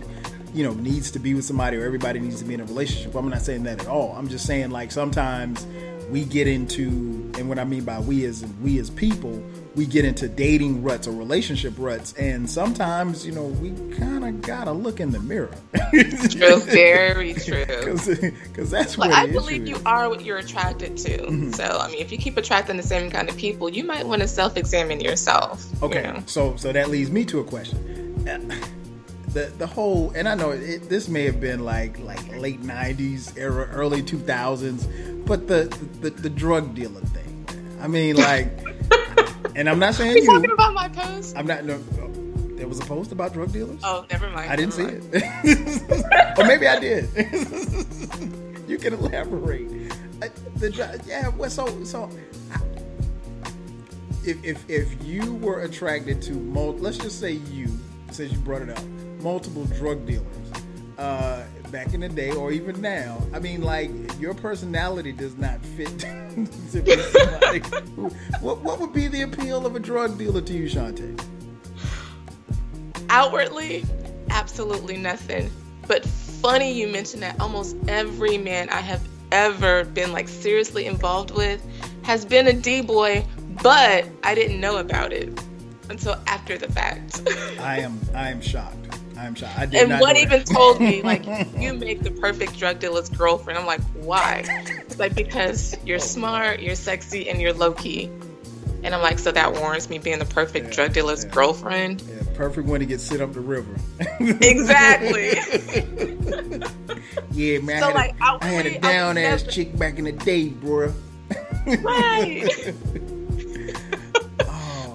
you 0.54 0.64
know 0.64 0.74
needs 0.74 1.12
to 1.12 1.20
be 1.20 1.34
with 1.34 1.46
somebody 1.46 1.78
or 1.78 1.86
everybody 1.86 2.20
needs 2.20 2.40
to 2.40 2.46
be 2.46 2.54
in 2.54 2.62
a 2.62 2.66
relationship. 2.66 3.16
I'm 3.16 3.30
not 3.30 3.42
saying 3.42 3.64
that 3.64 3.82
at 3.82 3.88
all. 3.88 4.14
I'm 4.16 4.28
just 4.28 4.46
saying 4.46 4.70
like 4.70 4.92
sometimes 4.92 5.66
we 6.10 6.24
get 6.24 6.48
into 6.48 7.32
and 7.38 7.50
what 7.50 7.60
I 7.60 7.64
mean 7.64 7.84
by 7.84 8.00
we 8.00 8.26
as 8.26 8.46
we 8.62 8.80
as 8.80 8.90
people 8.90 9.44
we 9.78 9.86
get 9.86 10.04
into 10.04 10.28
dating 10.28 10.82
ruts 10.82 11.08
or 11.08 11.12
relationship 11.12 11.76
ruts, 11.78 12.14
and 12.14 12.50
sometimes 12.50 13.26
you 13.26 13.32
know 13.32 13.44
we 13.44 13.70
kind 13.96 14.26
of 14.26 14.42
gotta 14.42 14.72
look 14.72 15.00
in 15.00 15.12
the 15.12 15.20
mirror. 15.20 15.56
true, 16.30 16.60
very 16.62 17.36
true. 17.36 17.66
Because 17.68 18.72
that's 18.72 18.98
what 18.98 19.12
I 19.12 19.28
believe 19.28 19.68
you 19.68 19.80
are 19.86 20.10
what 20.10 20.26
you're 20.26 20.40
attracted 20.40 20.98
to. 20.98 21.18
Mm-hmm. 21.20 21.52
So 21.52 21.64
I 21.64 21.90
mean, 21.90 22.00
if 22.00 22.12
you 22.12 22.18
keep 22.18 22.38
attracting 22.38 22.76
the 22.76 22.84
same 22.84 23.12
kind 23.12 23.30
of 23.30 23.38
people, 23.38 23.70
you 23.70 23.84
might 23.84 24.06
want 24.06 24.24
to 24.24 24.28
self-examine 24.28 25.00
yourself. 25.00 25.66
Okay, 25.84 26.08
you 26.08 26.14
know? 26.14 26.24
so 26.26 26.56
so 26.58 26.74
that 26.74 26.90
leads 26.90 27.12
me 27.12 27.24
to 27.26 27.40
a 27.40 27.44
question. 27.44 28.74
The, 29.38 29.54
the 29.60 29.68
whole 29.68 30.12
and 30.16 30.28
I 30.28 30.34
know 30.34 30.50
it, 30.50 30.90
this 30.90 31.08
may 31.08 31.26
have 31.26 31.40
been 31.40 31.64
like 31.64 32.00
like 32.00 32.36
late 32.40 32.64
'90s 32.64 33.38
era, 33.38 33.70
early 33.72 34.02
2000s, 34.02 35.28
but 35.28 35.48
the 35.48 35.66
the, 36.02 36.10
the 36.10 36.28
drug 36.28 36.74
dealer 36.74 37.02
thing. 37.02 37.46
I 37.80 37.86
mean, 37.86 38.16
like 38.16 38.48
and 39.56 39.70
I'm 39.70 39.78
not 39.78 39.94
saying 39.94 40.16
Are 40.16 40.18
you. 40.18 40.26
talking 40.26 40.50
about 40.50 40.74
my 40.74 40.90
post? 40.90 41.38
I'm 41.38 41.46
not. 41.46 41.66
No, 41.66 41.78
there 42.56 42.68
was 42.68 42.80
a 42.80 42.86
post 42.86 43.12
about 43.12 43.34
drug 43.34 43.52
dealers. 43.52 43.80
Oh, 43.84 44.08
never 44.10 44.28
mind. 44.32 44.50
I 44.50 44.56
didn't 44.56 44.74
see 44.74 44.86
mind. 44.86 45.08
it, 45.14 46.40
or 46.40 46.46
maybe 46.48 46.68
I 46.68 46.80
did. 46.80 47.08
you 48.68 48.80
can 48.80 48.96
elaborate. 48.96 49.70
Uh, 50.20 50.30
the 50.56 51.00
yeah. 51.06 51.28
Well, 51.28 51.52
so 51.52 51.84
so. 51.84 52.10
If, 54.26 54.44
if, 54.44 54.68
if 54.68 55.06
you 55.06 55.36
were 55.36 55.62
attracted 55.62 56.24
to, 56.24 56.34
let's 56.80 56.98
just 56.98 57.20
say 57.20 57.34
you, 57.34 57.70
since 58.12 58.32
you 58.32 58.38
brought 58.40 58.62
it 58.62 58.70
up, 58.70 58.84
multiple 59.22 59.66
drug 59.66 60.06
dealers, 60.06 60.26
uh, 60.98 61.46
back 61.72 61.94
in 61.94 62.02
the 62.02 62.10
day 62.10 62.32
or 62.32 62.52
even 62.52 62.80
now. 62.82 63.22
I 63.34 63.40
mean, 63.40 63.62
like 63.62 63.92
your 64.20 64.34
personality 64.34 65.12
does 65.12 65.38
not 65.38 65.60
fit 65.62 66.00
to 66.72 66.82
be 66.82 66.98
somebody. 66.98 67.62
Who, 67.96 68.10
what 68.42 68.60
what 68.60 68.80
would 68.80 68.94
be 68.94 69.08
the 69.08 69.24
appeal 69.24 69.66
of 69.66 69.76
a 69.76 69.80
drug 69.80 70.18
dealer 70.18 70.42
to 70.42 70.54
you, 70.54 70.66
Chantay? 70.66 71.20
Outwardly, 73.10 73.86
absolutely 74.30 74.98
nothing. 74.98 75.50
But 75.88 76.06
funny 76.06 76.72
you 76.72 76.88
mentioned 76.88 77.24
that 77.24 77.40
almost 77.40 77.76
every 77.88 78.38
man 78.38 78.70
I 78.70 78.82
have 78.82 79.08
ever 79.32 79.86
been 79.86 80.12
like 80.12 80.28
seriously 80.28 80.86
involved 80.86 81.32
with 81.32 81.66
has 82.04 82.26
been 82.26 82.48
a 82.48 82.54
D 82.54 82.82
boy, 82.82 83.26
but 83.62 84.06
I 84.24 84.36
didn't 84.36 84.60
know 84.60 84.78
about 84.78 85.14
it 85.14 85.38
until 85.90 86.16
after 86.28 86.58
the 86.58 86.72
fact. 86.72 87.22
I 87.60 87.80
am 87.80 88.00
I 88.14 88.30
am 88.30 88.42
shocked. 88.42 88.87
I'm 89.18 89.36
shocked. 89.36 89.58
I 89.58 89.66
did 89.66 89.90
and 89.90 90.00
what 90.00 90.18
even 90.18 90.44
told 90.44 90.80
me 90.80 91.02
like 91.02 91.26
you 91.58 91.74
make 91.74 92.02
the 92.02 92.12
perfect 92.12 92.58
drug 92.58 92.80
dealer's 92.80 93.10
girlfriend. 93.10 93.58
I'm 93.60 93.66
like, 93.66 93.82
why? 93.96 94.44
It's 94.86 95.00
like 95.00 95.16
because 95.16 95.76
you're 95.86 96.00
smart, 96.00 96.60
you're 96.62 96.76
sexy, 96.76 97.30
and 97.30 97.42
you're 97.42 97.54
low 97.54 97.74
key. 97.74 98.12
And 98.84 98.94
I'm 98.94 99.02
like, 99.02 99.20
so 99.20 99.32
that 99.32 99.54
warrants 99.54 99.90
me 99.90 99.98
being 99.98 100.20
the 100.20 100.26
perfect 100.26 100.68
yeah, 100.68 100.74
drug 100.74 100.94
dealer's 100.94 101.26
yeah. 101.26 101.32
girlfriend. 101.32 102.02
Yeah, 102.02 102.24
perfect 102.36 102.68
when 102.68 102.80
he 102.80 102.88
get 102.88 103.02
sit 103.02 103.22
up 103.22 103.34
the 103.34 103.42
river. 103.42 103.76
exactly. 104.20 105.34
yeah, 107.32 107.60
man. 107.60 107.82
So 107.82 107.90
I 107.90 107.94
like, 107.94 108.20
a, 108.20 108.38
I 108.42 108.48
had 108.48 108.66
a 108.68 108.80
down 108.80 109.18
ass 109.18 109.44
chick 109.44 109.78
back 109.78 109.98
in 109.98 110.06
the 110.06 110.12
day, 110.12 110.50
bro. 110.50 110.94
right. 111.66 112.74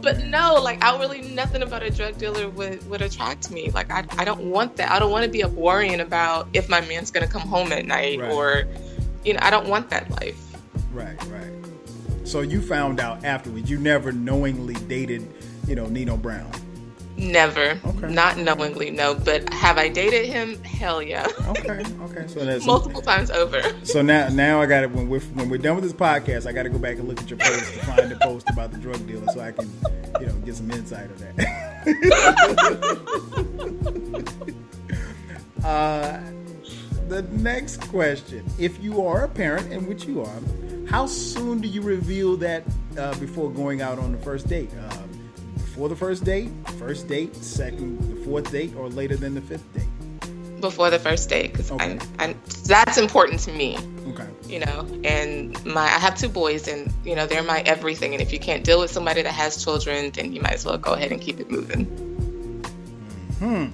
But 0.02 0.24
no, 0.24 0.54
like 0.60 0.78
outwardly, 0.82 1.22
nothing 1.22 1.62
about 1.62 1.84
a 1.84 1.90
drug 1.90 2.18
dealer 2.18 2.48
would, 2.48 2.88
would 2.90 3.00
attract 3.00 3.50
me. 3.52 3.70
Like 3.70 3.90
I, 3.90 4.04
I 4.18 4.24
don't 4.24 4.50
want 4.50 4.76
that. 4.76 4.90
I 4.90 4.98
don't 4.98 5.12
want 5.12 5.24
to 5.24 5.30
be 5.30 5.44
up 5.44 5.52
worrying 5.52 6.00
about 6.00 6.48
if 6.52 6.68
my 6.68 6.80
man's 6.82 7.10
gonna 7.12 7.28
come 7.28 7.42
home 7.42 7.72
at 7.72 7.86
night 7.86 8.18
right. 8.18 8.32
or, 8.32 8.64
you 9.24 9.34
know, 9.34 9.40
I 9.42 9.50
don't 9.50 9.68
want 9.68 9.90
that 9.90 10.10
life. 10.20 10.40
Right, 10.92 11.16
right. 11.26 11.52
so 12.24 12.40
you 12.40 12.60
found 12.60 13.00
out 13.00 13.24
afterwards. 13.24 13.70
You 13.70 13.78
never 13.78 14.12
knowingly 14.12 14.74
dated, 14.74 15.32
you 15.66 15.76
know, 15.76 15.86
Nino 15.86 16.16
Brown. 16.16 16.50
Never. 17.22 17.78
Okay. 17.86 18.12
Not 18.12 18.36
knowingly, 18.36 18.90
no. 18.90 19.14
But 19.14 19.48
have 19.52 19.78
I 19.78 19.88
dated 19.88 20.26
him? 20.26 20.60
Hell 20.64 21.00
yeah. 21.00 21.28
Okay, 21.46 21.84
okay. 22.02 22.26
So 22.26 22.44
that's 22.44 22.66
Multiple 22.66 23.00
times 23.00 23.30
over. 23.30 23.62
So 23.84 24.02
now, 24.02 24.28
now 24.28 24.60
I 24.60 24.66
got 24.66 24.82
it. 24.82 24.90
When 24.90 25.08
we're 25.08 25.20
when 25.20 25.48
we're 25.48 25.58
done 25.58 25.76
with 25.76 25.84
this 25.84 25.92
podcast, 25.92 26.48
I 26.48 26.52
got 26.52 26.64
to 26.64 26.68
go 26.68 26.78
back 26.78 26.98
and 26.98 27.06
look 27.06 27.20
at 27.20 27.30
your 27.30 27.38
post 27.38 27.74
to 27.74 27.86
find 27.86 28.10
the 28.10 28.16
post 28.16 28.50
about 28.50 28.72
the 28.72 28.78
drug 28.78 29.06
dealer, 29.06 29.26
so 29.32 29.40
I 29.40 29.52
can, 29.52 29.70
you 30.20 30.26
know, 30.26 30.34
get 30.44 30.56
some 30.56 30.68
insight 30.72 31.10
of 31.12 31.18
that. 31.20 31.38
uh, 35.64 36.20
the 37.08 37.22
next 37.30 37.82
question: 37.82 38.44
If 38.58 38.82
you 38.82 39.06
are 39.06 39.22
a 39.24 39.28
parent, 39.28 39.72
and 39.72 39.86
which 39.86 40.06
you 40.06 40.22
are, 40.22 40.40
how 40.88 41.06
soon 41.06 41.60
do 41.60 41.68
you 41.68 41.82
reveal 41.82 42.36
that 42.38 42.64
uh, 42.98 43.14
before 43.20 43.48
going 43.48 43.80
out 43.80 44.00
on 44.00 44.10
the 44.10 44.18
first 44.18 44.48
date? 44.48 44.70
Uh, 44.74 44.96
before 45.72 45.88
the 45.88 45.96
first 45.96 46.24
date, 46.24 46.50
first 46.78 47.08
date, 47.08 47.34
second, 47.34 47.98
the 47.98 48.24
fourth 48.26 48.52
date, 48.52 48.74
or 48.76 48.90
later 48.90 49.16
than 49.16 49.34
the 49.34 49.40
fifth 49.40 49.64
date? 49.72 50.60
Before 50.60 50.90
the 50.90 50.98
first 50.98 51.30
date, 51.30 51.52
because 51.52 51.72
Okay. 51.72 51.98
That's 52.66 52.98
important 52.98 53.40
to 53.40 53.52
me. 53.52 53.78
Okay. 54.08 54.28
you 54.46 54.58
know 54.58 54.86
and 55.04 55.64
my 55.64 55.84
i 55.84 55.98
have 55.98 56.18
two 56.18 56.28
boys 56.28 56.68
and 56.68 56.92
you 57.04 57.14
know 57.14 57.24
they're 57.24 57.42
my 57.42 57.60
everything 57.60 58.12
and 58.12 58.20
if 58.20 58.32
you 58.32 58.38
can't 58.38 58.64
deal 58.64 58.80
with 58.80 58.90
somebody 58.90 59.22
that 59.22 59.32
has 59.32 59.62
children 59.62 60.10
then 60.10 60.32
you 60.32 60.42
might 60.42 60.54
as 60.54 60.66
well 60.66 60.76
go 60.76 60.92
ahead 60.92 61.12
and 61.12 61.20
keep 61.20 61.38
it 61.40 61.50
moving 61.50 61.84
hmm. 63.38 63.66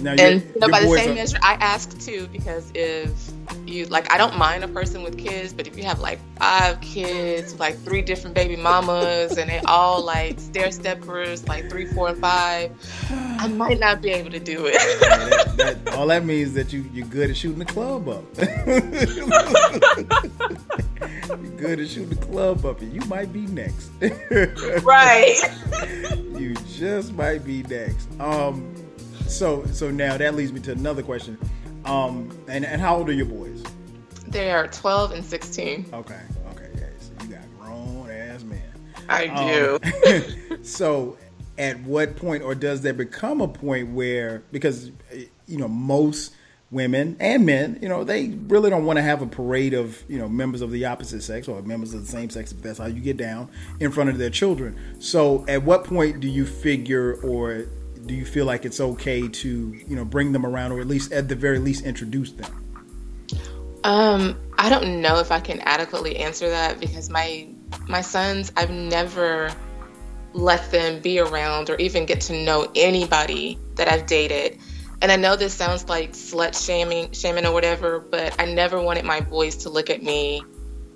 Now, 0.00 0.12
and 0.12 0.42
you 0.42 0.60
know 0.60 0.68
by 0.68 0.80
the 0.80 0.88
same 0.88 1.12
are- 1.12 1.14
measure 1.14 1.38
i 1.42 1.54
ask 1.54 1.98
too 2.00 2.28
because 2.32 2.70
if 2.74 3.32
you 3.66 3.86
like 3.86 4.12
i 4.12 4.18
don't 4.18 4.36
mind 4.36 4.62
a 4.62 4.68
person 4.68 5.02
with 5.02 5.16
kids 5.16 5.52
but 5.52 5.66
if 5.66 5.76
you 5.76 5.84
have 5.84 6.00
like 6.00 6.18
five 6.38 6.80
kids 6.80 7.58
like 7.58 7.78
three 7.78 8.02
different 8.02 8.34
baby 8.34 8.56
mamas 8.56 9.38
and 9.38 9.48
they 9.48 9.60
all 9.60 10.02
like 10.04 10.38
stair 10.38 10.70
steppers 10.70 11.46
like 11.48 11.68
three 11.70 11.86
four 11.86 12.08
and 12.08 12.20
five 12.20 12.70
i 13.10 13.48
might 13.48 13.78
not 13.78 14.02
be 14.02 14.10
able 14.10 14.30
to 14.30 14.40
do 14.40 14.66
it 14.66 14.74
that, 15.00 15.56
that, 15.84 15.94
all 15.94 16.06
that 16.06 16.24
means 16.24 16.52
that 16.52 16.72
you 16.72 16.84
you're 16.92 17.06
good 17.06 17.30
at 17.30 17.36
shooting 17.36 17.58
the 17.58 17.64
club 17.64 18.08
up. 18.08 18.24
you're 21.28 21.56
good 21.56 21.80
at 21.80 21.88
shooting 21.88 22.08
the 22.10 22.26
club 22.26 22.64
up, 22.64 22.80
and 22.80 22.92
you 22.92 23.00
might 23.08 23.32
be 23.32 23.46
next. 23.46 23.90
right 24.82 25.38
you 26.38 26.54
just 26.68 27.12
might 27.14 27.44
be 27.44 27.62
next. 27.64 28.08
Um, 28.20 28.72
so 29.28 29.64
so 29.66 29.90
now 29.90 30.16
that 30.16 30.34
leads 30.34 30.52
me 30.52 30.60
to 30.60 30.72
another 30.72 31.02
question. 31.02 31.38
Um, 31.84 32.30
and 32.48 32.64
and 32.64 32.80
how 32.80 32.96
old 32.96 33.08
are 33.08 33.12
your 33.12 33.26
boys? 33.26 33.62
they 34.28 34.50
are 34.50 34.66
12 34.66 35.12
and 35.12 35.24
16 35.24 35.86
Okay, 35.92 36.20
okay, 36.50 36.68
yeah. 36.74 36.86
So 36.98 37.12
you 37.24 37.34
got 37.34 37.42
grown 37.60 38.10
ass 38.10 38.42
men. 38.42 38.60
i 39.08 39.26
Um, 39.28 39.78
do 39.78 40.58
so 40.64 41.16
at 41.58 41.80
what 41.82 42.16
point 42.16 42.42
or 42.42 42.54
does 42.54 42.80
there 42.82 42.92
become 42.92 43.40
a 43.40 43.46
point 43.48 43.92
where 43.92 44.42
because 44.50 44.90
you 45.46 45.56
know 45.56 45.68
most 45.68 46.34
women 46.72 47.16
and 47.20 47.46
men 47.46 47.78
you 47.80 47.88
know 47.88 48.02
they 48.02 48.30
really 48.48 48.68
don't 48.68 48.84
want 48.84 48.96
to 48.96 49.02
have 49.02 49.22
a 49.22 49.26
parade 49.26 49.72
of 49.72 50.02
you 50.08 50.18
know 50.18 50.28
members 50.28 50.60
of 50.60 50.72
the 50.72 50.84
opposite 50.84 51.22
sex 51.22 51.46
or 51.46 51.62
members 51.62 51.94
of 51.94 52.00
the 52.04 52.10
same 52.10 52.28
sex 52.28 52.50
if 52.50 52.60
that's 52.60 52.78
how 52.80 52.86
you 52.86 53.00
get 53.00 53.16
down 53.16 53.48
in 53.78 53.92
front 53.92 54.10
of 54.10 54.18
their 54.18 54.28
children 54.30 54.76
so 54.98 55.44
at 55.46 55.62
what 55.62 55.84
point 55.84 56.18
do 56.18 56.26
you 56.28 56.44
figure 56.44 57.14
or 57.22 57.64
do 58.06 58.14
you 58.14 58.24
feel 58.24 58.46
like 58.46 58.64
it's 58.64 58.80
okay 58.80 59.28
to 59.28 59.74
you 59.86 59.96
know 59.96 60.04
bring 60.04 60.32
them 60.32 60.46
around 60.46 60.72
or 60.72 60.80
at 60.80 60.86
least 60.86 61.12
at 61.12 61.28
the 61.28 61.34
very 61.34 61.58
least 61.58 61.84
introduce 61.84 62.32
them 62.32 62.50
Um, 63.84 64.36
I 64.58 64.68
don't 64.68 65.00
know 65.00 65.20
if 65.20 65.30
I 65.30 65.38
can 65.38 65.60
adequately 65.60 66.16
answer 66.16 66.48
that 66.48 66.80
because 66.80 67.08
my 67.08 67.46
my 67.86 68.00
sons, 68.00 68.52
I've 68.56 68.70
never 68.70 69.54
let 70.32 70.70
them 70.72 71.00
be 71.00 71.20
around 71.20 71.70
or 71.70 71.76
even 71.76 72.04
get 72.04 72.22
to 72.22 72.32
know 72.44 72.70
anybody 72.74 73.58
that 73.76 73.88
I've 73.88 74.06
dated. 74.06 74.58
And 75.00 75.12
I 75.12 75.16
know 75.16 75.36
this 75.36 75.54
sounds 75.54 75.88
like 75.88 76.12
slut 76.12 76.60
shaming, 76.60 77.12
shaming 77.12 77.46
or 77.46 77.52
whatever, 77.52 78.00
but 78.00 78.34
I 78.40 78.46
never 78.46 78.80
wanted 78.80 79.04
my 79.04 79.20
boys 79.20 79.58
to 79.58 79.70
look 79.70 79.88
at 79.88 80.02
me 80.02 80.42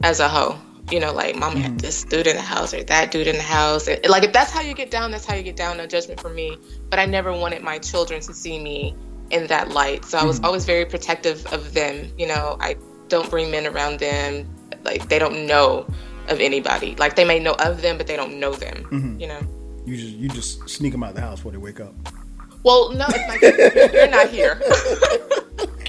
as 0.03 0.21
a 0.21 0.29
hoe. 0.29 0.59
You 0.91 1.01
know, 1.01 1.13
like 1.13 1.37
mom 1.37 1.57
had 1.57 1.73
mm-hmm. 1.73 1.79
this 1.79 2.05
dude 2.05 2.27
in 2.27 2.37
the 2.37 2.43
house 2.43 2.75
or 2.75 2.83
that 2.83 3.11
dude 3.11 3.27
in 3.27 3.37
the 3.37 3.43
house. 3.43 3.89
And, 3.89 4.05
like 4.09 4.25
if 4.25 4.33
that's 4.33 4.51
how 4.51 4.61
you 4.61 4.75
get 4.75 4.91
down, 4.91 5.11
that's 5.11 5.25
how 5.25 5.35
you 5.35 5.43
get 5.43 5.57
down. 5.57 5.77
No 5.77 5.87
judgment 5.87 6.21
for 6.21 6.31
me. 6.31 6.57
But 6.89 6.99
I 6.99 7.07
never 7.07 7.33
wanted 7.33 7.63
my 7.63 7.79
children 7.79 8.21
to 8.23 8.35
see 8.35 8.59
me 8.59 8.95
in 9.31 9.47
that 9.47 9.71
light. 9.71 10.05
So 10.05 10.19
I 10.19 10.25
was 10.25 10.37
mm-hmm. 10.37 10.47
always 10.47 10.65
very 10.65 10.85
protective 10.85 11.47
of 11.53 11.75
them. 11.75 12.13
You 12.19 12.27
know, 12.27 12.57
I 12.61 12.77
don't 13.09 13.31
bring 13.31 13.51
men 13.51 13.67
around 13.67 14.01
them. 14.01 14.49
Like 14.85 15.09
they 15.09 15.19
don't 15.19 15.47
know 15.47 15.87
of 16.29 16.41
anybody. 16.41 16.95
Like 16.97 17.17
they 17.17 17.25
may 17.25 17.39
know 17.39 17.55
of 17.59 17.83
them, 17.83 17.99
but 17.99 18.07
they 18.07 18.17
don't 18.17 18.39
know 18.39 18.53
them. 18.53 18.85
Mm-hmm. 18.85 19.21
You 19.21 19.27
know. 19.29 19.41
you 19.85 19.97
just 19.97 20.17
you 20.17 20.29
just 20.29 20.69
sneak 20.69 20.93
them 20.93 21.03
out 21.03 21.11
of 21.11 21.17
the 21.17 21.23
house 21.23 21.39
before 21.39 21.53
they 21.53 21.59
wake 21.59 21.81
up 21.81 21.95
Well, 22.63 22.93
no, 22.93 23.07
it's 23.09 23.29
like 23.29 23.93
you're 23.93 24.09
not 24.09 24.29
here. 24.29 24.61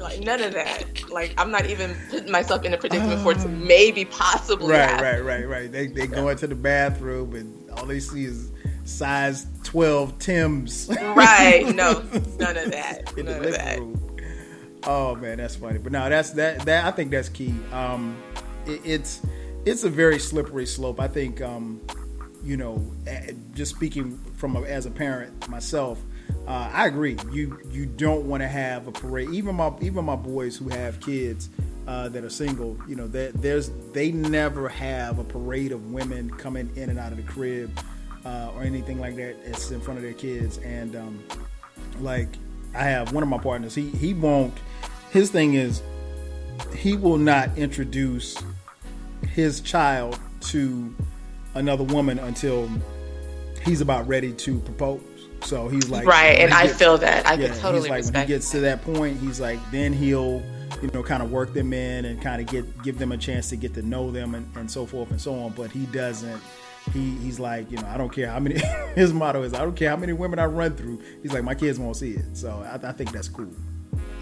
like 0.00 0.20
none 0.20 0.42
of 0.42 0.52
that. 0.54 1.08
Like 1.10 1.34
I'm 1.38 1.50
not 1.50 1.66
even 1.66 1.96
putting 2.10 2.30
myself 2.30 2.64
in 2.64 2.72
a 2.74 2.78
predicament 2.78 3.20
for 3.22 3.32
it 3.32 3.38
to 3.40 3.48
maybe 3.48 4.04
possibly 4.04 4.72
Right, 4.72 4.88
happen. 4.88 5.04
right, 5.04 5.20
right, 5.24 5.48
right. 5.48 5.72
They 5.72 5.86
they 5.86 6.06
go 6.06 6.28
into 6.28 6.46
the 6.46 6.54
bathroom 6.54 7.34
and 7.34 7.70
all 7.70 7.86
they 7.86 8.00
see 8.00 8.24
is 8.24 8.50
size 8.84 9.46
twelve 9.64 10.18
Tim's 10.18 10.88
Right. 10.88 11.64
No, 11.74 11.92
none 12.38 12.56
of 12.56 12.70
that. 12.72 13.12
in 13.16 13.26
the 13.26 13.32
None 13.32 13.44
of 13.44 13.52
that. 13.52 13.78
room. 13.78 14.02
Oh 14.84 15.14
man, 15.16 15.38
that's 15.38 15.56
funny. 15.56 15.78
But 15.78 15.92
no, 15.92 16.08
that's 16.08 16.30
that 16.30 16.60
that 16.66 16.84
I 16.84 16.90
think 16.92 17.10
that's 17.10 17.28
key. 17.28 17.54
Um, 17.72 18.16
it, 18.66 18.80
it's 18.84 19.20
it's 19.64 19.82
a 19.84 19.90
very 19.90 20.18
slippery 20.18 20.66
slope. 20.66 21.00
I 21.00 21.08
think 21.08 21.40
um, 21.40 21.80
you 22.44 22.56
know, 22.56 22.80
eh, 23.08 23.32
just 23.54 23.74
speaking 23.74 24.16
from 24.36 24.54
a, 24.54 24.62
as 24.62 24.86
a 24.86 24.90
parent 24.92 25.48
myself, 25.48 26.00
uh, 26.46 26.70
I 26.72 26.86
agree. 26.86 27.16
You 27.32 27.58
you 27.70 27.86
don't 27.86 28.26
want 28.26 28.42
to 28.42 28.48
have 28.48 28.86
a 28.86 28.92
parade. 28.92 29.30
Even 29.30 29.56
my 29.56 29.72
even 29.80 30.04
my 30.04 30.16
boys 30.16 30.56
who 30.56 30.68
have 30.68 31.00
kids 31.00 31.50
uh, 31.86 32.08
that 32.08 32.24
are 32.24 32.30
single, 32.30 32.78
you 32.88 32.96
know, 32.96 33.06
that 33.08 33.40
there's 33.40 33.70
they 33.92 34.12
never 34.12 34.68
have 34.68 35.18
a 35.18 35.24
parade 35.24 35.72
of 35.72 35.92
women 35.92 36.30
coming 36.30 36.70
in 36.76 36.90
and 36.90 36.98
out 36.98 37.12
of 37.12 37.18
the 37.18 37.24
crib 37.24 37.76
uh, 38.24 38.50
or 38.54 38.62
anything 38.62 39.00
like 39.00 39.16
that. 39.16 39.36
It's 39.44 39.70
in 39.70 39.80
front 39.80 39.98
of 39.98 40.02
their 40.04 40.12
kids, 40.12 40.58
and 40.58 40.94
um, 40.96 41.22
like 42.00 42.28
I 42.74 42.84
have 42.84 43.12
one 43.12 43.22
of 43.22 43.28
my 43.28 43.38
partners. 43.38 43.74
He 43.74 43.90
he 43.90 44.14
won't. 44.14 44.54
His 45.10 45.30
thing 45.30 45.54
is 45.54 45.82
he 46.76 46.96
will 46.96 47.18
not 47.18 47.56
introduce 47.56 48.36
his 49.32 49.60
child 49.60 50.18
to 50.40 50.94
another 51.54 51.84
woman 51.84 52.18
until 52.18 52.70
he's 53.64 53.80
about 53.80 54.06
ready 54.06 54.32
to 54.32 54.58
propose. 54.60 55.00
So 55.42 55.68
he's 55.68 55.88
like, 55.88 56.06
Right, 56.06 56.38
and 56.38 56.52
I 56.52 56.66
gets- 56.66 56.78
feel 56.78 56.98
that. 56.98 57.26
I 57.26 57.34
yeah, 57.34 57.48
can 57.48 57.58
totally 57.58 57.88
he's 57.88 57.90
like 57.90 58.14
when 58.14 58.22
he 58.22 58.28
gets 58.34 58.50
to 58.50 58.60
that 58.60 58.82
point, 58.82 59.18
he's 59.20 59.38
like, 59.40 59.58
then 59.70 59.92
he'll, 59.92 60.42
you 60.82 60.88
know, 60.92 61.02
kind 61.02 61.22
of 61.22 61.30
work 61.30 61.52
them 61.54 61.72
in 61.72 62.04
and 62.04 62.20
kind 62.20 62.40
of 62.40 62.48
get 62.48 62.82
give 62.82 62.98
them 62.98 63.12
a 63.12 63.16
chance 63.16 63.48
to 63.50 63.56
get 63.56 63.74
to 63.74 63.82
know 63.82 64.10
them 64.10 64.34
and, 64.34 64.48
and 64.56 64.70
so 64.70 64.86
forth 64.86 65.10
and 65.10 65.20
so 65.20 65.34
on. 65.34 65.52
But 65.52 65.70
he 65.70 65.86
doesn't. 65.86 66.40
He 66.92 67.16
he's 67.18 67.38
like, 67.40 67.70
you 67.70 67.78
know, 67.78 67.86
I 67.88 67.96
don't 67.96 68.10
care 68.12 68.28
how 68.28 68.38
many. 68.40 68.60
his 68.94 69.12
motto 69.12 69.42
is, 69.42 69.54
I 69.54 69.58
don't 69.58 69.74
care 69.76 69.90
how 69.90 69.96
many 69.96 70.12
women 70.12 70.38
I 70.38 70.46
run 70.46 70.74
through. 70.76 71.00
He's 71.22 71.32
like, 71.32 71.44
my 71.44 71.54
kids 71.54 71.78
won't 71.78 71.96
see 71.96 72.12
it. 72.12 72.36
So 72.36 72.50
I, 72.64 72.88
I 72.88 72.92
think 72.92 73.12
that's 73.12 73.28
cool. 73.28 73.50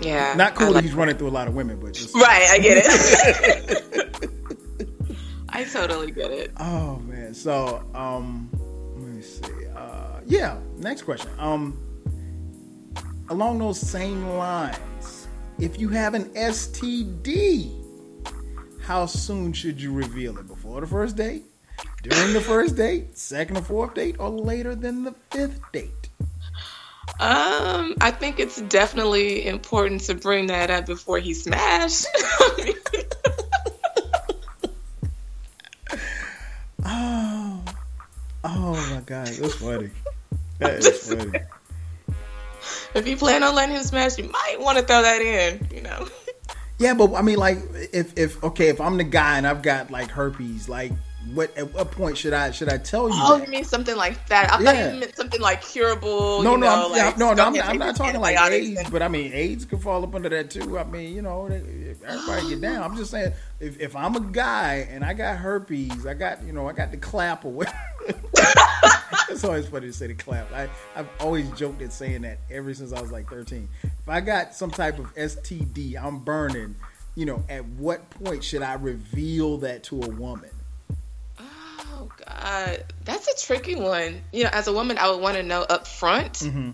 yeah. 0.00 0.34
Not 0.34 0.54
cool 0.54 0.66
I 0.66 0.68
that 0.70 0.74
like- 0.76 0.84
he's 0.84 0.94
running 0.94 1.16
through 1.16 1.28
a 1.28 1.30
lot 1.30 1.48
of 1.48 1.54
women, 1.54 1.78
but 1.80 1.92
just 1.94 2.14
Right, 2.14 2.46
I 2.50 2.58
get 2.58 2.82
it. 2.84 3.80
I 5.48 5.64
totally 5.64 6.10
get 6.10 6.30
it. 6.30 6.52
Oh 6.58 6.96
man. 7.00 7.32
So 7.34 7.82
um 7.94 8.48
let 8.96 9.08
me 9.08 9.22
see. 9.22 9.63
Yeah, 10.26 10.58
next 10.78 11.02
question. 11.02 11.30
Um 11.38 11.78
along 13.30 13.58
those 13.58 13.80
same 13.80 14.26
lines, 14.28 15.28
if 15.58 15.78
you 15.78 15.88
have 15.88 16.14
an 16.14 16.24
STD, 16.34 17.70
how 18.82 19.06
soon 19.06 19.52
should 19.52 19.80
you 19.80 19.92
reveal 19.92 20.36
it? 20.38 20.46
Before 20.46 20.80
the 20.80 20.86
first 20.86 21.16
date? 21.16 21.44
During 22.02 22.34
the 22.34 22.40
first 22.40 22.76
date? 22.76 23.16
Second 23.16 23.56
or 23.56 23.62
fourth 23.62 23.94
date? 23.94 24.16
Or 24.18 24.28
later 24.28 24.74
than 24.74 25.04
the 25.04 25.14
fifth 25.30 25.60
date? 25.72 26.10
Um, 27.20 27.94
I 28.00 28.10
think 28.10 28.38
it's 28.40 28.60
definitely 28.60 29.46
important 29.46 30.02
to 30.02 30.14
bring 30.14 30.48
that 30.48 30.70
up 30.70 30.86
before 30.86 31.18
he 31.18 31.34
smashed. 31.34 32.06
Oh, 36.86 37.64
oh 38.44 38.72
my 38.94 39.00
god, 39.06 39.28
that's 39.28 39.54
funny. 39.54 39.88
That 40.58 40.74
is 40.74 41.08
funny. 41.08 41.38
if 42.94 43.06
you 43.06 43.16
plan 43.16 43.42
on 43.42 43.54
letting 43.54 43.74
him 43.76 43.82
smash, 43.82 44.18
you 44.18 44.24
might 44.24 44.56
want 44.60 44.78
to 44.78 44.84
throw 44.84 45.02
that 45.02 45.20
in. 45.20 45.68
You 45.74 45.82
know. 45.82 46.08
Yeah, 46.78 46.94
but 46.94 47.14
I 47.14 47.22
mean, 47.22 47.38
like, 47.38 47.58
if 47.92 48.18
if 48.18 48.42
okay, 48.42 48.68
if 48.68 48.80
I'm 48.80 48.96
the 48.96 49.04
guy 49.04 49.36
and 49.38 49.46
I've 49.46 49.62
got 49.62 49.90
like 49.90 50.10
herpes, 50.10 50.68
like, 50.68 50.92
what 51.32 51.56
at 51.56 51.72
what 51.72 51.92
point 51.92 52.18
should 52.18 52.32
I 52.32 52.50
should 52.50 52.68
I 52.68 52.78
tell 52.78 53.08
you? 53.08 53.14
Oh, 53.16 53.38
that? 53.38 53.46
you 53.46 53.50
mean 53.50 53.64
something 53.64 53.96
like 53.96 54.26
that? 54.26 54.52
I 54.52 54.56
thought 54.62 54.74
Yeah. 54.74 54.92
you 54.92 55.00
meant 55.00 55.14
something 55.16 55.40
like 55.40 55.62
curable. 55.62 56.42
No, 56.42 56.52
you 56.54 56.58
no, 56.58 56.66
know, 56.66 56.84
I'm, 56.86 56.90
like, 56.90 57.16
no, 57.18 57.32
no, 57.32 57.44
I'm, 57.44 57.52
get 57.52 57.64
I'm 57.64 57.78
not 57.78 57.94
talking 57.94 58.20
like 58.20 58.38
AIDS, 58.40 58.80
and- 58.80 58.90
but 58.92 59.02
I 59.02 59.08
mean 59.08 59.32
AIDS 59.32 59.64
could 59.64 59.82
fall 59.82 60.02
up 60.02 60.14
under 60.16 60.28
that 60.30 60.50
too. 60.50 60.76
I 60.78 60.82
mean, 60.84 61.14
you 61.14 61.22
know, 61.22 61.46
everybody 61.46 62.48
get 62.48 62.60
down. 62.60 62.82
I'm 62.82 62.96
just 62.96 63.12
saying, 63.12 63.32
if, 63.60 63.78
if 63.80 63.94
I'm 63.94 64.16
a 64.16 64.20
guy 64.20 64.88
and 64.90 65.04
I 65.04 65.14
got 65.14 65.36
herpes, 65.36 66.04
I 66.06 66.14
got 66.14 66.42
you 66.42 66.52
know, 66.52 66.68
I 66.68 66.72
got 66.72 66.90
the 66.90 66.96
clap 66.96 67.44
or 67.44 67.52
whatever. 67.52 67.78
it's 69.34 69.44
always 69.44 69.66
funny 69.66 69.88
to 69.88 69.92
say 69.92 70.06
the 70.06 70.14
clap. 70.14 70.52
I 70.52 70.68
I've 70.96 71.08
always 71.20 71.50
joked 71.52 71.82
at 71.82 71.92
saying 71.92 72.22
that 72.22 72.38
ever 72.50 72.72
since 72.72 72.92
I 72.92 73.00
was 73.00 73.10
like 73.10 73.28
13. 73.28 73.68
If 73.82 74.08
I 74.08 74.20
got 74.20 74.54
some 74.54 74.70
type 74.70 74.98
of 74.98 75.14
STD, 75.14 76.02
I'm 76.02 76.20
burning. 76.20 76.76
You 77.16 77.26
know, 77.26 77.44
at 77.48 77.64
what 77.64 78.08
point 78.10 78.42
should 78.42 78.62
I 78.62 78.74
reveal 78.74 79.58
that 79.58 79.84
to 79.84 80.02
a 80.02 80.08
woman? 80.08 80.50
Oh 81.38 82.08
God, 82.26 82.84
that's 83.04 83.28
a 83.28 83.46
tricky 83.46 83.76
one. 83.76 84.20
You 84.32 84.44
know, 84.44 84.50
as 84.52 84.66
a 84.66 84.72
woman, 84.72 84.98
I 84.98 85.10
would 85.10 85.20
want 85.20 85.36
to 85.36 85.42
know 85.42 85.62
up 85.62 85.86
front. 85.86 86.34
Mm-hmm. 86.34 86.70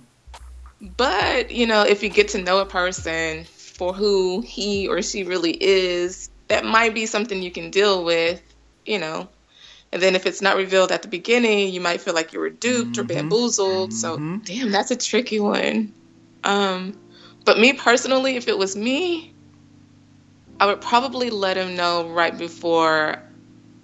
But 0.96 1.50
you 1.50 1.66
know, 1.66 1.82
if 1.82 2.02
you 2.02 2.08
get 2.08 2.28
to 2.28 2.42
know 2.42 2.58
a 2.58 2.66
person 2.66 3.44
for 3.44 3.92
who 3.92 4.40
he 4.40 4.88
or 4.88 5.02
she 5.02 5.24
really 5.24 5.52
is, 5.52 6.30
that 6.48 6.64
might 6.64 6.94
be 6.94 7.06
something 7.06 7.42
you 7.42 7.50
can 7.50 7.70
deal 7.70 8.04
with. 8.04 8.42
You 8.86 8.98
know, 8.98 9.28
and 9.92 10.00
then 10.00 10.14
if 10.14 10.26
it's 10.26 10.40
not 10.40 10.56
revealed 10.56 10.92
at 10.92 11.02
the 11.02 11.08
beginning, 11.08 11.72
you 11.72 11.80
might 11.80 12.00
feel 12.00 12.14
like 12.14 12.32
you 12.32 12.40
were 12.40 12.50
duped 12.50 12.92
Mm-hmm. 12.92 13.00
or 13.00 13.04
bamboozled. 13.04 13.92
So, 13.92 14.16
damn, 14.44 14.70
that's 14.70 14.90
a 14.90 14.96
tricky 14.96 15.40
one. 15.40 15.92
Um, 16.44 16.98
but 17.44 17.58
me 17.58 17.72
personally, 17.72 18.36
if 18.36 18.48
it 18.48 18.56
was 18.56 18.76
me, 18.76 19.32
I 20.60 20.66
would 20.66 20.80
probably 20.80 21.30
let 21.30 21.56
him 21.56 21.74
know 21.76 22.08
right 22.08 22.36
before 22.36 23.22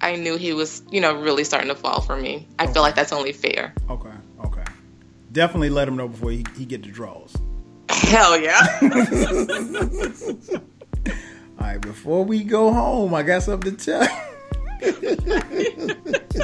I 0.00 0.16
knew 0.16 0.36
he 0.36 0.52
was, 0.52 0.82
you 0.90 1.00
know, 1.00 1.14
really 1.20 1.42
starting 1.44 1.68
to 1.70 1.74
fall 1.74 2.00
for 2.02 2.16
me. 2.16 2.46
I 2.58 2.66
feel 2.66 2.82
like 2.82 2.94
that's 2.94 3.12
only 3.12 3.32
fair. 3.32 3.72
Okay, 3.88 4.10
okay. 4.44 4.64
Definitely 5.32 5.70
let 5.70 5.88
him 5.88 5.96
know 5.96 6.08
before 6.08 6.30
he, 6.32 6.44
he 6.56 6.66
get 6.66 6.82
the 6.82 6.90
draws. 6.90 7.34
Hell 7.88 8.38
yeah. 8.38 8.78
All 11.58 11.66
right, 11.66 11.80
before 11.80 12.24
we 12.24 12.44
go 12.44 12.72
home, 12.72 13.14
I 13.14 13.22
got 13.22 13.42
something 13.42 13.76
to 13.76 13.84
tell. 13.84 14.22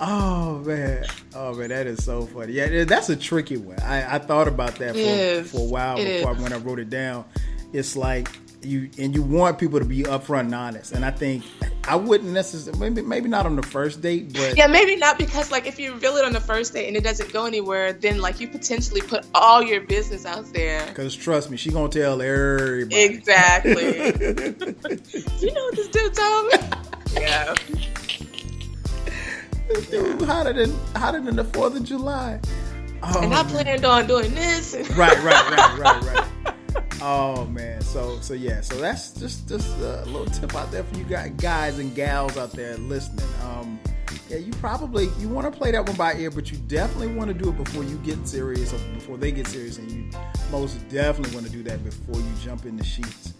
oh 0.00 0.58
man, 0.64 1.04
oh 1.34 1.54
man, 1.54 1.68
that 1.70 1.86
is 1.86 2.04
so 2.04 2.26
funny. 2.26 2.52
Yeah, 2.52 2.84
that's 2.84 3.08
a 3.08 3.16
tricky 3.16 3.56
one. 3.56 3.80
I, 3.80 4.16
I 4.16 4.18
thought 4.18 4.48
about 4.48 4.74
that 4.76 4.94
for, 4.94 5.48
for 5.48 5.62
a 5.62 5.68
while 5.68 5.98
It 5.98 6.18
before 6.18 6.34
is. 6.36 6.42
when 6.42 6.52
I 6.52 6.58
wrote 6.58 6.78
it 6.78 6.90
down. 6.90 7.24
It's 7.72 7.96
like 7.96 8.28
you 8.62 8.90
and 8.98 9.14
you 9.14 9.22
want 9.22 9.58
people 9.58 9.78
to 9.78 9.84
be 9.84 10.02
upfront 10.02 10.40
and 10.40 10.54
honest, 10.54 10.92
and 10.92 11.04
I 11.04 11.10
think 11.10 11.44
I 11.86 11.94
wouldn't 11.96 12.30
necessarily 12.32 12.78
maybe 12.80 13.02
maybe 13.06 13.28
not 13.28 13.46
on 13.46 13.54
the 13.56 13.62
first 13.62 14.00
date, 14.02 14.32
but 14.32 14.56
yeah, 14.56 14.66
maybe 14.66 14.96
not 14.96 15.18
because 15.18 15.50
like 15.52 15.66
if 15.66 15.78
you 15.78 15.92
reveal 15.92 16.16
it 16.16 16.24
on 16.24 16.32
the 16.32 16.40
first 16.40 16.72
date 16.72 16.88
and 16.88 16.96
it 16.96 17.04
doesn't 17.04 17.32
go 17.32 17.46
anywhere, 17.46 17.92
then 17.92 18.20
like 18.20 18.40
you 18.40 18.48
potentially 18.48 19.00
put 19.02 19.24
all 19.34 19.62
your 19.62 19.80
business 19.82 20.24
out 20.26 20.52
there. 20.52 20.84
because 20.88 21.14
trust 21.14 21.50
me, 21.50 21.56
she 21.56 21.70
gonna 21.70 21.88
tell 21.88 22.20
everybody. 22.22 23.00
Exactly. 23.02 23.74
you 25.40 25.52
know 25.52 25.64
what 25.64 25.76
this 25.76 25.88
dude 25.88 26.14
told 26.14 26.46
me? 26.52 26.58
Yeah. 27.20 27.54
Dude, 29.90 30.22
hotter 30.22 30.52
than 30.52 30.72
hotter 30.94 31.20
than 31.20 31.36
the 31.36 31.44
Fourth 31.44 31.76
of 31.76 31.84
July. 31.84 32.40
Oh, 33.02 33.20
And 33.22 33.34
I 33.34 33.42
man. 33.42 33.50
planned 33.50 33.84
on 33.84 34.06
doing 34.06 34.34
this. 34.34 34.74
right, 34.96 35.22
right, 35.22 35.50
right, 35.50 35.78
right, 35.78 36.02
right. 36.44 36.54
Oh 37.02 37.44
man, 37.46 37.80
so 37.82 38.18
so 38.20 38.34
yeah, 38.34 38.60
so 38.60 38.76
that's 38.76 39.12
just 39.12 39.48
just 39.48 39.68
a 39.78 40.04
little 40.06 40.26
tip 40.26 40.54
out 40.54 40.70
there 40.70 40.82
for 40.84 40.96
you 40.96 41.04
guys, 41.04 41.30
guys 41.36 41.78
and 41.78 41.94
gals 41.94 42.36
out 42.36 42.52
there 42.52 42.76
listening. 42.78 43.26
Um, 43.44 43.78
yeah, 44.28 44.38
you 44.38 44.52
probably 44.54 45.10
you 45.18 45.28
want 45.28 45.52
to 45.52 45.56
play 45.56 45.70
that 45.72 45.86
one 45.86 45.96
by 45.96 46.14
ear, 46.14 46.30
but 46.30 46.50
you 46.50 46.58
definitely 46.58 47.14
want 47.14 47.28
to 47.28 47.34
do 47.34 47.50
it 47.50 47.56
before 47.56 47.84
you 47.84 47.96
get 47.98 48.26
serious 48.26 48.72
or 48.72 48.78
before 48.94 49.16
they 49.16 49.30
get 49.30 49.46
serious, 49.46 49.78
and 49.78 49.90
you 49.90 50.10
most 50.50 50.76
definitely 50.88 51.34
want 51.34 51.46
to 51.46 51.52
do 51.52 51.62
that 51.64 51.84
before 51.84 52.16
you 52.16 52.32
jump 52.42 52.64
in 52.64 52.76
the 52.76 52.84
sheets. 52.84 53.34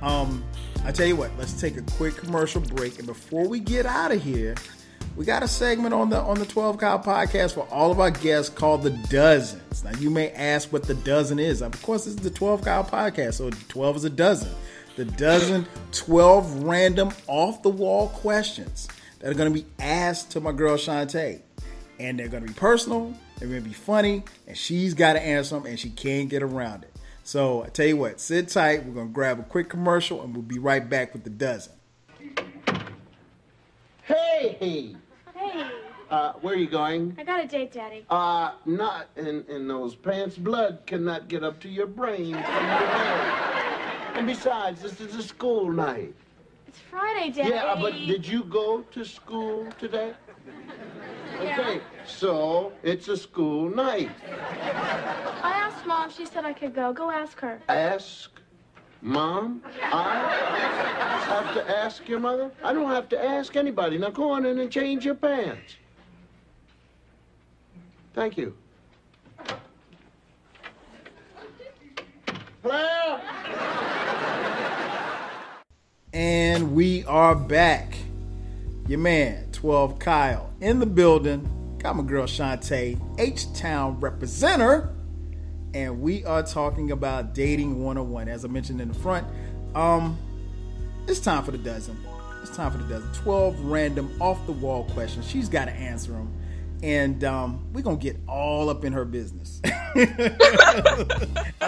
Um, 0.00 0.42
I 0.84 0.90
tell 0.90 1.06
you 1.06 1.14
what, 1.14 1.30
let's 1.38 1.60
take 1.60 1.76
a 1.76 1.82
quick 1.82 2.16
commercial 2.16 2.60
break, 2.60 2.98
and 2.98 3.06
before 3.06 3.46
we 3.46 3.60
get 3.60 3.86
out 3.86 4.10
of 4.10 4.22
here, 4.22 4.54
we 5.16 5.24
got 5.24 5.42
a 5.42 5.48
segment 5.48 5.92
on 5.94 6.08
the 6.08 6.18
on 6.18 6.38
the 6.38 6.46
12 6.46 6.78
Kyle 6.78 6.98
podcast 6.98 7.54
for 7.54 7.66
all 7.70 7.90
of 7.90 8.00
our 8.00 8.10
guests 8.10 8.48
called 8.48 8.82
the 8.82 8.90
dozens. 8.90 9.84
Now 9.84 9.92
you 9.98 10.10
may 10.10 10.30
ask 10.30 10.72
what 10.72 10.84
the 10.84 10.94
dozen 10.94 11.38
is. 11.38 11.62
Of 11.62 11.80
course, 11.82 12.04
this 12.04 12.14
is 12.14 12.20
the 12.20 12.30
12 12.30 12.62
Kyle 12.62 12.84
podcast, 12.84 13.34
so 13.34 13.50
12 13.50 13.96
is 13.96 14.04
a 14.04 14.10
dozen. 14.10 14.50
The 14.96 15.04
dozen 15.04 15.66
12 15.92 16.64
random 16.64 17.12
off 17.26 17.62
the 17.62 17.70
wall 17.70 18.08
questions 18.08 18.88
that 19.20 19.30
are 19.30 19.34
going 19.34 19.52
to 19.52 19.60
be 19.60 19.66
asked 19.78 20.30
to 20.32 20.40
my 20.40 20.52
girl 20.52 20.76
Chantay. 20.76 21.40
And 21.98 22.18
they're 22.18 22.28
going 22.28 22.42
to 22.42 22.48
be 22.48 22.58
personal, 22.58 23.14
they're 23.38 23.48
going 23.48 23.62
to 23.62 23.68
be 23.68 23.74
funny, 23.74 24.24
and 24.48 24.56
she's 24.56 24.92
got 24.92 25.12
to 25.12 25.22
answer 25.22 25.54
them 25.54 25.66
and 25.66 25.78
she 25.78 25.90
can't 25.90 26.28
get 26.28 26.42
around 26.42 26.82
it. 26.82 26.92
So 27.22 27.62
I 27.62 27.68
tell 27.68 27.86
you 27.86 27.96
what, 27.96 28.20
sit 28.20 28.48
tight. 28.48 28.84
We're 28.84 28.94
going 28.94 29.08
to 29.08 29.12
grab 29.12 29.38
a 29.38 29.44
quick 29.44 29.68
commercial 29.68 30.22
and 30.22 30.34
we'll 30.34 30.42
be 30.42 30.58
right 30.58 30.88
back 30.88 31.12
with 31.12 31.22
the 31.22 31.30
dozen. 31.30 31.72
Hey! 34.04 34.56
Hey, 34.60 34.96
Uh, 36.10 36.32
where 36.42 36.54
are 36.54 36.58
you 36.58 36.66
going? 36.68 37.16
I 37.18 37.24
got 37.24 37.42
a 37.42 37.46
date, 37.46 37.72
Daddy. 37.72 38.04
Uh, 38.10 38.52
not 38.66 39.06
in, 39.16 39.44
in 39.48 39.66
those 39.66 39.94
pants. 39.94 40.36
Blood 40.36 40.80
cannot 40.86 41.28
get 41.28 41.42
up 41.42 41.58
to 41.60 41.68
your 41.68 41.86
brain 41.86 42.32
from 42.32 42.42
your 42.42 42.42
head. 42.44 44.16
And 44.16 44.26
besides, 44.26 44.82
this 44.82 45.00
is 45.00 45.14
a 45.14 45.22
school 45.22 45.72
night. 45.72 46.14
It's 46.66 46.78
Friday, 46.90 47.30
Daddy. 47.30 47.50
Yeah, 47.50 47.76
but 47.80 47.92
did 47.92 48.26
you 48.26 48.44
go 48.44 48.82
to 48.82 49.04
school 49.04 49.66
today? 49.78 50.12
Yeah. 51.40 51.58
Okay, 51.60 51.80
so 52.06 52.72
it's 52.82 53.08
a 53.08 53.16
school 53.16 53.70
night. 53.74 54.10
I 55.42 55.52
asked 55.54 55.86
Mom. 55.86 56.10
She 56.10 56.26
said 56.26 56.44
I 56.44 56.52
could 56.52 56.74
go. 56.74 56.92
Go 56.92 57.10
ask 57.10 57.38
her. 57.40 57.60
Ask 57.68 58.41
mom. 59.02 59.62
I 59.82 60.14
have 61.26 61.54
to 61.54 61.70
ask 61.78 62.08
your 62.08 62.20
mother. 62.20 62.50
I 62.62 62.72
don't 62.72 62.88
have 62.88 63.08
to 63.10 63.22
ask 63.22 63.56
anybody. 63.56 63.98
Now 63.98 64.10
go 64.10 64.30
on 64.30 64.46
in 64.46 64.58
and 64.58 64.70
change 64.70 65.04
your 65.04 65.16
pants. 65.16 65.76
Thank 68.14 68.38
you. 68.38 68.54
Claire! 72.62 73.20
And 76.12 76.74
we 76.74 77.04
are 77.04 77.34
back. 77.34 77.96
Your 78.86 78.98
man, 78.98 79.50
12 79.52 79.98
Kyle, 79.98 80.52
in 80.60 80.78
the 80.78 80.86
building. 80.86 81.48
Got 81.78 81.96
my 81.96 82.02
girl 82.04 82.26
Chantay, 82.26 83.00
H 83.18 83.52
Town 83.54 84.00
representer. 84.00 84.91
And 85.74 86.02
we 86.02 86.24
are 86.24 86.42
talking 86.42 86.90
about 86.90 87.34
dating 87.34 87.82
101. 87.82 88.28
As 88.28 88.44
I 88.44 88.48
mentioned 88.48 88.80
in 88.80 88.88
the 88.88 88.94
front, 88.94 89.26
um, 89.74 90.18
it's 91.08 91.20
time 91.20 91.44
for 91.44 91.50
the 91.50 91.58
dozen. 91.58 91.98
It's 92.42 92.54
time 92.54 92.72
for 92.72 92.78
the 92.78 92.84
dozen. 92.84 93.12
12 93.22 93.64
random 93.64 94.14
off 94.20 94.44
the 94.46 94.52
wall 94.52 94.84
questions. 94.90 95.26
She's 95.26 95.48
got 95.48 95.66
to 95.66 95.72
answer 95.72 96.12
them. 96.12 96.32
And 96.82 97.24
um, 97.24 97.72
we're 97.72 97.82
going 97.82 97.98
to 97.98 98.02
get 98.02 98.16
all 98.28 98.68
up 98.68 98.84
in 98.84 98.92
her 98.92 99.04
business. 99.04 99.60
I 99.64 100.40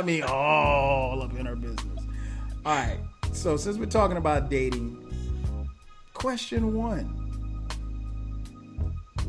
mean, 0.05 0.24
all 0.24 1.22
up 1.22 1.38
in 1.38 1.46
her 1.46 1.57
business. 1.57 2.00
All 2.66 2.74
right. 2.74 2.98
So, 3.32 3.57
since 3.57 3.78
we're 3.78 3.86
talking 3.86 4.16
about 4.16 4.50
dating, 4.50 5.00
question 6.14 6.74
one 6.74 7.05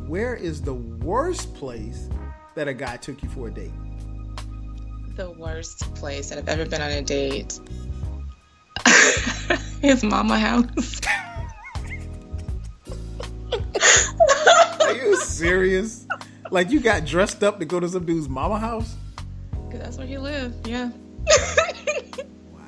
Where 0.08 0.36
is 0.36 0.62
the 0.62 0.74
worst 0.74 1.54
place 1.54 2.10
that 2.56 2.68
a 2.68 2.74
guy 2.74 2.98
took 2.98 3.22
you 3.22 3.30
for 3.30 3.48
a 3.48 3.52
date? 3.52 3.72
The 5.16 5.32
worst 5.32 5.80
place 5.96 6.30
that 6.30 6.38
I've 6.38 6.50
ever 6.50 6.66
been 6.66 6.82
on 6.82 6.92
a 6.92 7.02
date. 7.02 7.58
His 9.82 10.04
mama 10.04 10.38
house. 10.38 11.00
Are 14.82 14.94
you 14.94 15.16
serious? 15.22 16.06
Like, 16.52 16.70
you 16.70 16.82
got 16.82 17.06
dressed 17.06 17.44
up 17.44 17.60
to 17.60 17.66
go 17.66 17.80
to 17.80 17.88
some 17.88 18.06
dude's 18.06 18.28
mama 18.28 18.60
house? 18.60 18.94
Cause 19.72 19.80
that's 19.80 19.98
where 19.98 20.08
he 20.08 20.18
lived. 20.18 20.68
Yeah. 20.68 20.92
Wow. 22.52 22.62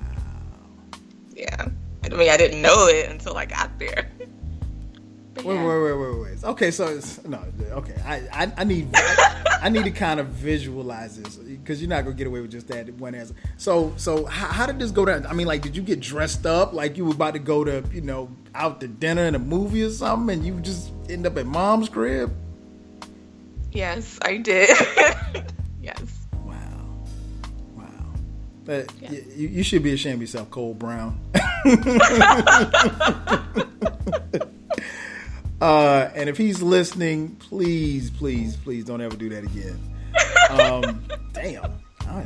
Yeah. 1.35 1.67
I 2.05 2.09
mean, 2.15 2.29
I 2.29 2.37
didn't 2.37 2.61
know 2.61 2.87
it 2.87 3.09
until 3.09 3.37
I 3.37 3.45
got 3.45 3.77
there. 3.77 4.09
Wait, 5.43 5.53
yeah. 5.53 5.67
wait, 5.67 5.81
wait, 5.83 5.93
wait, 5.93 6.19
wait. 6.21 6.43
Okay, 6.43 6.71
so 6.71 6.87
it's 6.87 7.23
no, 7.25 7.43
okay. 7.71 7.95
I, 8.05 8.45
I, 8.45 8.51
I 8.57 8.63
need, 8.63 8.89
I, 8.93 9.46
I 9.61 9.69
need 9.69 9.83
to 9.85 9.91
kind 9.91 10.19
of 10.19 10.27
visualize 10.27 11.21
this 11.21 11.35
because 11.35 11.81
you're 11.81 11.89
not 11.89 12.03
gonna 12.03 12.15
get 12.15 12.27
away 12.27 12.41
with 12.41 12.51
just 12.51 12.67
that 12.69 12.89
one 12.95 13.15
answer. 13.15 13.35
So, 13.57 13.93
so 13.97 14.25
how, 14.25 14.47
how 14.47 14.65
did 14.65 14.79
this 14.79 14.91
go 14.91 15.05
down? 15.05 15.25
I 15.25 15.33
mean, 15.33 15.47
like, 15.47 15.61
did 15.61 15.75
you 15.75 15.81
get 15.81 15.99
dressed 15.99 16.45
up 16.45 16.73
like 16.73 16.97
you 16.97 17.05
were 17.05 17.13
about 17.13 17.33
to 17.33 17.39
go 17.39 17.63
to, 17.63 17.83
you 17.91 18.01
know, 18.01 18.29
out 18.55 18.79
to 18.81 18.87
dinner 18.87 19.23
and 19.23 19.35
a 19.35 19.39
movie 19.39 19.83
or 19.83 19.89
something, 19.89 20.37
and 20.37 20.45
you 20.45 20.59
just 20.61 20.91
end 21.09 21.25
up 21.25 21.37
at 21.37 21.45
mom's 21.45 21.89
crib? 21.89 22.33
Yes, 23.71 24.17
I 24.21 24.37
did. 24.37 24.69
yes. 25.81 26.01
Wow, 26.43 27.03
wow. 27.75 27.85
But 28.65 28.91
y- 29.01 29.23
you, 29.35 29.47
you 29.49 29.63
should 29.63 29.83
be 29.83 29.93
ashamed 29.93 30.15
of 30.15 30.21
yourself, 30.21 30.49
Cole 30.49 30.73
Brown. 30.73 31.19
uh, 35.61 36.09
and 36.15 36.29
if 36.29 36.37
he's 36.37 36.61
listening, 36.61 37.35
please, 37.37 38.09
please, 38.11 38.55
please 38.57 38.85
don't 38.85 39.01
ever 39.01 39.15
do 39.15 39.29
that 39.29 39.43
again. 39.43 39.79
Um, 40.49 41.03
damn. 41.33 41.73
I- 42.07 42.23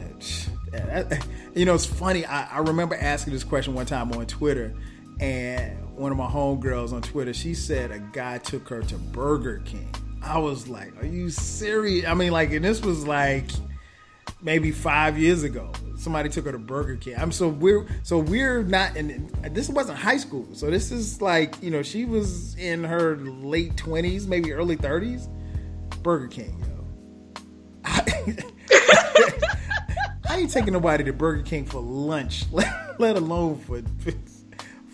that- 0.72 1.26
you 1.54 1.66
know, 1.66 1.74
it's 1.76 1.86
funny. 1.86 2.26
I, 2.26 2.58
I 2.58 2.60
remember 2.60 2.96
asking 2.96 3.34
this 3.34 3.44
question 3.44 3.74
one 3.74 3.86
time 3.86 4.12
on 4.14 4.26
Twitter, 4.26 4.74
and 5.20 5.78
one 5.98 6.12
of 6.12 6.18
my 6.18 6.28
homegirls 6.28 6.94
on 6.94 7.02
Twitter, 7.02 7.34
she 7.34 7.54
said 7.54 7.92
a 7.92 8.00
guy 8.00 8.38
took 8.38 8.70
her 8.70 8.82
to 8.82 8.96
Burger 8.96 9.62
King. 9.66 9.94
I 10.24 10.38
was 10.38 10.68
like, 10.70 10.96
"Are 11.02 11.06
you 11.06 11.30
serious?" 11.30 12.06
I 12.08 12.14
mean, 12.14 12.32
like, 12.32 12.52
and 12.52 12.64
this 12.64 12.82
was 12.82 13.06
like 13.06 13.50
maybe 14.42 14.72
five 14.72 15.18
years 15.18 15.44
ago. 15.44 15.72
Somebody 16.02 16.30
took 16.30 16.46
her 16.46 16.52
to 16.52 16.58
Burger 16.58 16.96
King. 16.96 17.14
I'm 17.16 17.32
so 17.32 17.48
we're 17.48 17.86
so 18.02 18.18
we're 18.18 18.64
not 18.64 18.98
in. 18.98 19.32
This 19.52 19.70
wasn't 19.70 20.00
high 20.00 20.18
school, 20.18 20.48
so 20.52 20.72
this 20.72 20.92
is 20.92 21.22
like 21.22 21.62
you 21.62 21.70
know 21.70 21.84
she 21.84 22.06
was 22.06 22.56
in 22.56 22.84
her 22.84 23.18
late 23.18 23.78
twenties, 23.78 24.26
maybe 24.26 24.52
early 24.52 24.76
thirties. 24.76 25.30
Burger 26.02 26.28
King, 26.28 26.60
yo. 26.66 26.88
I 30.28 30.38
ain't 30.40 30.50
taking 30.50 30.74
nobody 30.74 31.04
to 31.04 31.14
Burger 31.14 31.44
King 31.44 31.66
for 31.66 31.80
lunch, 31.80 32.46
let, 32.52 33.00
let 33.00 33.16
alone 33.16 33.60
for 33.60 33.84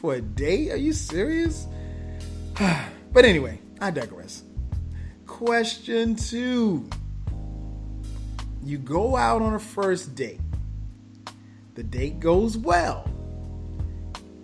for 0.01 0.15
a 0.15 0.21
date. 0.21 0.71
Are 0.71 0.77
you 0.77 0.91
serious? 0.91 1.67
but 3.13 3.23
anyway, 3.23 3.61
I 3.79 3.91
digress. 3.91 4.43
Question 5.25 6.17
two. 6.17 6.89
You 8.61 8.77
go 8.77 9.15
out 9.15 9.41
on 9.41 9.53
a 9.53 9.59
first 9.59 10.13
date. 10.15 10.41
The 11.77 11.83
date 11.83 12.19
goes 12.19 12.57
well. 12.57 13.07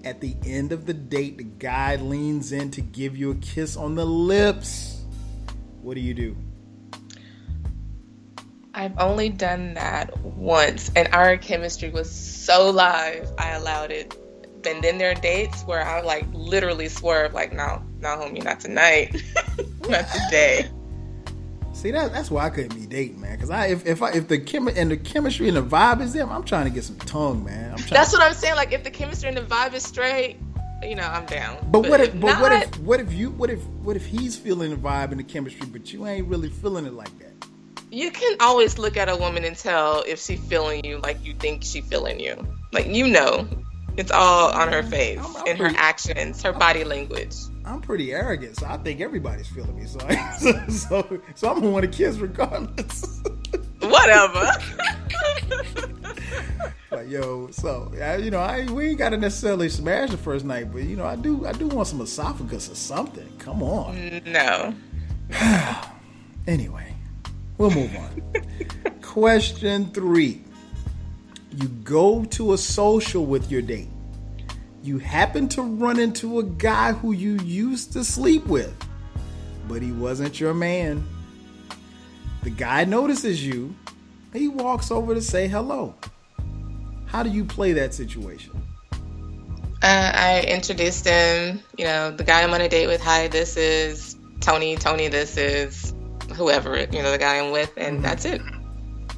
At 0.04 0.22
the 0.22 0.36
end 0.46 0.72
of 0.72 0.86
the 0.86 0.94
date, 0.94 1.40
the 1.40 1.44
guy 1.44 1.96
leans 1.96 2.52
in 2.52 2.70
to 2.70 2.82
give 2.82 3.18
you 3.18 3.32
a 3.32 3.36
kiss 3.38 3.76
on 3.76 3.96
the 3.96 4.06
lips. 4.06 5.02
What 5.82 5.96
do 5.96 6.02
you 6.02 6.14
do? 6.14 6.38
I've 8.76 8.96
only 9.00 9.30
done 9.30 9.74
that 9.74 10.16
once, 10.20 10.92
and 10.96 11.12
our 11.12 11.36
chemistry 11.38 11.90
was 11.90 12.08
so 12.12 12.70
live, 12.70 13.32
I 13.40 13.54
allowed 13.54 13.90
it. 13.90 14.16
And 14.64 14.84
then 14.84 15.00
there 15.00 15.10
are 15.10 15.16
dates 15.16 15.64
where 15.64 15.84
I 15.84 16.02
like 16.02 16.28
literally 16.34 16.88
swerve, 16.88 17.34
like, 17.34 17.52
no, 17.52 17.82
no, 18.00 18.10
homie, 18.10 18.44
not 18.44 18.60
tonight, 18.60 19.24
not 19.90 20.06
today. 20.12 20.70
See 21.84 21.92
that 21.92 22.14
that's 22.14 22.32
why 22.32 22.46
I 22.46 22.50
couldn't 22.50 22.76
be 22.80 22.86
dating, 22.86 23.20
man. 23.20 23.36
Because 23.36 23.50
I 23.50 23.66
if 23.66 23.86
if 23.86 24.02
I 24.02 24.12
if 24.12 24.30
the 24.30 24.40
chem 24.40 24.70
and 24.70 24.90
the 24.90 24.96
chemistry 24.96 25.50
and 25.50 25.58
the 25.58 25.62
vibe 25.62 26.00
is 26.00 26.14
there, 26.14 26.26
I'm 26.26 26.46
trying 26.46 26.64
to 26.64 26.70
get 26.70 26.86
some 26.86 26.96
tongue, 26.96 27.44
man. 27.44 27.72
I'm 27.72 27.78
trying. 27.78 27.90
That's 27.90 28.14
what 28.14 28.22
I'm 28.22 28.34
saying. 28.34 28.56
Like, 28.56 28.72
if 28.72 28.86
the 28.86 28.90
chemistry 28.90 29.28
and 29.28 29.36
the 29.36 29.42
vibe 29.42 29.74
is 29.74 29.84
straight, 29.84 30.38
you 30.82 30.96
know, 30.96 31.04
I'm 31.04 31.26
down. 31.26 31.58
But 31.70 31.82
what 31.90 32.00
if? 32.00 32.16
if 32.16 32.22
But 32.22 32.40
what 32.40 32.54
if? 32.54 32.80
What 32.80 33.02
if 33.02 33.12
you? 33.12 33.32
What 33.32 33.50
if? 33.50 33.62
What 33.84 33.98
if 33.98 34.06
he's 34.06 34.38
feeling 34.38 34.70
the 34.70 34.78
vibe 34.78 35.12
and 35.12 35.20
the 35.20 35.26
chemistry, 35.26 35.68
but 35.68 35.92
you 35.92 36.08
ain't 36.08 36.26
really 36.30 36.48
feeling 36.48 36.86
it 36.86 36.94
like 36.94 37.12
that? 37.20 37.48
You 37.92 38.12
can 38.12 38.38
always 38.40 38.80
look 38.80 38.96
at 38.96 39.10
a 39.10 39.18
woman 39.18 39.44
and 39.44 39.58
tell 39.58 40.06
if 40.08 40.22
she 40.22 40.38
feeling 40.38 40.86
you 40.86 41.00
like 41.00 41.22
you 41.26 41.34
think 41.34 41.66
she 41.66 41.82
feeling 41.82 42.18
you. 42.18 42.48
Like 42.72 42.88
you 42.88 43.10
know, 43.10 43.46
it's 43.98 44.10
all 44.10 44.52
on 44.54 44.72
her 44.72 44.84
face, 44.84 45.20
I'm- 45.20 45.36
I'm 45.36 45.48
in 45.48 45.58
her 45.58 45.74
actions, 45.76 46.42
her 46.44 46.54
body 46.54 46.86
language. 46.86 47.36
I'm 47.66 47.82
pretty 47.82 48.14
arrogant, 48.14 48.58
so 48.58 48.66
I 48.68 48.78
think 48.78 49.00
everybody's 49.02 49.48
feeling 49.48 49.76
me. 49.76 49.86
So, 49.86 50.00
so, 50.40 50.68
so, 50.68 51.22
so 51.36 51.50
I'm 51.50 51.56
gonna 51.60 51.70
want 51.70 51.84
to 51.84 51.92
kiss 51.92 52.18
regardless. 52.18 53.22
Whatever. 53.80 54.50
like, 56.92 57.10
yo, 57.10 57.50
so 57.52 57.92
I, 58.02 58.18
you 58.18 58.32
know, 58.32 58.40
I 58.40 58.66
we 58.72 58.90
ain't 58.90 58.98
gotta 58.98 59.18
necessarily 59.18 59.70
smash 59.70 60.10
the 60.12 60.18
first 60.18 60.46
night, 60.46 60.72
but 60.72 60.84
you 60.84 60.96
know, 60.96 61.06
I 61.06 61.16
do, 61.16 61.46
I 61.46 61.54
do 61.54 61.68
want 61.68 61.88
some 61.88 62.02
esophagus 62.02 62.70
or 62.70 62.76
something. 62.76 63.32
Come 63.40 63.64
on. 63.64 64.22
no. 64.26 64.74
Anyway, 66.46 66.94
we'll 67.58 67.72
move 67.72 67.96
on. 67.96 68.22
Question 69.02 69.90
three. 69.94 70.44
You 71.56 71.70
go 71.70 72.26
to 72.26 72.52
a 72.52 72.58
social 72.58 73.26
with 73.26 73.50
your 73.50 73.62
date. 73.62 73.88
You 74.84 74.98
happen 75.00 75.48
to 75.50 75.62
run 75.62 75.98
into 75.98 76.40
a 76.40 76.44
guy 76.44 76.92
who 76.92 77.14
you 77.14 77.38
used 77.40 77.94
to 77.94 78.04
sleep 78.04 78.46
with, 78.48 78.76
but 79.68 79.82
he 79.82 79.94
wasn't 79.94 80.40
your 80.42 80.54
man. 80.54 81.08
The 82.44 82.50
guy 82.50 82.84
notices 82.84 83.46
you. 83.46 83.74
He 84.34 84.50
walks 84.50 84.92
over 84.92 85.14
to 85.14 85.22
say 85.22 85.48
hello. 85.48 85.96
How 87.06 87.24
do 87.24 87.30
you 87.30 87.46
play 87.46 87.72
that 87.74 87.94
situation? 87.94 88.62
Uh, 89.82 90.12
I 90.14 90.42
introduced 90.48 91.06
him, 91.08 91.62
you 91.78 91.86
know, 91.86 92.12
the 92.12 92.24
guy 92.24 92.44
I'm 92.44 92.54
on 92.54 92.60
a 92.62 92.68
date 92.68 92.88
with. 92.88 93.02
Hi, 93.02 93.28
this 93.30 93.56
is 93.56 94.18
Tony. 94.42 94.76
Tony, 94.76 95.08
this 95.08 95.38
is 95.38 95.94
whoever, 96.36 96.78
you 96.78 97.02
know, 97.02 97.12
the 97.12 97.18
guy 97.18 97.40
I'm 97.40 97.52
with, 97.52 97.72
and 97.78 97.96
Mm-hmm. 97.98 98.04
that's 98.04 98.26
it. 98.26 98.42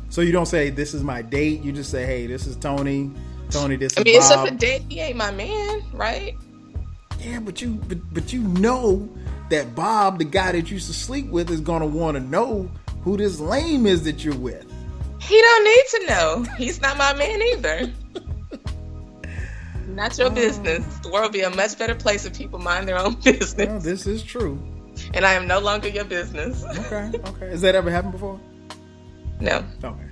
So 0.10 0.22
you 0.22 0.32
don't 0.32 0.46
say 0.46 0.70
this 0.70 0.94
is 0.94 1.04
my 1.04 1.22
date. 1.24 1.62
You 1.64 1.72
just 1.72 1.90
say, 1.90 2.06
hey, 2.06 2.28
this 2.28 2.46
is 2.46 2.56
Tony. 2.56 3.12
Tony, 3.56 3.76
this 3.76 3.98
I 3.98 4.04
mean, 4.04 4.16
it's 4.16 4.30
Bob. 4.30 4.48
just 4.48 4.54
a 4.54 4.58
date. 4.58 4.84
He 4.90 5.00
ain't 5.00 5.18
my 5.18 5.32
man, 5.32 5.84
right? 5.94 6.36
Yeah, 7.20 7.40
but 7.40 7.62
you 7.62 7.76
but, 7.88 7.98
but 8.14 8.34
you 8.34 8.42
know 8.42 9.10
that 9.50 9.76
Bob, 9.76 10.20
the 10.20 10.26
guy 10.26 10.52
that 10.52 10.70
you 10.70 10.76
used 10.76 10.88
to 10.88 10.94
sleep 10.94 11.28
with, 11.30 11.50
is 11.50 11.62
gonna 11.62 11.86
want 11.86 12.16
to 12.16 12.22
know 12.22 12.70
who 13.04 13.18
this 13.18 13.40
lame 13.40 13.86
is 13.86 14.04
that 14.04 14.24
you're 14.24 14.36
with. 14.36 14.72
He 15.22 15.42
don't 15.42 15.64
need 15.64 15.84
to 15.88 16.06
know. 16.08 16.46
He's 16.58 16.82
not 16.82 16.98
my 16.98 17.14
man 17.14 17.42
either. 17.42 17.92
Not 19.96 20.18
your 20.18 20.28
uh. 20.28 20.32
business. 20.32 20.86
The 21.00 21.10
world 21.10 21.32
be 21.32 21.42
a 21.42 21.50
much 21.50 21.78
better 21.78 21.96
place 21.96 22.26
if 22.26 22.38
people 22.38 22.60
mind 22.60 22.88
their 22.88 22.98
own 22.98 23.14
business. 23.24 23.68
Well, 23.68 23.80
this 23.80 24.06
is 24.06 24.24
true. 24.24 24.62
And 25.14 25.26
I 25.26 25.34
am 25.34 25.48
no 25.48 25.60
longer 25.60 25.88
your 25.88 26.04
business. 26.04 26.64
Okay, 26.64 27.18
okay. 27.30 27.50
Has 27.50 27.62
that 27.62 27.76
ever 27.76 27.90
happened 27.90 28.14
before? 28.14 28.40
No. 29.40 29.64
Okay. 29.84 30.05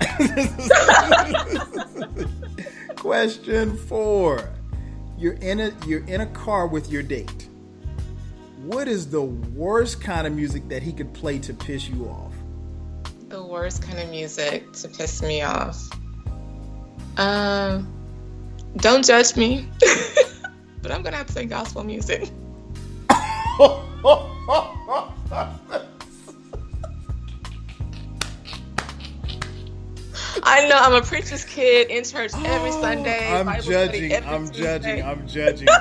Question 2.96 3.76
four. 3.76 4.50
You're 5.18 5.34
in 5.34 5.60
a 5.60 5.72
you're 5.86 6.04
in 6.06 6.22
a 6.22 6.26
car 6.26 6.66
with 6.66 6.90
your 6.90 7.02
date. 7.02 7.48
What 8.62 8.88
is 8.88 9.10
the 9.10 9.22
worst 9.22 10.02
kind 10.02 10.26
of 10.26 10.34
music 10.34 10.68
that 10.68 10.82
he 10.82 10.92
could 10.92 11.12
play 11.12 11.38
to 11.40 11.54
piss 11.54 11.88
you 11.88 12.06
off? 12.06 12.32
The 13.28 13.42
worst 13.42 13.82
kind 13.82 13.98
of 13.98 14.08
music 14.10 14.72
to 14.72 14.88
piss 14.88 15.22
me 15.22 15.42
off. 15.42 15.88
Um, 17.16 17.92
don't 18.76 19.04
judge 19.04 19.36
me, 19.36 19.68
but 20.82 20.90
I'm 20.90 21.02
gonna 21.02 21.16
have 21.16 21.26
to 21.26 21.32
say 21.32 21.46
gospel 21.46 21.84
music. 21.84 22.30
I 30.50 30.66
know 30.66 30.76
I'm 30.76 30.94
a 30.94 31.02
preacher's 31.02 31.44
kid 31.44 31.90
in 31.90 32.02
church 32.02 32.32
every 32.34 32.72
Sunday. 32.82 33.32
I'm 33.32 33.46
Bible 33.46 33.62
judging. 33.62 34.12
I'm 34.12 34.50
judging. 34.50 35.02
I'm 35.02 35.28
judging. 35.28 35.68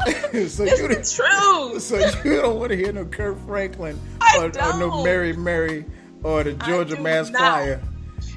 so 0.48 0.64
It's 0.64 0.80
you 0.80 0.88
the 0.88 1.02
truth. 1.04 1.82
So 1.82 1.98
you 2.24 2.40
don't 2.40 2.60
want 2.60 2.70
to 2.70 2.76
hear 2.76 2.92
no 2.92 3.04
Kirk 3.06 3.36
Franklin 3.44 3.98
or, 4.36 4.44
or 4.44 4.50
no. 4.50 5.02
Mary 5.02 5.32
Mary 5.32 5.84
or 6.22 6.44
the 6.44 6.52
Georgia 6.52 7.00
Mass 7.00 7.28
not. 7.30 7.40
Choir. 7.40 7.82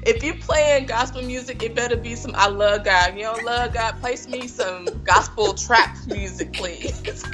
If 0.04 0.24
you're 0.24 0.34
playing 0.34 0.86
gospel 0.86 1.22
music, 1.22 1.62
it 1.62 1.76
better 1.76 1.96
be 1.96 2.16
some 2.16 2.34
I 2.34 2.48
love 2.48 2.84
God. 2.84 3.10
If 3.10 3.16
you 3.16 3.22
don't 3.22 3.44
love 3.44 3.72
God, 3.72 4.00
play 4.00 4.16
me 4.28 4.48
some 4.48 4.86
gospel 5.04 5.54
trap 5.54 5.96
music, 6.08 6.52
please. 6.54 7.24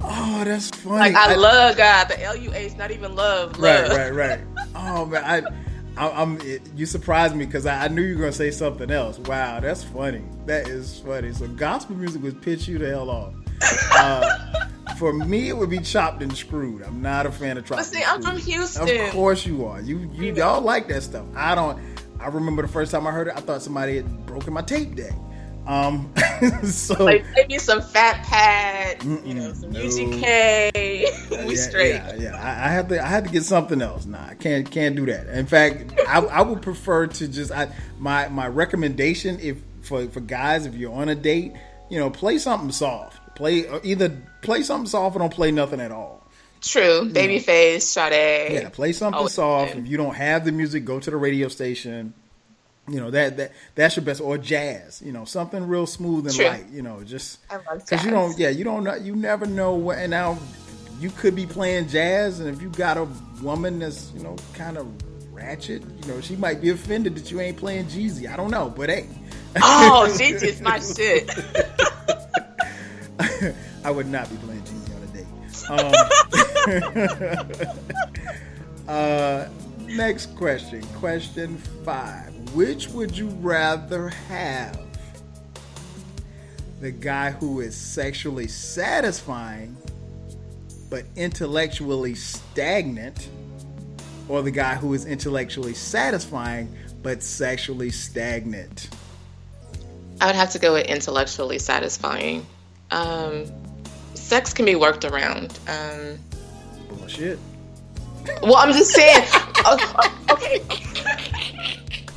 Oh, 0.00 0.42
that's 0.44 0.70
funny. 0.70 0.98
like 0.98 1.14
I, 1.14 1.34
love 1.34 1.76
God. 1.76 2.08
The 2.08 2.22
L 2.22 2.36
U 2.36 2.52
A 2.52 2.66
is 2.66 2.76
not 2.76 2.90
even 2.90 3.14
love. 3.14 3.58
Right, 3.58 3.88
love. 3.88 3.96
right, 3.96 4.14
right. 4.14 4.40
Oh 4.74 5.06
man, 5.06 5.24
I, 5.24 6.02
I 6.02 6.10
I'm. 6.22 6.40
It, 6.42 6.62
you 6.76 6.86
surprised 6.86 7.34
me 7.34 7.46
because 7.46 7.66
I, 7.66 7.84
I 7.84 7.88
knew 7.88 8.02
you 8.02 8.14
were 8.14 8.20
gonna 8.20 8.32
say 8.32 8.50
something 8.50 8.90
else. 8.90 9.18
Wow, 9.18 9.60
that's 9.60 9.82
funny. 9.82 10.22
That 10.46 10.68
is 10.68 11.00
funny. 11.00 11.32
So 11.32 11.48
gospel 11.48 11.96
music 11.96 12.22
would 12.22 12.40
pitch 12.40 12.68
you 12.68 12.78
the 12.78 12.88
hell 12.88 13.10
off. 13.10 13.34
Uh, 13.92 14.66
for 14.98 15.12
me, 15.12 15.48
it 15.48 15.56
would 15.56 15.70
be 15.70 15.80
chopped 15.80 16.22
and 16.22 16.34
screwed. 16.36 16.82
I'm 16.82 17.02
not 17.02 17.26
a 17.26 17.32
fan 17.32 17.58
of 17.58 17.64
chopped. 17.64 17.80
But 17.80 17.86
see, 17.86 18.02
I'm 18.04 18.22
from 18.22 18.38
Houston. 18.38 18.88
Of 18.88 19.10
course 19.10 19.44
you 19.44 19.66
are. 19.66 19.80
You 19.80 20.10
you 20.14 20.32
y'all 20.34 20.60
like 20.60 20.88
that 20.88 21.02
stuff. 21.02 21.26
I 21.34 21.54
don't. 21.54 21.78
I 22.20 22.28
remember 22.28 22.62
the 22.62 22.68
first 22.68 22.92
time 22.92 23.06
I 23.06 23.12
heard 23.12 23.28
it, 23.28 23.34
I 23.36 23.40
thought 23.40 23.62
somebody 23.62 23.96
had 23.96 24.26
broken 24.26 24.52
my 24.52 24.62
tape 24.62 24.94
deck. 24.96 25.12
Um, 25.68 26.10
so 26.64 27.04
Like 27.04 27.26
maybe 27.36 27.58
some 27.58 27.82
Fat 27.82 28.24
Pat, 28.24 29.04
you 29.04 29.34
know, 29.34 29.52
some 29.52 29.70
no. 29.70 29.80
UGK. 29.80 30.72
we 31.46 31.54
yeah, 31.54 31.60
straight. 31.60 31.90
Yeah, 31.90 32.14
yeah. 32.16 32.36
I, 32.36 32.68
I 32.68 32.72
have 32.72 32.88
to. 32.88 33.02
I 33.02 33.06
had 33.06 33.24
to 33.26 33.30
get 33.30 33.44
something 33.44 33.82
else. 33.82 34.06
Nah, 34.06 34.28
I 34.30 34.34
can't. 34.34 34.68
Can't 34.70 34.96
do 34.96 35.04
that. 35.06 35.26
In 35.28 35.44
fact, 35.46 35.92
I, 36.08 36.20
I 36.20 36.40
would 36.40 36.62
prefer 36.62 37.06
to 37.06 37.28
just. 37.28 37.52
I 37.52 37.68
my 37.98 38.28
my 38.28 38.48
recommendation 38.48 39.38
if 39.40 39.58
for 39.82 40.08
for 40.08 40.20
guys 40.20 40.64
if 40.64 40.74
you're 40.74 40.92
on 40.92 41.10
a 41.10 41.14
date, 41.14 41.52
you 41.90 41.98
know, 41.98 42.08
play 42.08 42.38
something 42.38 42.72
soft. 42.72 43.36
Play 43.36 43.66
either 43.84 44.16
play 44.40 44.62
something 44.62 44.88
soft 44.88 45.16
or 45.16 45.18
don't 45.18 45.32
play 45.32 45.50
nothing 45.50 45.80
at 45.80 45.92
all. 45.92 46.26
True. 46.62 47.10
Babyface, 47.12 47.82
Sade. 47.82 48.52
Yeah, 48.52 48.68
play 48.70 48.92
something 48.92 49.18
Always 49.18 49.34
soft. 49.34 49.74
been. 49.74 49.84
If 49.84 49.90
you 49.90 49.96
don't 49.98 50.14
have 50.14 50.44
the 50.44 50.52
music, 50.52 50.84
go 50.84 50.98
to 50.98 51.10
the 51.10 51.16
radio 51.16 51.48
station. 51.48 52.14
You 52.88 53.00
know 53.00 53.10
that 53.10 53.36
that 53.36 53.52
that's 53.74 53.96
your 53.96 54.04
best 54.04 54.20
or 54.20 54.38
jazz. 54.38 55.02
You 55.04 55.12
know 55.12 55.24
something 55.24 55.66
real 55.66 55.86
smooth 55.86 56.26
and 56.26 56.34
True. 56.34 56.46
light. 56.46 56.68
You 56.70 56.82
know 56.82 57.02
just 57.04 57.38
because 57.48 58.04
you 58.04 58.10
don't. 58.10 58.38
Yeah, 58.38 58.50
you 58.50 58.64
don't 58.64 58.84
know. 58.84 58.94
You 58.94 59.14
never 59.14 59.46
know 59.46 59.74
what. 59.74 59.98
And 59.98 60.10
now 60.10 60.38
you 61.00 61.10
could 61.10 61.34
be 61.34 61.46
playing 61.46 61.88
jazz, 61.88 62.40
and 62.40 62.48
if 62.48 62.60
you 62.62 62.70
got 62.70 62.96
a 62.96 63.06
woman 63.42 63.78
that's 63.78 64.12
you 64.12 64.22
know 64.22 64.36
kind 64.54 64.76
of 64.78 64.86
ratchet, 65.32 65.82
you 65.82 66.08
know 66.08 66.20
she 66.20 66.36
might 66.36 66.60
be 66.60 66.70
offended 66.70 67.14
that 67.16 67.30
you 67.30 67.40
ain't 67.40 67.56
playing 67.56 67.86
Jeezy. 67.86 68.30
I 68.30 68.36
don't 68.36 68.50
know, 68.50 68.68
but 68.74 68.88
hey. 68.88 69.08
Oh, 69.62 70.14
Gigi 70.18 70.48
is 70.48 70.60
my 70.60 70.78
shit. 70.78 71.30
I 73.84 73.90
would 73.90 74.06
not 74.06 74.28
be 74.30 74.36
playing 74.36 74.62
Jeezy 74.62 74.96
on 74.96 75.02
a 75.02 75.06
date. 75.12 75.26
Um, 75.68 75.92
uh, 78.88 79.48
next 79.86 80.36
question. 80.36 80.82
Question 80.98 81.56
five. 81.84 82.37
Which 82.54 82.88
would 82.88 83.16
you 83.16 83.28
rather 83.28 84.08
have? 84.08 84.80
The 86.80 86.90
guy 86.90 87.32
who 87.32 87.60
is 87.60 87.76
sexually 87.76 88.48
satisfying 88.48 89.76
but 90.90 91.04
intellectually 91.16 92.14
stagnant, 92.14 93.28
or 94.28 94.42
the 94.42 94.50
guy 94.50 94.74
who 94.74 94.94
is 94.94 95.04
intellectually 95.04 95.74
satisfying 95.74 96.74
but 97.02 97.22
sexually 97.22 97.90
stagnant? 97.90 98.88
I 100.20 100.26
would 100.26 100.34
have 100.34 100.50
to 100.50 100.58
go 100.58 100.72
with 100.72 100.86
intellectually 100.86 101.58
satisfying. 101.58 102.46
Um, 102.90 103.44
sex 104.14 104.52
can 104.52 104.64
be 104.64 104.74
worked 104.74 105.04
around. 105.04 105.58
Um, 105.68 106.18
Bullshit. 106.88 107.38
well, 108.42 108.56
I'm 108.56 108.72
just 108.72 108.92
saying. 108.92 109.24
oh, 109.64 110.16
okay. 110.30 110.62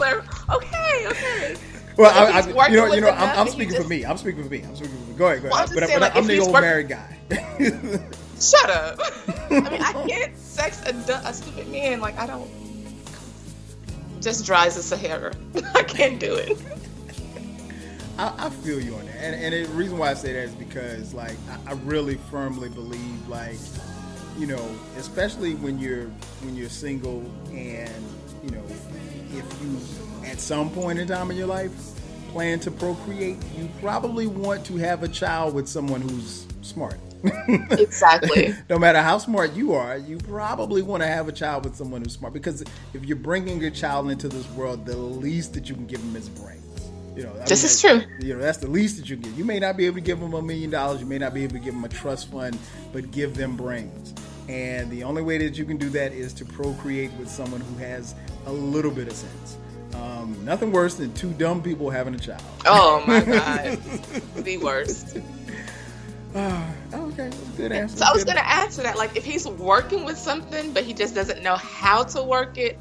Okay, 0.02 1.08
okay. 1.08 1.56
Well, 1.98 2.12
I, 2.12 2.40
I, 2.40 2.68
you 2.70 2.78
know, 2.78 2.94
you 2.94 3.02
know, 3.02 3.10
I'm, 3.10 3.40
I'm 3.40 3.48
speaking 3.48 3.70
just- 3.76 3.84
for 3.84 3.88
me. 3.90 4.06
I'm 4.06 4.18
speaking 4.18 4.44
for 4.44 4.50
me. 4.50 4.64
I'm 4.64 4.76
speaking 4.76 4.96
for 4.98 5.12
me. 5.12 5.18
Go 5.18 5.28
ahead, 5.28 5.44
go 5.44 5.50
Well, 5.50 5.58
I'm 5.60 5.68
but 5.74 5.78
saying, 5.88 6.00
but 6.00 6.02
like, 6.02 6.16
I'm 6.16 6.28
the 6.28 6.40
old 6.40 6.52
work- 6.54 6.62
married 6.62 6.90
guy. 6.90 7.18
Shut 8.40 8.70
up. 8.70 9.00
I 9.52 9.60
mean, 9.70 9.82
I 9.82 9.94
can't 10.08 10.36
sex 10.38 10.82
a, 10.88 10.96
a 11.28 11.34
stupid 11.34 11.68
man. 11.70 12.00
Like, 12.02 12.18
I 12.18 12.26
don't. 12.28 12.50
Just 14.22 14.46
dry 14.46 14.68
as 14.68 14.78
a 14.78 14.84
Sahara. 14.84 15.34
I 15.76 15.84
can't 15.84 16.20
do 16.20 16.36
it. 16.36 16.58
I, 18.18 18.48
I 18.48 18.50
feel 18.50 18.80
you 18.80 18.96
on 18.96 19.06
that, 19.06 19.16
and, 19.18 19.54
and 19.54 19.66
the 19.68 19.72
reason 19.74 19.98
why 19.98 20.12
I 20.12 20.14
say 20.14 20.34
that 20.34 20.44
is 20.44 20.52
because, 20.54 21.14
like, 21.14 21.36
I, 21.68 21.72
I 21.72 21.74
really 21.86 22.16
firmly 22.30 22.70
believe, 22.70 23.28
like, 23.28 23.58
you 24.38 24.46
know, 24.48 24.64
especially 24.98 25.56
when 25.56 25.80
you're 25.80 26.06
when 26.44 26.56
you're 26.56 26.70
single, 26.70 27.24
and 27.52 27.92
you 28.44 28.52
know, 28.52 28.64
if 29.34 29.62
you 29.62 29.78
at 30.26 30.40
some 30.40 30.70
point 30.70 31.00
in 31.00 31.08
time 31.08 31.32
in 31.32 31.38
your 31.38 31.48
life 31.48 31.72
plan 32.32 32.60
to 32.62 32.72
procreate, 32.72 33.38
you 33.58 33.70
probably 33.82 34.28
want 34.28 34.66
to 34.66 34.78
have 34.78 35.04
a 35.04 35.08
child 35.08 35.54
with 35.54 35.68
someone 35.68 36.02
who's 36.02 36.48
smart. 36.62 36.96
Exactly. 37.72 38.56
no 38.70 38.80
matter 38.80 39.00
how 39.02 39.18
smart 39.18 39.54
you 39.54 39.74
are, 39.74 39.98
you 39.98 40.18
probably 40.18 40.82
want 40.82 41.04
to 41.04 41.08
have 41.08 41.28
a 41.28 41.32
child 41.32 41.66
with 41.66 41.76
someone 41.76 42.02
who's 42.02 42.14
smart 42.14 42.34
because 42.34 42.64
if 42.94 43.06
you're 43.06 43.18
bringing 43.18 43.62
your 43.62 43.70
child 43.70 44.10
into 44.10 44.28
this 44.28 44.48
world, 44.52 44.86
the 44.86 44.98
least 44.98 45.54
that 45.54 45.70
you 45.70 45.76
can 45.76 45.86
give 45.86 46.02
them 46.02 46.16
is 46.16 46.30
brains. 46.30 46.92
You 47.16 47.24
know, 47.24 47.34
I 47.40 47.46
This 47.46 47.64
is 47.64 47.80
true. 47.80 48.02
You 48.20 48.36
know, 48.36 48.42
that's 48.42 48.58
the 48.58 48.70
least 48.70 48.98
that 48.98 49.10
you 49.10 49.18
can 49.18 49.30
get. 49.30 49.38
You 49.38 49.46
may 49.46 49.60
not 49.60 49.78
be 49.78 49.86
able 49.86 49.96
to 49.96 50.02
give 50.02 50.20
them 50.20 50.34
a 50.34 50.42
million 50.42 50.70
dollars, 50.70 51.00
you 51.00 51.06
may 51.06 51.18
not 51.18 51.34
be 51.34 51.44
able 51.44 51.54
to 51.54 51.60
give 51.60 51.74
them 51.74 51.84
a 51.84 51.90
trust 51.90 52.32
fund, 52.32 52.58
but 52.94 53.12
give 53.12 53.36
them 53.36 53.56
brains. 53.56 54.14
And 54.50 54.90
the 54.90 55.04
only 55.04 55.22
way 55.22 55.38
that 55.38 55.58
you 55.58 55.66
can 55.66 55.78
do 55.78 55.90
that 55.90 56.14
is 56.14 56.34
to 56.34 56.46
procreate 56.46 57.12
with 57.14 57.30
someone 57.30 57.62
who 57.62 57.76
has 57.78 58.16
a 58.46 58.52
little 58.52 58.92
bit 58.92 59.08
of 59.08 59.14
sense. 59.14 59.58
Um, 59.96 60.38
nothing 60.46 60.72
worse 60.72 60.96
than 60.96 61.14
two 61.14 61.32
dumb 61.34 61.62
people 61.62 61.90
having 61.90 62.16
a 62.16 62.20
child. 62.20 62.42
Oh 62.66 63.04
my 63.08 63.20
god, 63.22 63.78
the 64.44 64.58
worst. 64.58 65.18
Ah, 66.34 66.66
okay, 66.94 67.30
good 67.58 67.74
answer. 67.74 67.98
So 67.98 68.06
I 68.06 68.14
was 68.14 68.24
Good- 68.24 68.36
gonna 68.36 68.48
add 68.48 68.72
to 68.72 68.82
that, 68.82 68.98
like 68.98 69.16
if 69.18 69.26
he's 69.26 69.46
working 69.48 70.06
with 70.06 70.18
something 70.18 70.72
but 70.74 70.84
he 70.84 70.94
just 70.94 71.14
doesn't 71.14 71.44
know 71.44 71.56
how 71.58 72.04
to 72.04 72.24
work 72.24 72.58
it, 72.58 72.80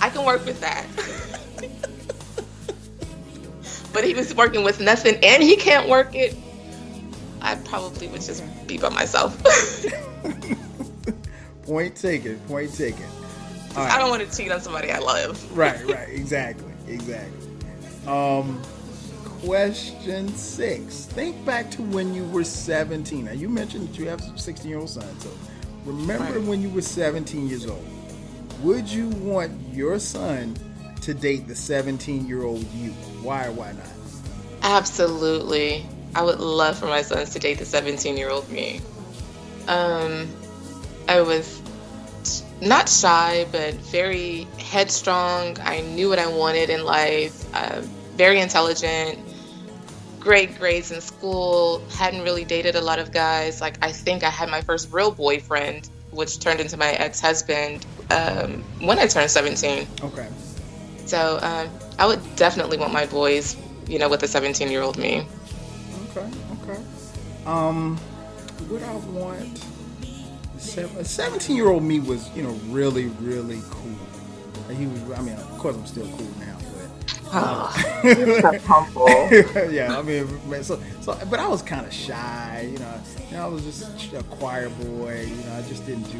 I 0.00 0.10
can 0.10 0.24
work 0.26 0.44
with 0.44 0.60
that. 0.60 0.84
but 3.92 4.02
he 4.04 4.14
was 4.14 4.34
working 4.34 4.64
with 4.64 4.80
nothing 4.80 5.16
and 5.22 5.42
he 5.42 5.54
can't 5.56 5.88
work 5.88 6.14
it, 6.16 6.34
I 7.40 7.54
probably 7.54 8.08
would 8.08 8.20
just 8.22 8.42
be 8.66 8.78
by 8.78 8.88
myself. 8.88 9.40
Point 11.62 11.94
taken. 11.94 12.40
Point 12.40 12.74
taken. 12.74 13.04
All 13.76 13.84
I 13.84 13.98
don't 13.98 14.10
want 14.10 14.28
to 14.28 14.36
cheat 14.36 14.50
on 14.50 14.60
somebody 14.60 14.90
I 14.90 14.98
love. 14.98 15.56
right, 15.56 15.84
right, 15.88 16.08
exactly, 16.08 16.72
exactly. 16.88 17.32
Um, 18.06 18.60
question 19.40 20.28
six. 20.34 21.04
Think 21.04 21.44
back 21.44 21.70
to 21.72 21.82
when 21.82 22.14
you 22.14 22.24
were 22.28 22.44
17. 22.44 23.26
Now, 23.26 23.32
you 23.32 23.48
mentioned 23.48 23.88
that 23.88 23.98
you 23.98 24.08
have 24.08 24.20
a 24.20 24.38
16 24.38 24.68
year 24.68 24.78
old 24.80 24.90
son, 24.90 25.04
so 25.20 25.30
remember 25.84 26.38
Right. 26.38 26.42
when 26.48 26.62
you 26.62 26.70
were 26.70 26.82
17 26.82 27.48
years 27.48 27.66
old. 27.66 27.84
Would 28.62 28.88
you 28.88 29.08
want 29.10 29.52
your 29.72 29.98
son 30.00 30.56
to 31.02 31.14
date 31.14 31.46
the 31.46 31.54
17 31.54 32.26
year 32.26 32.42
old 32.42 32.64
you? 32.74 32.90
Why 33.22 33.46
or 33.46 33.52
why 33.52 33.72
not? 33.72 33.86
Absolutely. 34.62 35.86
I 36.14 36.22
would 36.22 36.40
love 36.40 36.78
for 36.78 36.86
my 36.86 37.02
sons 37.02 37.30
to 37.30 37.38
date 37.38 37.58
the 37.58 37.64
17 37.64 38.16
year 38.16 38.30
old 38.30 38.48
me. 38.50 38.80
Um, 39.68 40.26
I 41.08 41.20
was 41.20 41.57
not 42.60 42.88
shy, 42.88 43.46
but 43.52 43.74
very 43.74 44.46
headstrong. 44.58 45.58
I 45.60 45.80
knew 45.80 46.08
what 46.08 46.18
I 46.18 46.26
wanted 46.26 46.70
in 46.70 46.84
life, 46.84 47.44
uh, 47.54 47.82
very 48.16 48.40
intelligent, 48.40 49.18
great 50.18 50.58
grades 50.58 50.90
in 50.90 51.00
school, 51.00 51.82
hadn't 51.90 52.22
really 52.22 52.44
dated 52.44 52.74
a 52.74 52.80
lot 52.80 52.98
of 52.98 53.12
guys. 53.12 53.60
Like, 53.60 53.78
I 53.82 53.92
think 53.92 54.24
I 54.24 54.30
had 54.30 54.50
my 54.50 54.60
first 54.60 54.92
real 54.92 55.10
boyfriend, 55.10 55.88
which 56.10 56.40
turned 56.40 56.60
into 56.60 56.76
my 56.76 56.90
ex 56.92 57.20
husband 57.20 57.86
um, 58.10 58.64
when 58.80 58.98
I 58.98 59.06
turned 59.06 59.30
17. 59.30 59.86
Okay. 60.02 60.28
So 61.06 61.38
um, 61.40 61.70
I 61.98 62.06
would 62.06 62.20
definitely 62.36 62.76
want 62.76 62.92
my 62.92 63.06
boys, 63.06 63.56
you 63.86 63.98
know, 63.98 64.08
with 64.08 64.22
a 64.22 64.28
17 64.28 64.70
year 64.70 64.82
old 64.82 64.98
me. 64.98 65.26
Okay, 66.10 66.28
okay. 66.62 66.82
Um, 67.46 67.98
would 68.68 68.82
I 68.82 68.94
want 68.94 69.64
17 70.86 71.56
year 71.56 71.68
old 71.68 71.82
me 71.82 72.00
was, 72.00 72.28
you 72.36 72.42
know, 72.42 72.52
really, 72.68 73.06
really 73.20 73.60
cool. 73.70 74.74
He 74.74 74.86
was, 74.86 75.18
I 75.18 75.22
mean, 75.22 75.34
of 75.34 75.58
course, 75.58 75.76
I'm 75.76 75.86
still 75.86 76.06
cool 76.08 76.28
now, 76.38 76.56
but. 76.72 77.20
Ah, 77.32 78.02
um, 78.48 78.58
humble. 78.64 79.08
yeah, 79.70 79.98
I 79.98 80.02
mean, 80.02 80.26
man, 80.48 80.62
so, 80.62 80.80
so, 81.00 81.18
but 81.30 81.40
I 81.40 81.48
was 81.48 81.62
kind 81.62 81.86
of 81.86 81.92
shy, 81.92 82.68
you 82.72 82.78
know. 82.78 83.00
You 83.30 83.36
know, 83.36 83.44
I 83.44 83.48
was 83.48 83.64
just 83.64 84.12
a 84.12 84.22
choir 84.24 84.68
boy. 84.68 85.26
You 85.28 85.36
know, 85.44 85.54
I 85.56 85.62
just 85.62 85.86
didn't 85.86 86.10
do. 86.10 86.18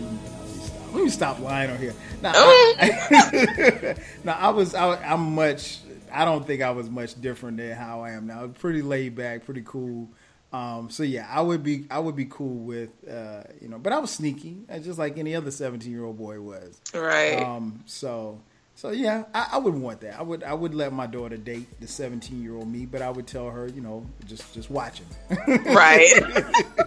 Let 0.95 1.05
me 1.05 1.11
stop 1.11 1.39
lying 1.41 1.71
on 1.71 1.79
here. 1.79 1.95
Now, 2.23 2.33
I, 2.35 3.95
now 4.25 4.37
I 4.39 4.49
was, 4.51 4.75
I, 4.75 4.87
was- 4.87 4.99
I'm 5.05 5.35
much. 5.35 5.81
I 6.11 6.25
don't 6.25 6.47
think 6.47 6.63
I 6.63 6.71
was 6.71 6.89
much 6.89 7.21
different 7.21 7.59
than 7.59 7.77
how 7.77 8.01
I 8.01 8.13
am 8.13 8.27
now. 8.27 8.47
Pretty 8.47 8.81
laid 8.81 9.15
back, 9.15 9.45
pretty 9.45 9.63
cool. 9.67 10.09
Um, 10.53 10.89
so 10.89 11.03
yeah, 11.03 11.29
I 11.31 11.43
would 11.43 11.63
be, 11.63 11.85
I 11.91 11.99
would 11.99 12.17
be 12.17 12.25
cool 12.25 12.57
with, 12.57 12.91
uh, 13.09 13.43
you 13.61 13.69
know, 13.69 13.79
but 13.79 13.93
I 13.93 13.99
was 13.99 14.11
sneaky, 14.11 14.59
uh, 14.71 14.79
just 14.79 14.99
like 14.99 15.19
any 15.19 15.35
other 15.35 15.51
17 15.51 15.91
year 15.91 16.05
old 16.05 16.17
boy 16.17 16.41
was. 16.41 16.81
Right. 16.95 17.43
Um, 17.43 17.83
so, 17.85 18.41
so 18.75 18.91
yeah, 18.91 19.25
I, 19.35 19.49
I 19.53 19.59
would 19.59 19.75
want 19.75 20.01
that. 20.01 20.19
I 20.19 20.23
would, 20.23 20.43
I 20.43 20.55
would 20.55 20.75
let 20.75 20.93
my 20.93 21.07
daughter 21.07 21.37
date 21.37 21.81
the 21.81 21.87
17 21.87 22.43
year 22.43 22.55
old 22.55 22.67
me, 22.67 22.87
but 22.87 23.03
I 23.03 23.11
would 23.11 23.27
tell 23.27 23.51
her, 23.51 23.69
you 23.69 23.83
know, 23.83 24.07
just, 24.27 24.55
just 24.55 24.71
watch 24.71 25.01
him. 25.01 25.65
right. 25.67 26.09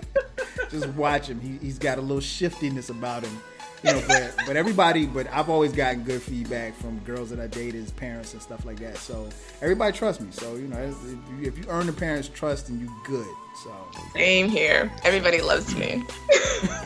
just 0.71 0.87
watch 0.89 1.27
him. 1.27 1.39
He, 1.39 1.57
he's 1.63 1.77
got 1.77 1.99
a 1.99 2.01
little 2.01 2.21
shiftiness 2.21 2.89
about 2.89 3.23
him. 3.23 3.41
You 3.83 3.93
know, 3.93 4.03
but, 4.07 4.33
but 4.45 4.55
everybody, 4.55 5.07
but 5.07 5.27
I've 5.31 5.49
always 5.49 5.71
gotten 5.71 6.03
good 6.03 6.21
feedback 6.21 6.75
from 6.75 6.99
girls 6.99 7.31
that 7.31 7.39
I 7.39 7.47
dated, 7.47 7.95
parents 7.95 8.33
and 8.33 8.41
stuff 8.41 8.63
like 8.63 8.79
that. 8.79 8.97
So 8.97 9.27
everybody 9.59 9.97
trusts 9.97 10.21
me. 10.21 10.29
So 10.31 10.55
you 10.55 10.67
know, 10.67 10.77
if 10.77 10.95
you, 11.39 11.47
if 11.47 11.57
you 11.57 11.65
earn 11.67 11.87
the 11.87 11.93
parents' 11.93 12.29
trust, 12.29 12.69
and 12.69 12.79
you 12.79 12.91
good. 13.05 13.25
So 13.55 13.71
Same 14.13 14.49
here. 14.49 14.91
Everybody 15.03 15.41
loves 15.41 15.75
me. 15.75 16.03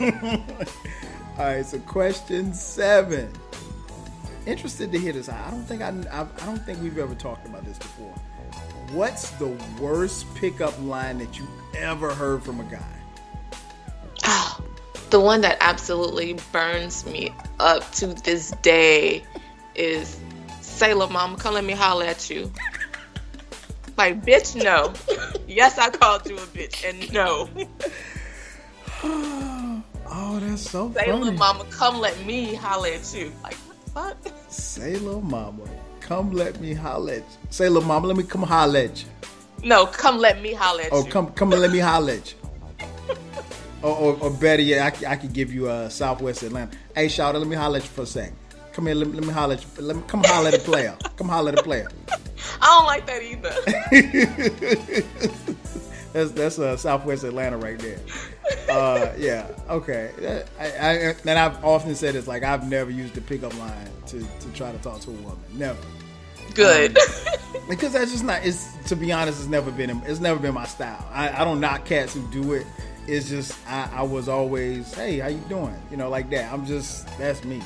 all 0.00 1.44
right. 1.44 1.64
So 1.64 1.78
question 1.80 2.52
seven. 2.52 3.32
Interested 4.46 4.92
to 4.92 4.98
hear 4.98 5.12
this. 5.12 5.28
I 5.28 5.50
don't 5.50 5.64
think 5.64 5.82
I, 5.82 5.88
I, 6.12 6.20
I 6.20 6.46
don't 6.46 6.64
think 6.64 6.80
we've 6.82 6.98
ever 6.98 7.14
talked 7.14 7.46
about 7.46 7.64
this 7.64 7.78
before. 7.78 8.14
What's 8.92 9.30
the 9.32 9.48
worst 9.80 10.32
pickup 10.36 10.80
line 10.82 11.18
that 11.18 11.38
you 11.38 11.46
ever 11.74 12.14
heard 12.14 12.42
from 12.42 12.60
a 12.60 12.64
guy? 12.64 12.96
Oh, 14.24 14.60
The 15.10 15.20
one 15.20 15.40
that 15.40 15.58
absolutely 15.60 16.38
burns 16.52 17.04
me 17.04 17.32
up 17.58 17.90
to 17.92 18.08
this 18.08 18.52
day 18.62 19.24
is 19.74 20.18
Sailor 20.60 21.08
Mom, 21.08 21.36
come 21.36 21.54
let 21.54 21.64
me 21.64 21.72
holler 21.72 22.06
at 22.06 22.30
you. 22.30 22.52
Like, 23.96 24.22
bitch, 24.22 24.62
no. 24.62 24.92
yes, 25.56 25.78
I 25.78 25.90
called 25.90 26.28
you 26.28 26.36
a 26.36 26.46
bitch, 26.56 26.78
and 26.88 26.98
no. 27.12 27.48
Oh 29.02 29.82
Oh, 30.08 30.38
that's 30.38 30.70
so 30.70 30.92
Say, 30.92 31.06
funny. 31.06 31.12
little 31.18 31.32
mama, 31.38 31.64
come 31.70 31.98
let 31.98 32.16
me 32.24 32.54
holler 32.54 32.88
at 32.90 33.12
you. 33.14 33.32
Like, 33.42 33.54
what 33.56 33.76
the 34.22 34.30
fuck? 34.30 34.34
Say, 34.50 34.96
little 34.96 35.20
mama, 35.20 35.64
come 36.00 36.30
let 36.32 36.60
me 36.60 36.72
holler 36.74 37.14
at 37.14 37.18
you. 37.18 37.24
Say, 37.50 37.68
little 37.68 37.86
mama, 37.88 38.06
let 38.06 38.16
me 38.16 38.22
come 38.22 38.42
holler 38.44 38.78
at 38.80 39.02
you. 39.02 39.08
No, 39.64 39.84
come 39.86 40.18
let 40.18 40.40
me 40.40 40.52
holler 40.52 40.82
at 40.82 40.92
Oh, 40.92 41.04
you. 41.04 41.10
come, 41.10 41.32
come 41.32 41.52
and 41.52 41.60
let 41.60 41.72
me 41.72 41.80
holler 41.80 42.12
at 42.12 42.32
you. 42.32 42.38
or, 43.82 43.96
or, 43.96 44.16
or 44.20 44.30
better 44.30 44.62
yet, 44.62 45.02
I, 45.04 45.12
I 45.12 45.16
could 45.16 45.32
give 45.32 45.52
you 45.52 45.68
uh, 45.68 45.88
Southwest 45.88 46.42
Atlanta. 46.44 46.76
Hey, 46.94 47.06
Shawty, 47.06 47.34
let 47.40 47.48
me 47.48 47.56
holler 47.56 47.78
at 47.78 47.82
you 47.82 47.88
for 47.90 48.02
a 48.02 48.06
second. 48.06 48.36
Come 48.76 48.86
here, 48.88 48.94
let 48.94 49.08
me, 49.08 49.14
let 49.14 49.26
me 49.26 49.32
holler 49.32 49.54
at 49.54 49.62
you. 49.62 49.82
Let 49.82 49.96
me 49.96 50.02
come 50.06 50.22
holler 50.22 50.48
at 50.48 50.52
the 50.52 50.58
player. 50.58 50.94
Come 51.16 51.30
holler 51.30 51.48
at 51.48 51.56
the 51.56 51.62
player. 51.62 51.88
I 52.60 52.66
don't 52.66 52.84
like 52.84 53.06
that 53.06 53.22
either. 53.22 53.50
That's 56.12 56.30
that's 56.32 56.58
uh, 56.58 56.76
Southwest 56.78 57.24
Atlanta 57.24 57.58
right 57.58 57.78
there. 57.78 57.98
Uh, 58.70 59.12
yeah, 59.18 59.46
okay. 59.68 60.44
I, 60.58 60.64
I, 60.64 61.14
and 61.26 61.38
I've 61.38 61.62
often 61.62 61.94
said 61.94 62.16
it's 62.16 62.26
like 62.26 62.42
I've 62.42 62.68
never 62.70 62.90
used 62.90 63.14
the 63.14 63.20
pickup 63.20 63.58
line 63.58 63.88
to, 64.06 64.20
to 64.20 64.48
try 64.54 64.72
to 64.72 64.78
talk 64.78 65.00
to 65.02 65.10
a 65.10 65.14
woman. 65.14 65.38
Never. 65.52 65.78
Good. 66.54 66.96
because 67.68 67.92
that's 67.92 68.12
just 68.12 68.24
not. 68.24 68.46
It's 68.46 68.74
to 68.88 68.96
be 68.96 69.12
honest, 69.12 69.40
it's 69.40 69.48
never 69.48 69.70
been. 69.70 69.90
It's 70.06 70.20
never 70.20 70.38
been 70.40 70.54
my 70.54 70.66
style. 70.66 71.06
I, 71.12 71.42
I 71.42 71.44
don't 71.44 71.60
knock 71.60 71.84
cats 71.84 72.14
who 72.14 72.26
do 72.30 72.52
it. 72.54 72.66
It's 73.06 73.28
just 73.28 73.54
I, 73.68 73.90
I 73.96 74.02
was 74.02 74.28
always, 74.28 74.94
hey, 74.94 75.18
how 75.18 75.28
you 75.28 75.42
doing? 75.50 75.76
You 75.90 75.98
know, 75.98 76.08
like 76.08 76.30
that. 76.30 76.50
I'm 76.52 76.64
just 76.64 77.06
that's 77.18 77.44
me. 77.44 77.62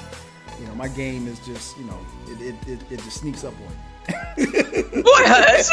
You 0.60 0.66
know, 0.66 0.74
my 0.74 0.88
game 0.88 1.26
is 1.26 1.38
just 1.46 1.78
you 1.78 1.84
know 1.84 1.98
it 2.28 2.40
it, 2.40 2.68
it, 2.68 2.92
it 2.92 3.02
just 3.02 3.18
sneaks 3.20 3.44
up 3.44 3.54
on 3.66 3.76
you. 4.36 4.52
Boy, 5.02 5.22
hush. 5.24 5.68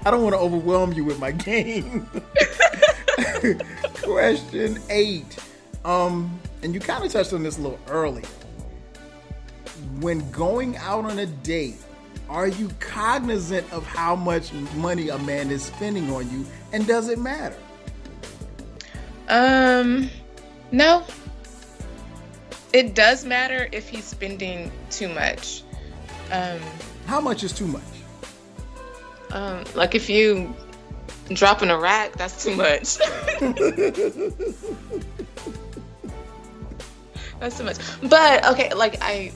I 0.04 0.10
don't 0.10 0.22
want 0.22 0.34
to 0.34 0.38
overwhelm 0.38 0.92
you 0.92 1.04
with 1.04 1.18
my 1.18 1.30
game. 1.30 2.08
Question 4.02 4.78
eight. 4.88 5.38
Um, 5.84 6.40
and 6.62 6.74
you 6.74 6.80
kind 6.80 7.04
of 7.04 7.12
touched 7.12 7.32
on 7.32 7.42
this 7.42 7.58
a 7.58 7.62
little 7.62 7.78
early. 7.88 8.24
When 10.00 10.30
going 10.30 10.76
out 10.76 11.04
on 11.04 11.18
a 11.18 11.26
date, 11.26 11.76
are 12.28 12.46
you 12.48 12.70
cognizant 12.80 13.70
of 13.72 13.84
how 13.86 14.14
much 14.14 14.52
money 14.74 15.08
a 15.08 15.18
man 15.18 15.50
is 15.50 15.64
spending 15.64 16.12
on 16.12 16.30
you, 16.30 16.46
and 16.72 16.86
does 16.86 17.08
it 17.08 17.18
matter? 17.18 17.56
Um, 19.28 20.10
no. 20.70 21.04
It 22.72 22.94
does 22.94 23.24
matter 23.24 23.68
if 23.72 23.88
he's 23.88 24.04
spending 24.04 24.70
too 24.90 25.08
much. 25.08 25.62
Um, 26.30 26.60
How 27.06 27.20
much 27.20 27.42
is 27.42 27.52
too 27.52 27.66
much? 27.66 27.82
um, 29.32 29.64
like 29.74 29.94
if 29.94 30.08
you 30.10 30.54
dropping 31.32 31.70
a 31.70 31.78
rack, 31.78 32.12
that's 32.12 32.42
too 32.44 32.56
much. 32.56 32.98
that's 37.40 37.56
too 37.58 37.64
much. 37.64 37.78
But 38.02 38.46
okay, 38.46 38.72
like 38.74 38.98
I, 39.02 39.32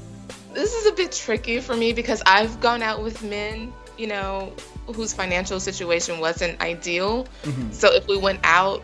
this 0.53 0.74
is 0.74 0.87
a 0.87 0.93
bit 0.93 1.12
tricky 1.12 1.61
for 1.61 1.76
me 1.76 1.93
because 1.93 2.22
I've 2.26 2.61
gone 2.61 2.82
out 2.82 3.03
with 3.03 3.22
men, 3.22 3.72
you 3.99 4.07
know, 4.07 4.53
whose 4.87 5.12
financial 5.12 5.59
situation 5.61 6.20
wasn't 6.20 6.61
ideal. 6.61 7.26
So 7.72 7.93
if 7.93 8.07
we 8.07 8.16
went 8.16 8.41
out, 8.45 8.82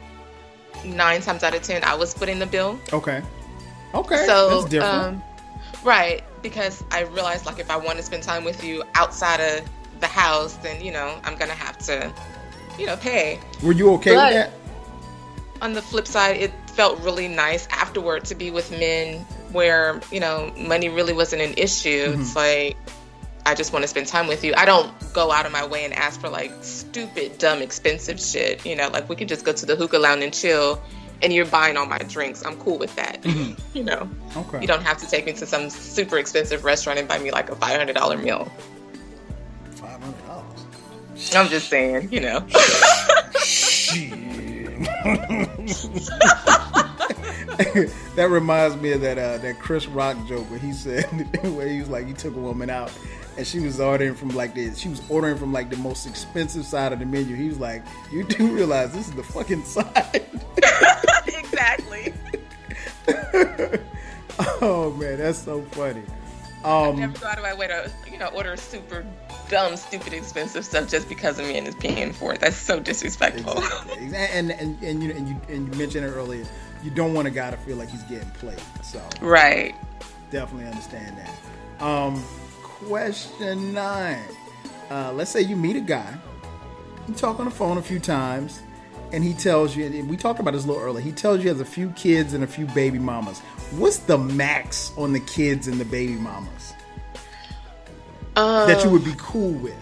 nine 0.84 1.20
times 1.20 1.42
out 1.44 1.54
of 1.54 1.62
ten, 1.62 1.84
I 1.84 1.94
was 1.94 2.14
footing 2.14 2.38
the 2.38 2.46
bill. 2.46 2.78
Okay. 2.92 3.22
Okay. 3.94 4.26
So, 4.26 4.60
that's 4.60 4.70
different. 4.70 4.94
um, 4.94 5.22
right, 5.84 6.22
because 6.42 6.82
I 6.90 7.02
realized 7.02 7.46
like 7.46 7.58
if 7.58 7.70
I 7.70 7.76
want 7.76 7.98
to 7.98 8.02
spend 8.02 8.22
time 8.22 8.44
with 8.44 8.62
you 8.64 8.84
outside 8.94 9.40
of 9.40 9.68
the 10.00 10.06
house, 10.06 10.54
then 10.56 10.82
you 10.84 10.92
know 10.92 11.18
I'm 11.24 11.36
gonna 11.36 11.52
have 11.52 11.78
to, 11.86 12.12
you 12.78 12.86
know, 12.86 12.96
pay. 12.96 13.40
Were 13.62 13.72
you 13.72 13.92
okay 13.94 14.14
but- 14.14 14.34
with 14.34 14.34
that? 14.34 14.52
On 15.62 15.74
the 15.74 15.82
flip 15.82 16.06
side, 16.06 16.38
it 16.38 16.52
felt 16.70 16.98
really 17.00 17.28
nice 17.28 17.68
afterward 17.70 18.24
to 18.26 18.34
be 18.34 18.50
with 18.50 18.70
men 18.70 19.18
where 19.52 20.00
you 20.10 20.18
know 20.18 20.50
money 20.56 20.88
really 20.88 21.12
wasn't 21.12 21.42
an 21.42 21.52
issue. 21.58 22.06
Mm-hmm. 22.06 22.20
It's 22.22 22.34
like 22.34 22.78
I 23.44 23.54
just 23.54 23.72
want 23.72 23.82
to 23.82 23.88
spend 23.88 24.06
time 24.06 24.26
with 24.26 24.42
you. 24.44 24.54
I 24.56 24.64
don't 24.64 24.90
go 25.12 25.30
out 25.30 25.44
of 25.44 25.52
my 25.52 25.66
way 25.66 25.84
and 25.84 25.92
ask 25.92 26.18
for 26.20 26.28
like 26.30 26.52
stupid, 26.62 27.36
dumb, 27.38 27.60
expensive 27.60 28.18
shit. 28.20 28.64
You 28.64 28.76
know, 28.76 28.88
like 28.88 29.08
we 29.08 29.16
could 29.16 29.28
just 29.28 29.44
go 29.44 29.52
to 29.52 29.66
the 29.66 29.76
hookah 29.76 29.98
lounge 29.98 30.22
and 30.22 30.32
chill, 30.32 30.80
and 31.22 31.32
you're 31.32 31.46
buying 31.46 31.76
all 31.76 31.86
my 31.86 31.98
drinks. 31.98 32.44
I'm 32.44 32.56
cool 32.58 32.78
with 32.78 32.94
that. 32.96 33.24
you 33.74 33.84
know. 33.84 34.08
Okay. 34.36 34.60
You 34.60 34.66
don't 34.66 34.82
have 34.82 34.98
to 34.98 35.08
take 35.08 35.26
me 35.26 35.32
to 35.34 35.46
some 35.46 35.70
super 35.70 36.18
expensive 36.18 36.64
restaurant 36.64 36.98
and 36.98 37.08
buy 37.08 37.18
me 37.18 37.30
like 37.30 37.50
a 37.50 37.56
five 37.56 37.76
hundred 37.76 37.94
dollar 37.94 38.18
meal. 38.18 38.50
Five 39.72 40.02
hundred 40.02 40.26
dollars. 40.26 41.34
I'm 41.34 41.48
just 41.48 41.68
saying, 41.68 42.12
you 42.12 42.20
know. 42.20 42.40
that 48.14 48.28
reminds 48.30 48.76
me 48.76 48.92
of 48.92 49.00
that 49.02 49.18
uh, 49.18 49.38
that 49.38 49.58
Chris 49.58 49.86
Rock 49.86 50.16
joke 50.26 50.48
where 50.50 50.58
he 50.58 50.72
said 50.72 51.04
where 51.54 51.68
he 51.68 51.80
was 51.80 51.88
like 51.88 52.06
he 52.06 52.12
took 52.12 52.34
a 52.34 52.40
woman 52.40 52.70
out 52.70 52.92
and 53.40 53.46
she 53.46 53.58
was 53.58 53.80
ordering 53.80 54.14
from 54.14 54.28
like 54.28 54.52
the 54.52 54.74
she 54.74 54.90
was 54.90 55.00
ordering 55.08 55.38
from 55.38 55.50
like 55.50 55.70
the 55.70 55.76
most 55.78 56.06
expensive 56.06 56.66
side 56.66 56.92
of 56.92 56.98
the 56.98 57.06
menu. 57.06 57.34
He 57.34 57.48
was 57.48 57.58
like, 57.58 57.82
"You 58.12 58.22
do 58.22 58.54
realize 58.54 58.92
this 58.92 59.08
is 59.08 59.14
the 59.14 59.22
fucking 59.22 59.64
side." 59.64 60.26
exactly. 61.26 62.12
oh 64.60 64.94
man, 65.00 65.16
that's 65.16 65.38
so 65.38 65.62
funny. 65.62 66.02
Um, 66.64 67.00
Never 67.00 67.18
go 67.18 67.28
out 67.28 67.38
of 67.38 67.42
my 67.44 67.54
way 67.54 67.68
to, 67.68 67.90
you 68.12 68.18
know, 68.18 68.26
order 68.26 68.54
super 68.58 69.06
dumb, 69.48 69.74
stupid, 69.78 70.12
expensive 70.12 70.66
stuff 70.66 70.90
just 70.90 71.08
because 71.08 71.38
a 71.38 71.42
man 71.42 71.66
is 71.66 71.74
paying 71.74 72.12
for 72.12 72.34
it. 72.34 72.40
That's 72.40 72.56
so 72.56 72.78
disrespectful. 72.78 73.56
Exactly. 73.56 74.08
And, 74.12 74.52
and 74.52 74.82
and 74.82 75.02
you 75.02 75.12
and 75.12 75.28
you 75.28 75.40
and 75.48 75.66
you 75.66 75.78
mentioned 75.78 76.04
it 76.04 76.10
earlier. 76.10 76.44
You 76.84 76.90
don't 76.90 77.14
want 77.14 77.26
a 77.26 77.30
guy 77.30 77.50
to 77.50 77.56
feel 77.56 77.78
like 77.78 77.88
he's 77.88 78.02
getting 78.02 78.30
played. 78.32 78.60
So 78.82 79.02
right. 79.22 79.74
definitely 80.30 80.66
understand 80.66 81.16
that. 81.16 81.82
Um, 81.82 82.22
question 82.86 83.72
nine. 83.72 84.24
Uh, 84.90 85.12
let's 85.12 85.30
say 85.30 85.40
you 85.40 85.56
meet 85.56 85.76
a 85.76 85.80
guy, 85.80 86.18
you 87.06 87.14
talk 87.14 87.38
on 87.38 87.44
the 87.44 87.50
phone 87.50 87.78
a 87.78 87.82
few 87.82 88.00
times, 88.00 88.60
and 89.12 89.22
he 89.22 89.32
tells 89.34 89.76
you. 89.76 89.86
And 89.86 90.08
we 90.08 90.16
talked 90.16 90.40
about 90.40 90.52
this 90.54 90.64
a 90.64 90.66
little 90.66 90.82
earlier. 90.82 91.02
He 91.02 91.12
tells 91.12 91.38
you 91.38 91.42
he 91.42 91.48
has 91.48 91.60
a 91.60 91.64
few 91.64 91.90
kids 91.90 92.34
and 92.34 92.42
a 92.42 92.46
few 92.46 92.66
baby 92.66 92.98
mamas. 92.98 93.40
What's 93.72 93.98
the 93.98 94.18
max 94.18 94.92
on 94.96 95.12
the 95.12 95.20
kids 95.20 95.68
and 95.68 95.78
the 95.78 95.84
baby 95.84 96.14
mamas 96.14 96.74
Um, 98.36 98.68
that 98.68 98.82
you 98.84 98.90
would 98.90 99.04
be 99.04 99.14
cool 99.16 99.52
with? 99.52 99.76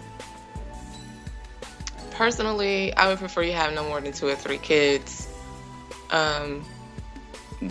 Personally, 2.11 2.93
I 2.95 3.07
would 3.07 3.17
prefer 3.17 3.43
you 3.43 3.53
have 3.53 3.73
no 3.73 3.83
more 3.83 4.01
than 4.01 4.11
two 4.11 4.27
or 4.27 4.35
three 4.35 4.57
kids. 4.57 5.27
Um, 6.11 6.63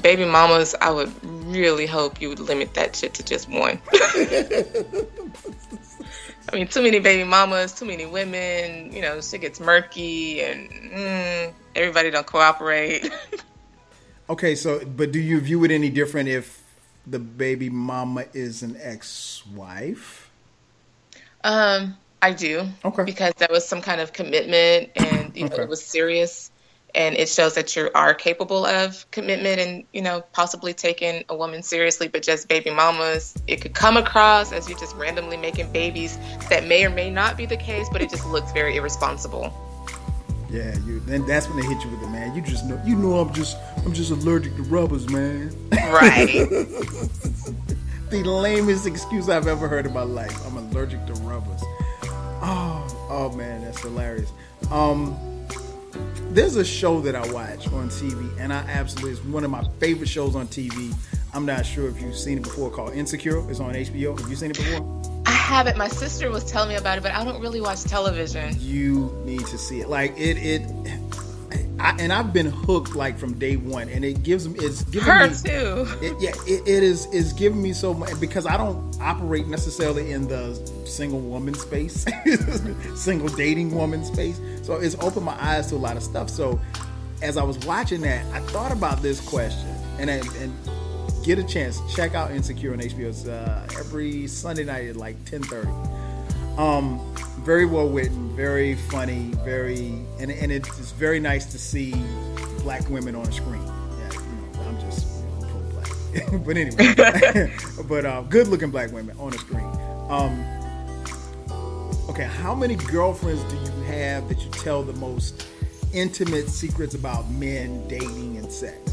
baby 0.00 0.24
mamas, 0.24 0.74
I 0.80 0.90
would 0.90 1.12
really 1.24 1.86
hope 1.86 2.20
you 2.20 2.28
would 2.28 2.40
limit 2.40 2.74
that 2.74 2.94
shit 2.96 3.14
to 3.14 3.24
just 3.24 3.48
one. 3.48 3.80
I 6.50 6.56
mean, 6.56 6.68
too 6.68 6.82
many 6.82 6.98
baby 6.98 7.24
mamas, 7.24 7.72
too 7.72 7.84
many 7.84 8.06
women. 8.06 8.92
You 8.92 9.02
know, 9.02 9.20
shit 9.20 9.42
gets 9.42 9.60
murky, 9.60 10.40
and 10.42 10.70
mm, 10.70 11.52
everybody 11.74 12.10
don't 12.10 12.26
cooperate. 12.26 13.10
Okay, 14.30 14.54
so 14.56 14.84
but 14.84 15.10
do 15.10 15.18
you 15.18 15.40
view 15.40 15.64
it 15.64 15.70
any 15.70 15.88
different 15.88 16.28
if 16.28 16.62
the 17.06 17.18
baby 17.18 17.70
mama 17.70 18.26
is 18.34 18.62
an 18.62 18.76
ex-wife? 18.78 20.30
Um, 21.42 21.96
I 22.20 22.32
do. 22.32 22.68
Okay. 22.84 23.04
Because 23.04 23.32
there 23.38 23.48
was 23.50 23.66
some 23.66 23.80
kind 23.80 24.02
of 24.02 24.12
commitment 24.12 24.90
and 24.96 25.34
you 25.34 25.48
know 25.48 25.54
Okay. 25.54 25.62
it 25.62 25.68
was 25.68 25.82
serious 25.82 26.50
and 26.94 27.16
it 27.16 27.28
shows 27.28 27.54
that 27.54 27.76
you 27.76 27.90
are 27.94 28.14
capable 28.14 28.64
of 28.64 29.08
commitment 29.10 29.60
and, 29.60 29.84
you 29.92 30.02
know, 30.02 30.22
possibly 30.32 30.72
taking 30.74 31.24
a 31.28 31.36
woman 31.36 31.62
seriously, 31.62 32.08
but 32.08 32.22
just 32.22 32.48
baby 32.48 32.70
mamas, 32.70 33.34
it 33.46 33.60
could 33.60 33.74
come 33.74 33.96
across 33.96 34.52
as 34.52 34.68
you 34.68 34.76
just 34.78 34.96
randomly 34.96 35.36
making 35.36 35.70
babies 35.72 36.18
that 36.48 36.66
may 36.66 36.84
or 36.84 36.90
may 36.90 37.10
not 37.10 37.36
be 37.36 37.46
the 37.46 37.56
case, 37.56 37.88
but 37.92 38.00
it 38.00 38.10
just 38.10 38.26
looks 38.26 38.52
very 38.52 38.76
irresponsible. 38.76 39.52
Yeah, 40.50 40.74
you. 40.78 41.00
Then 41.00 41.26
that's 41.26 41.46
when 41.46 41.60
they 41.60 41.66
hit 41.66 41.84
you 41.84 41.90
with 41.90 42.02
it, 42.02 42.08
man. 42.08 42.34
You 42.34 42.40
just 42.40 42.64
know, 42.64 42.80
you 42.84 42.96
know, 42.96 43.18
I'm 43.18 43.34
just, 43.34 43.58
I'm 43.84 43.92
just 43.92 44.10
allergic 44.10 44.56
to 44.56 44.62
rubbers, 44.62 45.08
man. 45.08 45.54
Right. 45.70 46.26
the 48.10 48.22
lamest 48.24 48.86
excuse 48.86 49.28
I've 49.28 49.46
ever 49.46 49.68
heard 49.68 49.84
in 49.86 49.92
my 49.92 50.02
life. 50.02 50.34
I'm 50.46 50.56
allergic 50.56 51.04
to 51.06 51.12
rubbers. 51.14 51.60
Oh, 52.40 53.08
oh 53.10 53.32
man, 53.36 53.62
that's 53.62 53.80
hilarious. 53.80 54.32
Um, 54.70 55.16
there's 56.30 56.56
a 56.56 56.64
show 56.64 57.00
that 57.00 57.14
I 57.14 57.20
watch 57.32 57.66
on 57.68 57.88
TV, 57.88 58.30
and 58.38 58.52
I 58.52 58.58
absolutely 58.58 59.12
it's 59.12 59.24
one 59.24 59.44
of 59.44 59.50
my 59.50 59.64
favorite 59.80 60.08
shows 60.08 60.36
on 60.36 60.46
TV. 60.48 60.94
I'm 61.34 61.44
not 61.44 61.66
sure 61.66 61.88
if 61.88 62.00
you've 62.00 62.16
seen 62.16 62.38
it 62.38 62.44
before, 62.44 62.70
called 62.70 62.94
Insecure. 62.94 63.48
It's 63.50 63.60
on 63.60 63.74
HBO. 63.74 64.18
Have 64.18 64.28
you 64.30 64.36
seen 64.36 64.50
it 64.50 64.56
before? 64.56 65.22
I 65.26 65.30
haven't. 65.30 65.76
My 65.76 65.88
sister 65.88 66.30
was 66.30 66.50
telling 66.50 66.70
me 66.70 66.76
about 66.76 66.98
it, 66.98 67.02
but 67.02 67.12
I 67.12 67.24
don't 67.24 67.40
really 67.40 67.60
watch 67.60 67.84
television. 67.84 68.56
you 68.58 69.14
need 69.24 69.46
to 69.46 69.58
see 69.58 69.80
it. 69.80 69.88
Like 69.88 70.12
it, 70.18 70.36
it, 70.38 70.62
I, 71.80 71.96
and 72.00 72.12
I've 72.12 72.32
been 72.32 72.46
hooked 72.46 72.96
like 72.96 73.18
from 73.18 73.38
day 73.38 73.56
one, 73.56 73.88
and 73.88 74.04
it 74.04 74.22
gives 74.22 74.48
me 74.48 74.58
it's 74.60 74.82
giving 74.84 75.08
Her 75.08 75.28
me, 75.28 75.34
too. 75.34 75.86
It, 76.02 76.16
yeah, 76.20 76.32
it, 76.46 76.66
it 76.66 76.82
is 76.82 77.06
is 77.12 77.32
giving 77.32 77.62
me 77.62 77.72
so 77.72 77.94
much 77.94 78.18
because 78.20 78.46
I 78.46 78.56
don't 78.56 78.96
operate 79.00 79.46
necessarily 79.46 80.12
in 80.12 80.26
the 80.26 80.54
single 80.84 81.20
woman 81.20 81.54
space, 81.54 82.04
single 82.96 83.28
dating 83.28 83.74
woman 83.74 84.04
space. 84.04 84.40
So 84.62 84.74
it's 84.74 84.96
opened 84.96 85.24
my 85.24 85.40
eyes 85.42 85.68
to 85.68 85.76
a 85.76 85.78
lot 85.78 85.96
of 85.96 86.02
stuff. 86.02 86.28
So 86.28 86.60
as 87.22 87.36
I 87.36 87.44
was 87.44 87.58
watching 87.60 88.00
that, 88.02 88.24
I 88.34 88.40
thought 88.40 88.72
about 88.72 89.00
this 89.00 89.20
question, 89.20 89.74
and 89.98 90.10
I, 90.10 90.16
and 90.40 90.52
get 91.22 91.38
a 91.38 91.44
chance 91.44 91.80
check 91.94 92.14
out 92.14 92.32
Insecure 92.32 92.72
on 92.72 92.80
HBO. 92.80 93.08
It's 93.08 93.26
uh, 93.26 93.66
every 93.78 94.26
Sunday 94.26 94.64
night 94.64 94.88
at 94.88 94.96
like 94.96 95.22
ten 95.24 95.42
thirty. 95.42 95.70
Um, 96.56 96.98
very 97.48 97.64
well 97.64 97.88
written, 97.88 98.28
very 98.36 98.74
funny, 98.74 99.30
very 99.42 100.04
and 100.20 100.30
and 100.30 100.52
it's 100.52 100.92
very 100.92 101.18
nice 101.18 101.46
to 101.46 101.58
see 101.58 101.94
black 102.58 102.86
women 102.90 103.14
on 103.14 103.26
a 103.26 103.32
screen. 103.32 103.62
Yeah, 103.64 104.12
you 104.12 104.18
know, 104.52 104.68
I'm 104.68 104.78
just 104.80 105.06
you 105.16 105.24
know, 105.30 105.48
pro 105.48 105.60
black, 105.70 106.44
but 106.44 106.58
anyway, 106.58 107.50
but 107.88 108.04
uh, 108.04 108.20
good 108.28 108.48
looking 108.48 108.70
black 108.70 108.92
women 108.92 109.16
on 109.18 109.32
a 109.32 109.38
screen. 109.38 109.64
Um, 110.10 110.44
okay, 112.10 112.24
how 112.24 112.54
many 112.54 112.74
girlfriends 112.74 113.42
do 113.44 113.56
you 113.56 113.82
have 113.84 114.28
that 114.28 114.44
you 114.44 114.50
tell 114.50 114.82
the 114.82 114.92
most 114.92 115.46
intimate 115.94 116.50
secrets 116.50 116.94
about 116.94 117.30
men, 117.30 117.88
dating, 117.88 118.36
and 118.36 118.52
sex? 118.52 118.92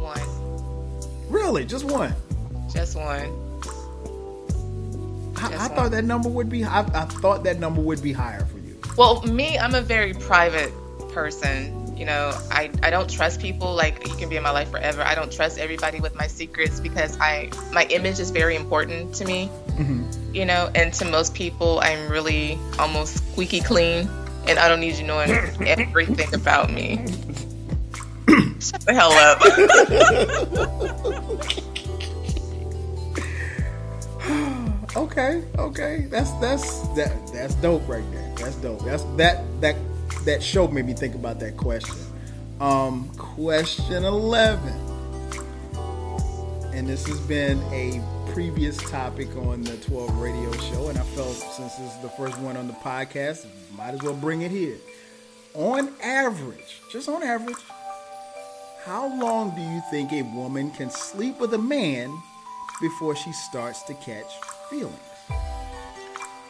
One. 0.00 1.28
Really, 1.28 1.66
just 1.66 1.84
one? 1.84 2.14
Just 2.72 2.96
one. 2.96 3.45
I, 5.36 5.66
I 5.66 5.68
thought 5.68 5.90
that 5.92 6.04
number 6.04 6.28
would 6.28 6.48
be. 6.48 6.64
I, 6.64 6.80
I 6.80 7.04
thought 7.04 7.44
that 7.44 7.58
number 7.58 7.80
would 7.80 8.02
be 8.02 8.12
higher 8.12 8.44
for 8.44 8.58
you. 8.58 8.80
Well, 8.96 9.22
me, 9.22 9.58
I'm 9.58 9.74
a 9.74 9.82
very 9.82 10.14
private 10.14 10.72
person. 11.10 11.96
You 11.96 12.04
know, 12.04 12.38
I, 12.50 12.70
I 12.82 12.90
don't 12.90 13.08
trust 13.08 13.40
people 13.40 13.74
like 13.74 14.06
you 14.06 14.14
can 14.16 14.28
be 14.28 14.36
in 14.36 14.42
my 14.42 14.50
life 14.50 14.70
forever. 14.70 15.00
I 15.02 15.14
don't 15.14 15.32
trust 15.32 15.58
everybody 15.58 15.98
with 15.98 16.14
my 16.14 16.26
secrets 16.26 16.78
because 16.78 17.18
I 17.20 17.50
my 17.72 17.84
image 17.86 18.18
is 18.18 18.30
very 18.30 18.54
important 18.54 19.14
to 19.16 19.24
me. 19.24 19.50
Mm-hmm. 19.68 20.34
You 20.34 20.44
know, 20.44 20.70
and 20.74 20.92
to 20.94 21.04
most 21.06 21.34
people, 21.34 21.80
I'm 21.80 22.10
really 22.10 22.58
almost 22.78 23.32
squeaky 23.32 23.60
clean, 23.60 24.08
and 24.46 24.58
I 24.58 24.68
don't 24.68 24.80
need 24.80 24.96
you 24.96 25.04
knowing 25.04 25.30
everything 25.66 26.34
about 26.34 26.70
me. 26.70 26.96
Shut 28.60 28.80
the 28.82 28.92
hell 28.92 29.12
up. 29.12 29.40
Okay, 34.96 35.44
okay, 35.58 36.06
that's 36.08 36.30
that's 36.40 36.88
that 36.96 37.12
that's 37.30 37.54
dope 37.56 37.86
right 37.86 38.02
there. 38.12 38.34
That's 38.36 38.56
dope. 38.56 38.82
That's 38.82 39.02
that 39.18 39.44
that 39.60 39.76
that 40.24 40.42
show 40.42 40.68
made 40.68 40.86
me 40.86 40.94
think 40.94 41.14
about 41.14 41.38
that 41.40 41.58
question. 41.58 41.98
Um, 42.62 43.10
question 43.18 44.04
eleven, 44.04 44.72
and 46.72 46.88
this 46.88 47.06
has 47.08 47.20
been 47.20 47.60
a 47.74 48.02
previous 48.32 48.78
topic 48.90 49.28
on 49.36 49.64
the 49.64 49.76
Twelve 49.76 50.16
Radio 50.16 50.50
Show, 50.52 50.88
and 50.88 50.96
I 50.96 51.02
felt 51.02 51.34
since 51.34 51.74
this 51.74 51.94
is 51.94 51.98
the 52.00 52.08
first 52.08 52.38
one 52.38 52.56
on 52.56 52.66
the 52.66 52.72
podcast, 52.72 53.44
might 53.76 53.92
as 53.92 54.02
well 54.02 54.14
bring 54.14 54.40
it 54.40 54.50
here. 54.50 54.78
On 55.52 55.92
average, 56.02 56.80
just 56.90 57.06
on 57.10 57.22
average, 57.22 57.62
how 58.82 59.14
long 59.20 59.54
do 59.54 59.60
you 59.60 59.82
think 59.90 60.14
a 60.14 60.22
woman 60.34 60.70
can 60.70 60.88
sleep 60.88 61.38
with 61.38 61.52
a 61.52 61.58
man 61.58 62.18
before 62.80 63.14
she 63.14 63.30
starts 63.32 63.82
to 63.82 63.92
catch 63.92 64.32
feelings? 64.70 64.96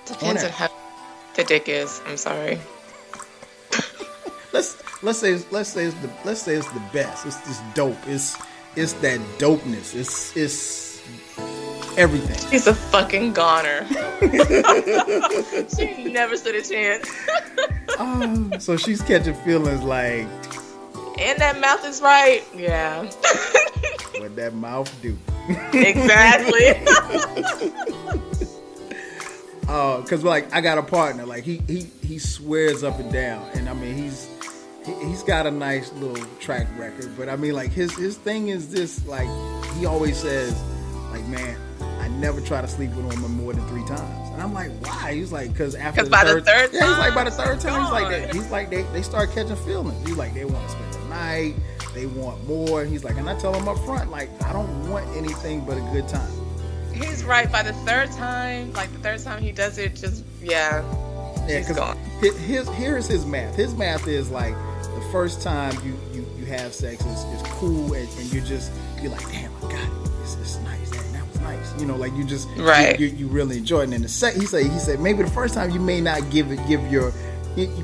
Depends 0.06 0.42
On 0.42 0.46
on 0.48 0.52
how 0.52 0.68
the 1.34 1.44
dick 1.44 1.68
is. 1.68 2.00
I'm 2.06 2.16
sorry. 2.16 2.58
let's 4.52 4.76
let's 5.02 5.18
say 5.18 5.32
it's- 5.34 5.46
let's 5.50 5.68
say 5.70 5.84
it's 5.86 5.96
the 6.00 6.10
let's 6.24 6.42
say 6.42 6.54
it's 6.56 6.70
the 6.72 6.82
best. 6.92 7.26
It's 7.26 7.36
just 7.46 7.62
dope. 7.74 7.96
It's 8.06 8.36
it's 8.76 8.92
that 8.94 9.20
dopeness. 9.38 9.94
It's 9.94 10.36
it's 10.36 11.02
everything. 11.98 12.50
She's 12.50 12.66
a 12.66 12.74
fucking 12.74 13.32
goner. 13.32 13.86
she 15.76 16.04
never 16.12 16.36
stood 16.36 16.54
a 16.54 16.62
chance. 16.62 17.10
Oh, 17.98 18.50
so 18.58 18.76
she's 18.76 19.00
catching 19.00 19.32
feelings 19.36 19.82
like 19.82 20.26
And 21.18 21.38
that 21.40 21.58
mouth 21.58 21.82
is 21.86 22.02
right. 22.02 22.44
Yeah. 22.54 23.04
what 24.18 24.36
that 24.36 24.52
mouth 24.52 24.92
do. 25.00 25.16
Exactly. 25.72 26.74
Uh, 29.68 30.00
cause 30.02 30.22
like 30.22 30.54
I 30.54 30.60
got 30.60 30.78
a 30.78 30.82
partner, 30.82 31.26
like 31.26 31.42
he 31.42 31.60
he 31.66 31.88
he 32.00 32.20
swears 32.20 32.84
up 32.84 33.00
and 33.00 33.12
down, 33.12 33.48
and 33.54 33.68
I 33.68 33.74
mean 33.74 33.96
he's 33.96 34.28
he, 34.84 34.92
he's 35.08 35.24
got 35.24 35.44
a 35.44 35.50
nice 35.50 35.92
little 35.94 36.24
track 36.38 36.68
record, 36.78 37.16
but 37.16 37.28
I 37.28 37.34
mean 37.34 37.52
like 37.54 37.72
his 37.72 37.92
his 37.96 38.16
thing 38.16 38.46
is 38.46 38.70
this, 38.70 39.04
like 39.08 39.26
he 39.74 39.84
always 39.84 40.18
says, 40.18 40.54
like 41.10 41.26
man, 41.26 41.58
I 42.00 42.06
never 42.06 42.40
try 42.40 42.60
to 42.60 42.68
sleep 42.68 42.90
with 42.90 43.06
a 43.06 43.08
woman 43.08 43.32
more 43.32 43.52
than 43.54 43.66
three 43.66 43.84
times, 43.86 44.30
and 44.34 44.40
I'm 44.40 44.54
like 44.54 44.70
why? 44.86 45.14
He's 45.14 45.32
like 45.32 45.56
cause 45.56 45.74
after 45.74 46.02
'Cause 46.02 46.10
by 46.10 46.22
the 46.22 46.40
third 46.42 46.70
yeah, 46.72 46.86
he's 46.88 46.98
like 46.98 47.14
by 47.16 47.24
the 47.24 47.30
time, 47.30 47.46
third 47.46 47.60
time, 47.60 47.82
he's 47.82 47.90
like 47.90 48.08
they, 48.08 48.38
he's 48.38 48.50
like 48.52 48.70
they 48.70 48.82
they 48.92 49.02
start 49.02 49.32
catching 49.32 49.56
feelings. 49.56 50.06
He's 50.06 50.16
like 50.16 50.32
they 50.32 50.44
want 50.44 50.64
to 50.64 50.70
spend 50.70 50.94
the 50.94 51.08
night, 51.08 51.54
they 51.96 52.06
want 52.06 52.46
more. 52.46 52.84
He's 52.84 53.02
like, 53.02 53.16
and 53.16 53.28
I 53.28 53.36
tell 53.38 53.54
him 53.54 53.66
up 53.66 53.78
front, 53.78 54.10
like 54.10 54.30
I 54.44 54.52
don't 54.52 54.90
want 54.90 55.08
anything 55.16 55.64
but 55.64 55.78
a 55.78 55.80
good 55.92 56.06
time. 56.06 56.30
He's 56.92 57.24
right. 57.24 57.50
By 57.50 57.62
the 57.62 57.72
third 57.72 58.12
time, 58.12 58.72
like 58.74 58.92
the 58.92 58.98
third 58.98 59.20
time 59.22 59.42
he 59.42 59.50
does 59.50 59.78
it, 59.78 59.96
just 59.96 60.22
yeah. 60.42 60.84
Yeah, 61.48 61.60
because 61.60 61.76
gone. 61.76 61.96
his 62.20 62.68
here's 62.70 63.06
his 63.06 63.24
math. 63.24 63.56
His 63.56 63.74
math 63.74 64.06
is 64.06 64.30
like 64.30 64.54
the 64.82 65.08
first 65.10 65.42
time 65.42 65.74
you 65.84 65.98
you, 66.12 66.26
you 66.38 66.44
have 66.46 66.74
sex 66.74 67.04
is, 67.04 67.24
is 67.24 67.42
cool, 67.52 67.94
and, 67.94 68.08
and 68.18 68.32
you 68.32 68.40
just 68.42 68.72
you're 69.00 69.12
like, 69.12 69.26
damn, 69.30 69.54
I 69.56 69.60
got 69.60 69.72
it. 69.72 70.10
This 70.20 70.36
is 70.36 70.58
nice. 70.58 70.90
That, 70.90 71.12
that 71.12 71.26
was 71.28 71.40
nice. 71.40 71.80
You 71.80 71.86
know, 71.86 71.96
like 71.96 72.12
you 72.14 72.24
just 72.24 72.48
Right. 72.56 72.98
You, 72.98 73.06
you, 73.06 73.16
you 73.16 73.26
really 73.28 73.56
enjoy 73.56 73.80
it. 73.80 73.84
And 73.84 73.92
then 73.94 74.02
the 74.02 74.08
second, 74.08 74.40
he 74.40 74.46
said 74.46 74.66
he 74.66 74.78
said 74.78 75.00
maybe 75.00 75.22
the 75.22 75.30
first 75.30 75.54
time 75.54 75.70
you 75.70 75.80
may 75.80 76.00
not 76.00 76.30
give 76.30 76.50
it 76.50 76.58
give 76.68 76.90
your 76.90 77.12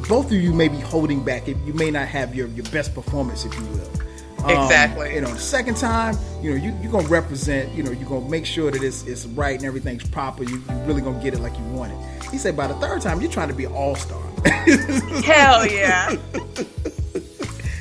both 0.09 0.27
of 0.27 0.33
you 0.33 0.53
may 0.53 0.69
be 0.69 0.79
holding 0.79 1.25
back. 1.25 1.49
You 1.49 1.59
you 1.65 1.73
may 1.75 1.91
not 1.91 2.09
have 2.09 2.35
your 2.35 2.49
your 2.49 2.67
best 2.67 2.95
performance, 2.95 3.45
if 3.45 3.55
you 3.55 3.65
will. 3.65 3.91
Um, 4.45 4.51
Exactly. 4.51 5.15
You 5.15 5.21
know, 5.21 5.33
the 5.33 5.39
second 5.39 5.77
time, 5.77 6.17
you 6.43 6.51
know, 6.51 6.57
you, 6.57 6.77
you're 6.83 6.93
gonna 6.93 7.09
represent. 7.09 7.73
You 7.75 7.83
know, 7.85 7.93
you're 7.93 8.09
gonna 8.09 8.29
make 8.29 8.45
sure 8.45 8.71
that 8.71 8.83
it's 8.83 9.05
it's 9.05 9.25
right 9.27 9.57
and 9.57 9.65
everything's 9.65 10.07
proper. 10.09 10.43
You 10.45 10.57
you 10.57 10.75
really 10.85 11.01
gonna 11.01 11.23
get 11.23 11.35
it 11.35 11.41
like 11.41 11.57
you 11.57 11.65
want 11.67 11.93
it. 11.93 12.25
He 12.31 12.39
said 12.39 12.57
by 12.57 12.67
the 12.67 12.75
third 12.75 13.03
time, 13.03 13.21
you're 13.21 13.31
trying 13.31 13.49
to 13.49 13.55
be 13.55 13.67
all 13.67 13.95
star. 13.95 14.23
Hell 15.25 15.67
yeah. 15.67 16.17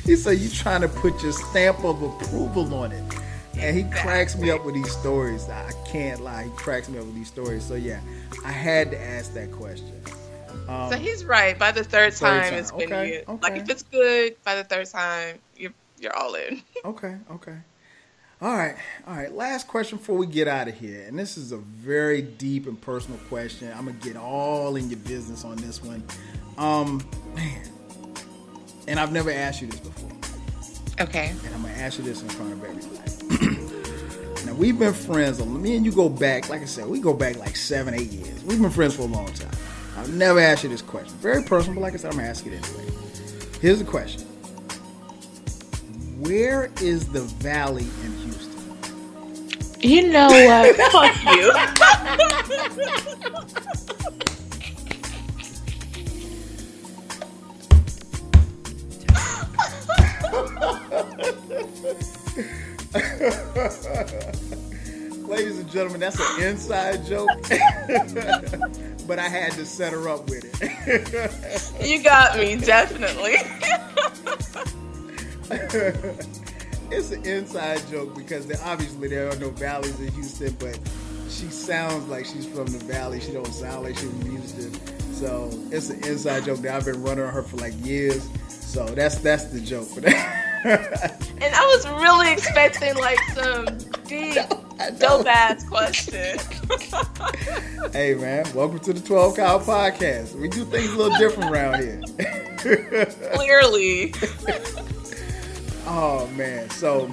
He 0.04 0.16
said 0.16 0.38
you're 0.38 0.50
trying 0.50 0.80
to 0.80 0.88
put 0.88 1.22
your 1.22 1.32
stamp 1.32 1.84
of 1.84 2.02
approval 2.02 2.74
on 2.74 2.90
it. 2.90 3.02
And 3.56 3.76
he 3.76 3.84
cracks 3.84 4.36
me 4.36 4.50
up 4.50 4.64
with 4.64 4.74
these 4.74 4.90
stories. 4.90 5.48
I 5.48 5.70
can't 5.86 6.20
lie. 6.20 6.44
He 6.44 6.50
cracks 6.50 6.88
me 6.88 6.98
up 6.98 7.04
with 7.04 7.14
these 7.14 7.28
stories. 7.28 7.64
So 7.64 7.74
yeah, 7.76 8.00
I 8.44 8.50
had 8.50 8.90
to 8.90 9.00
ask 9.00 9.32
that 9.34 9.52
question. 9.52 9.92
Um, 10.68 10.90
so 10.90 10.98
he's 10.98 11.24
right. 11.24 11.58
By 11.58 11.72
the 11.72 11.84
third 11.84 12.12
Third 12.14 12.42
time, 12.42 12.50
time, 12.50 12.54
it's 12.54 12.72
okay, 12.72 13.14
you 13.14 13.24
okay. 13.34 13.38
like 13.42 13.60
if 13.60 13.68
it's 13.68 13.82
good. 13.82 14.36
By 14.44 14.54
the 14.56 14.64
third 14.64 14.86
time, 14.86 15.38
you're 15.56 15.72
you're 15.98 16.16
all 16.16 16.34
in. 16.34 16.62
Okay, 16.84 17.16
okay. 17.30 17.56
All 18.40 18.56
right, 18.56 18.74
all 19.06 19.14
right. 19.14 19.32
Last 19.32 19.68
question 19.68 19.98
before 19.98 20.16
we 20.16 20.26
get 20.26 20.48
out 20.48 20.66
of 20.66 20.74
here. 20.74 21.04
And 21.06 21.16
this 21.16 21.36
is 21.38 21.52
a 21.52 21.58
very 21.58 22.20
deep 22.22 22.66
and 22.66 22.80
personal 22.80 23.20
question. 23.28 23.72
I'm 23.72 23.84
going 23.84 23.96
to 24.00 24.04
get 24.04 24.16
all 24.16 24.74
in 24.74 24.90
your 24.90 24.98
business 24.98 25.44
on 25.44 25.54
this 25.58 25.80
one. 25.80 26.02
Um, 26.58 27.06
man. 27.36 27.62
And 28.88 28.98
I've 28.98 29.12
never 29.12 29.30
asked 29.30 29.62
you 29.62 29.68
this 29.68 29.78
before. 29.78 30.10
Okay. 31.00 31.32
and 31.44 31.54
I'm 31.54 31.62
gonna 31.62 31.74
ask 31.74 31.98
you 31.98 32.04
this 32.04 32.20
in 32.22 32.28
front 32.28 32.52
of 32.52 32.64
everybody. 32.64 33.56
now 34.46 34.54
we've 34.54 34.78
been 34.78 34.92
friends. 34.92 35.44
Me 35.44 35.76
and 35.76 35.84
you 35.84 35.92
go 35.92 36.08
back, 36.08 36.48
like 36.48 36.62
I 36.62 36.66
said, 36.66 36.86
we 36.86 37.00
go 37.00 37.14
back 37.14 37.38
like 37.38 37.56
seven, 37.56 37.94
eight 37.94 38.10
years. 38.10 38.44
We've 38.44 38.60
been 38.60 38.70
friends 38.70 38.96
for 38.96 39.02
a 39.02 39.06
long 39.06 39.26
time. 39.32 39.50
I've 40.02 40.12
never 40.12 40.40
asked 40.40 40.64
you 40.64 40.68
this 40.68 40.82
question. 40.82 41.16
Very 41.18 41.44
personal, 41.44 41.76
but 41.76 41.82
like 41.82 41.94
I 41.94 41.96
said, 41.96 42.10
I'm 42.10 42.16
gonna 42.16 42.28
ask 42.28 42.44
it 42.44 42.54
anyway. 42.54 42.92
Here's 43.60 43.78
the 43.78 43.84
question: 43.84 44.22
Where 46.18 46.72
is 46.80 47.06
the 47.06 47.20
Valley 47.20 47.86
in 48.02 48.12
Houston? 48.16 48.50
You 49.80 50.08
know 50.08 50.26
what? 50.26 50.76
Fuck 50.92 51.14
you. 64.52 64.68
Ladies 65.32 65.58
and 65.60 65.70
gentlemen, 65.70 66.00
that's 66.00 66.20
an 66.20 66.42
inside 66.42 67.06
joke, 67.06 67.26
but 69.06 69.18
I 69.18 69.30
had 69.30 69.52
to 69.52 69.64
set 69.64 69.94
her 69.94 70.06
up 70.10 70.28
with 70.28 70.44
it. 70.60 71.72
You 71.88 72.02
got 72.02 72.36
me, 72.36 72.56
definitely. 72.56 73.36
it's 76.90 77.12
an 77.12 77.24
inside 77.24 77.80
joke 77.90 78.14
because 78.14 78.46
there, 78.46 78.58
obviously 78.62 79.08
there 79.08 79.30
are 79.30 79.36
no 79.36 79.48
valleys 79.48 79.98
in 80.00 80.12
Houston, 80.12 80.54
but 80.58 80.78
she 81.30 81.46
sounds 81.46 82.06
like 82.08 82.26
she's 82.26 82.44
from 82.44 82.66
the 82.66 82.84
valley. 82.84 83.18
She 83.18 83.32
don't 83.32 83.46
sound 83.46 83.84
like 83.84 83.96
she's 83.96 84.10
from 84.10 84.30
Houston. 84.32 84.74
So 85.14 85.48
it's 85.70 85.88
an 85.88 86.04
inside 86.04 86.44
joke 86.44 86.58
that 86.58 86.74
I've 86.74 86.84
been 86.84 87.02
running 87.02 87.24
on 87.24 87.32
her 87.32 87.42
for 87.42 87.56
like 87.56 87.72
years. 87.82 88.28
So 88.72 88.86
that's 88.86 89.16
that's 89.16 89.44
the 89.44 89.60
joke. 89.60 89.86
For 89.86 90.00
that. 90.00 91.28
and 91.42 91.54
I 91.54 91.60
was 91.66 91.86
really 92.00 92.32
expecting 92.32 92.96
like 92.96 93.18
some 93.34 93.66
deep, 94.06 94.38
dope 94.98 95.26
ass 95.26 95.68
question. 95.68 96.38
hey 97.92 98.14
man, 98.14 98.46
welcome 98.54 98.78
to 98.78 98.94
the 98.94 99.00
12Kyle 99.00 99.62
Podcast. 99.62 100.34
We 100.36 100.48
do 100.48 100.64
things 100.64 100.90
a 100.90 100.96
little 100.96 101.18
different 101.18 101.50
around 101.50 101.82
here. 101.82 102.00
Clearly. 103.34 104.14
Oh 105.86 106.26
man. 106.34 106.70
So 106.70 107.12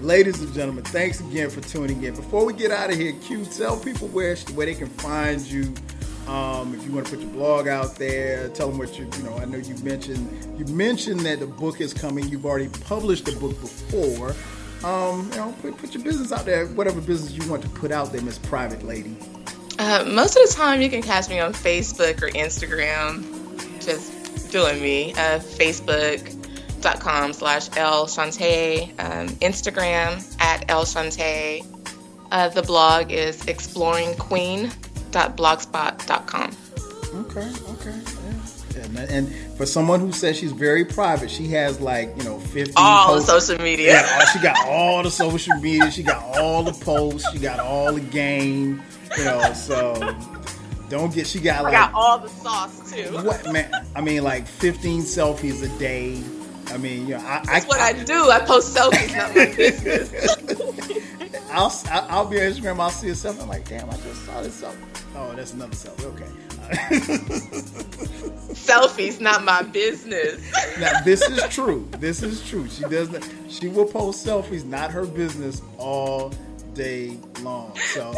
ladies 0.00 0.40
and 0.40 0.50
gentlemen, 0.54 0.84
thanks 0.84 1.20
again 1.20 1.50
for 1.50 1.60
tuning 1.60 2.02
in. 2.04 2.14
Before 2.14 2.46
we 2.46 2.54
get 2.54 2.70
out 2.70 2.90
of 2.90 2.96
here, 2.96 3.12
Q, 3.20 3.44
tell 3.44 3.78
people 3.78 4.08
where 4.08 4.34
where 4.54 4.64
they 4.64 4.74
can 4.74 4.88
find 4.88 5.42
you. 5.42 5.74
Um, 6.30 6.74
if 6.76 6.84
you 6.84 6.92
want 6.92 7.06
to 7.08 7.16
put 7.16 7.20
your 7.20 7.32
blog 7.32 7.66
out 7.66 7.96
there, 7.96 8.48
tell 8.50 8.68
them 8.68 8.78
what 8.78 8.96
you 8.96 9.10
you 9.16 9.22
know. 9.24 9.36
I 9.38 9.46
know 9.46 9.58
you 9.58 9.74
mentioned 9.82 10.56
you 10.56 10.64
mentioned 10.72 11.20
that 11.20 11.40
the 11.40 11.46
book 11.46 11.80
is 11.80 11.92
coming. 11.92 12.28
You've 12.28 12.46
already 12.46 12.68
published 12.68 13.24
the 13.24 13.32
book 13.32 13.60
before. 13.60 14.36
Um, 14.88 15.28
you 15.32 15.38
know, 15.38 15.52
put, 15.60 15.76
put 15.76 15.92
your 15.92 16.04
business 16.04 16.30
out 16.30 16.44
there, 16.46 16.66
whatever 16.66 17.00
business 17.00 17.32
you 17.32 17.50
want 17.50 17.62
to 17.62 17.68
put 17.70 17.90
out 17.90 18.12
there, 18.12 18.22
Miss 18.22 18.38
Private 18.38 18.84
Lady. 18.84 19.16
Uh, 19.80 20.04
most 20.06 20.36
of 20.36 20.48
the 20.48 20.54
time, 20.54 20.80
you 20.80 20.88
can 20.88 21.02
catch 21.02 21.28
me 21.28 21.40
on 21.40 21.52
Facebook 21.52 22.22
or 22.22 22.28
Instagram, 22.28 23.24
just 23.84 24.52
doing 24.52 24.80
me. 24.80 25.12
Uh, 25.14 25.40
Facebook.com 25.40 27.32
slash 27.32 27.76
L 27.76 28.06
Chantay, 28.06 28.90
um, 29.00 29.28
Instagram 29.40 30.40
at 30.40 30.70
L 30.70 30.84
Chantay. 30.84 31.66
Uh, 32.30 32.48
the 32.50 32.62
blog 32.62 33.10
is 33.10 33.42
exploringqueen.blogspot.com. 35.10 36.56
Okay, 37.12 37.52
okay. 37.72 38.00
Yeah. 38.76 38.84
And, 38.84 38.98
and 39.10 39.56
for 39.56 39.66
someone 39.66 40.00
who 40.00 40.12
says 40.12 40.36
she's 40.38 40.52
very 40.52 40.84
private, 40.84 41.30
she 41.30 41.48
has 41.48 41.80
like, 41.80 42.14
you 42.16 42.24
know, 42.24 42.38
50 42.38 42.74
All 42.76 43.16
the 43.16 43.20
social 43.20 43.58
media. 43.58 43.94
Yeah, 43.94 44.24
she 44.26 44.38
got 44.38 44.56
all 44.66 45.02
the 45.02 45.10
social 45.10 45.56
media. 45.56 45.90
She 45.90 46.02
got 46.02 46.22
all 46.36 46.62
the 46.62 46.72
posts. 46.72 47.30
She 47.32 47.38
got 47.38 47.58
all 47.58 47.92
the 47.92 48.00
game. 48.00 48.82
You 49.18 49.24
know, 49.24 49.52
so 49.54 49.94
don't 50.88 51.12
get. 51.12 51.26
She 51.26 51.40
got 51.40 51.60
I 51.60 51.62
like 51.62 51.72
got 51.72 51.94
all 51.94 52.18
the 52.18 52.28
sauce 52.28 52.92
too. 52.92 53.10
what 53.24 53.52
man? 53.52 53.72
I 53.96 54.00
mean, 54.00 54.22
like 54.22 54.46
15 54.46 55.02
selfies 55.02 55.62
a 55.64 55.78
day. 55.80 56.22
I 56.70 56.76
mean, 56.76 57.06
you 57.06 57.14
know, 57.16 57.24
I, 57.24 57.42
That's 57.44 57.66
what 57.66 57.80
I 57.80 57.92
do. 57.92 58.30
I 58.30 58.40
post 58.40 58.76
selfies, 58.76 59.16
not 59.16 59.34
my 59.34 59.46
business. 59.54 60.36
I'll, 61.50 61.72
I'll 61.90 62.06
I'll 62.10 62.26
be 62.26 62.40
on 62.40 62.52
Instagram. 62.52 62.78
I'll 62.78 62.90
see 62.90 63.08
a 63.08 63.12
selfie. 63.12 63.42
I'm 63.42 63.48
like, 63.48 63.68
damn, 63.68 63.90
I 63.90 63.96
just 63.96 64.24
saw 64.24 64.40
this 64.42 64.60
selfie. 64.60 64.76
Oh, 65.16 65.34
that's 65.34 65.52
another 65.52 65.74
selfie. 65.74 66.04
Okay. 66.04 66.26
selfies, 68.54 69.20
not 69.20 69.44
my 69.44 69.62
business. 69.62 70.40
now 70.78 71.00
this 71.02 71.22
is 71.28 71.42
true. 71.48 71.88
This 71.98 72.22
is 72.22 72.46
true. 72.48 72.68
She 72.68 72.84
does 72.84 73.10
not. 73.10 73.28
She 73.48 73.68
will 73.68 73.86
post 73.86 74.24
selfies, 74.24 74.64
not 74.64 74.92
her 74.92 75.04
business, 75.06 75.60
all 75.78 76.32
day 76.74 77.18
long. 77.42 77.76
So, 77.76 78.14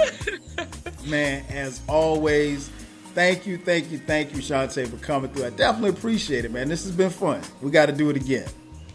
man, 1.06 1.44
as 1.48 1.80
always, 1.88 2.70
thank 3.14 3.46
you, 3.46 3.58
thank 3.58 3.90
you, 3.90 3.98
thank 3.98 4.34
you, 4.34 4.38
Chantay, 4.38 4.88
for 4.88 4.96
coming 4.98 5.30
through. 5.30 5.46
I 5.46 5.50
definitely 5.50 5.90
appreciate 5.90 6.44
it, 6.44 6.52
man. 6.52 6.68
This 6.68 6.84
has 6.84 6.92
been 6.92 7.10
fun. 7.10 7.40
We 7.60 7.70
got 7.70 7.86
to 7.86 7.92
do 7.92 8.10
it 8.10 8.16
again. 8.16 8.48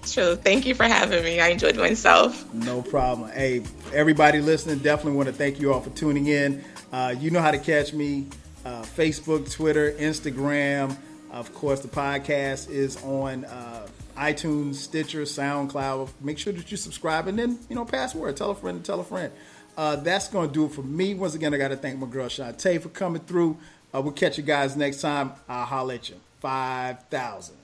True. 0.05 0.36
Thank 0.36 0.65
you 0.65 0.74
for 0.74 0.86
having 0.86 1.24
me. 1.24 1.39
I 1.39 1.49
enjoyed 1.49 1.76
myself. 1.76 2.53
No 2.53 2.82
problem. 2.82 3.30
Hey, 3.32 3.63
everybody 3.93 4.39
listening, 4.39 4.80
definitely 4.80 5.18
want 5.18 5.28
to 5.28 5.34
thank 5.34 5.59
you 5.59 5.74
all 5.74 5.82
for 5.82 5.89
tuning 5.91 6.28
in. 6.28 6.63
Uh, 6.91 7.13
you 7.20 7.30
know 7.30 7.41
how 7.41 7.51
to 7.51 7.59
catch 7.59 7.93
me 7.93 8.28
uh, 8.65 8.84
Facebook, 8.84 9.51
Twitter, 9.51 9.91
Instagram. 9.93 10.95
Of 11.32 11.53
course, 11.53 11.82
the 11.82 11.89
podcast 11.89 12.70
is 12.70 13.03
on 13.03 13.43
uh, 13.45 13.88
iTunes, 14.15 14.76
Stitcher, 14.76 15.24
SoundCloud. 15.24 16.09
Make 16.22 16.39
sure 16.39 16.53
that 16.53 16.72
you 16.72 16.78
subscribe 16.78 17.28
and 17.28 17.38
then, 17.38 17.59
you 17.70 17.76
know, 17.76 17.86
password. 17.86 18.38
Tell 18.38 18.51
a 18.51 18.55
friend 18.55 18.84
tell 18.84 18.99
a 18.99 19.03
friend. 19.03 19.32
Uh, 19.78 19.95
that's 19.97 20.28
going 20.28 20.47
to 20.47 20.53
do 20.53 20.65
it 20.65 20.72
for 20.72 20.82
me. 20.82 21.13
Once 21.13 21.36
again, 21.36 21.53
I 21.53 21.57
got 21.57 21.68
to 21.68 21.76
thank 21.76 21.99
my 21.99 22.07
girl 22.07 22.28
Chantay 22.28 22.82
for 22.82 22.89
coming 22.89 23.22
through. 23.22 23.57
Uh, 23.93 24.01
we'll 24.01 24.13
catch 24.13 24.38
you 24.38 24.43
guys 24.43 24.75
next 24.75 25.01
time. 25.01 25.33
I'll 25.47 25.65
holler 25.65 25.95
at 25.95 26.09
you. 26.09 26.15
5,000. 26.39 27.57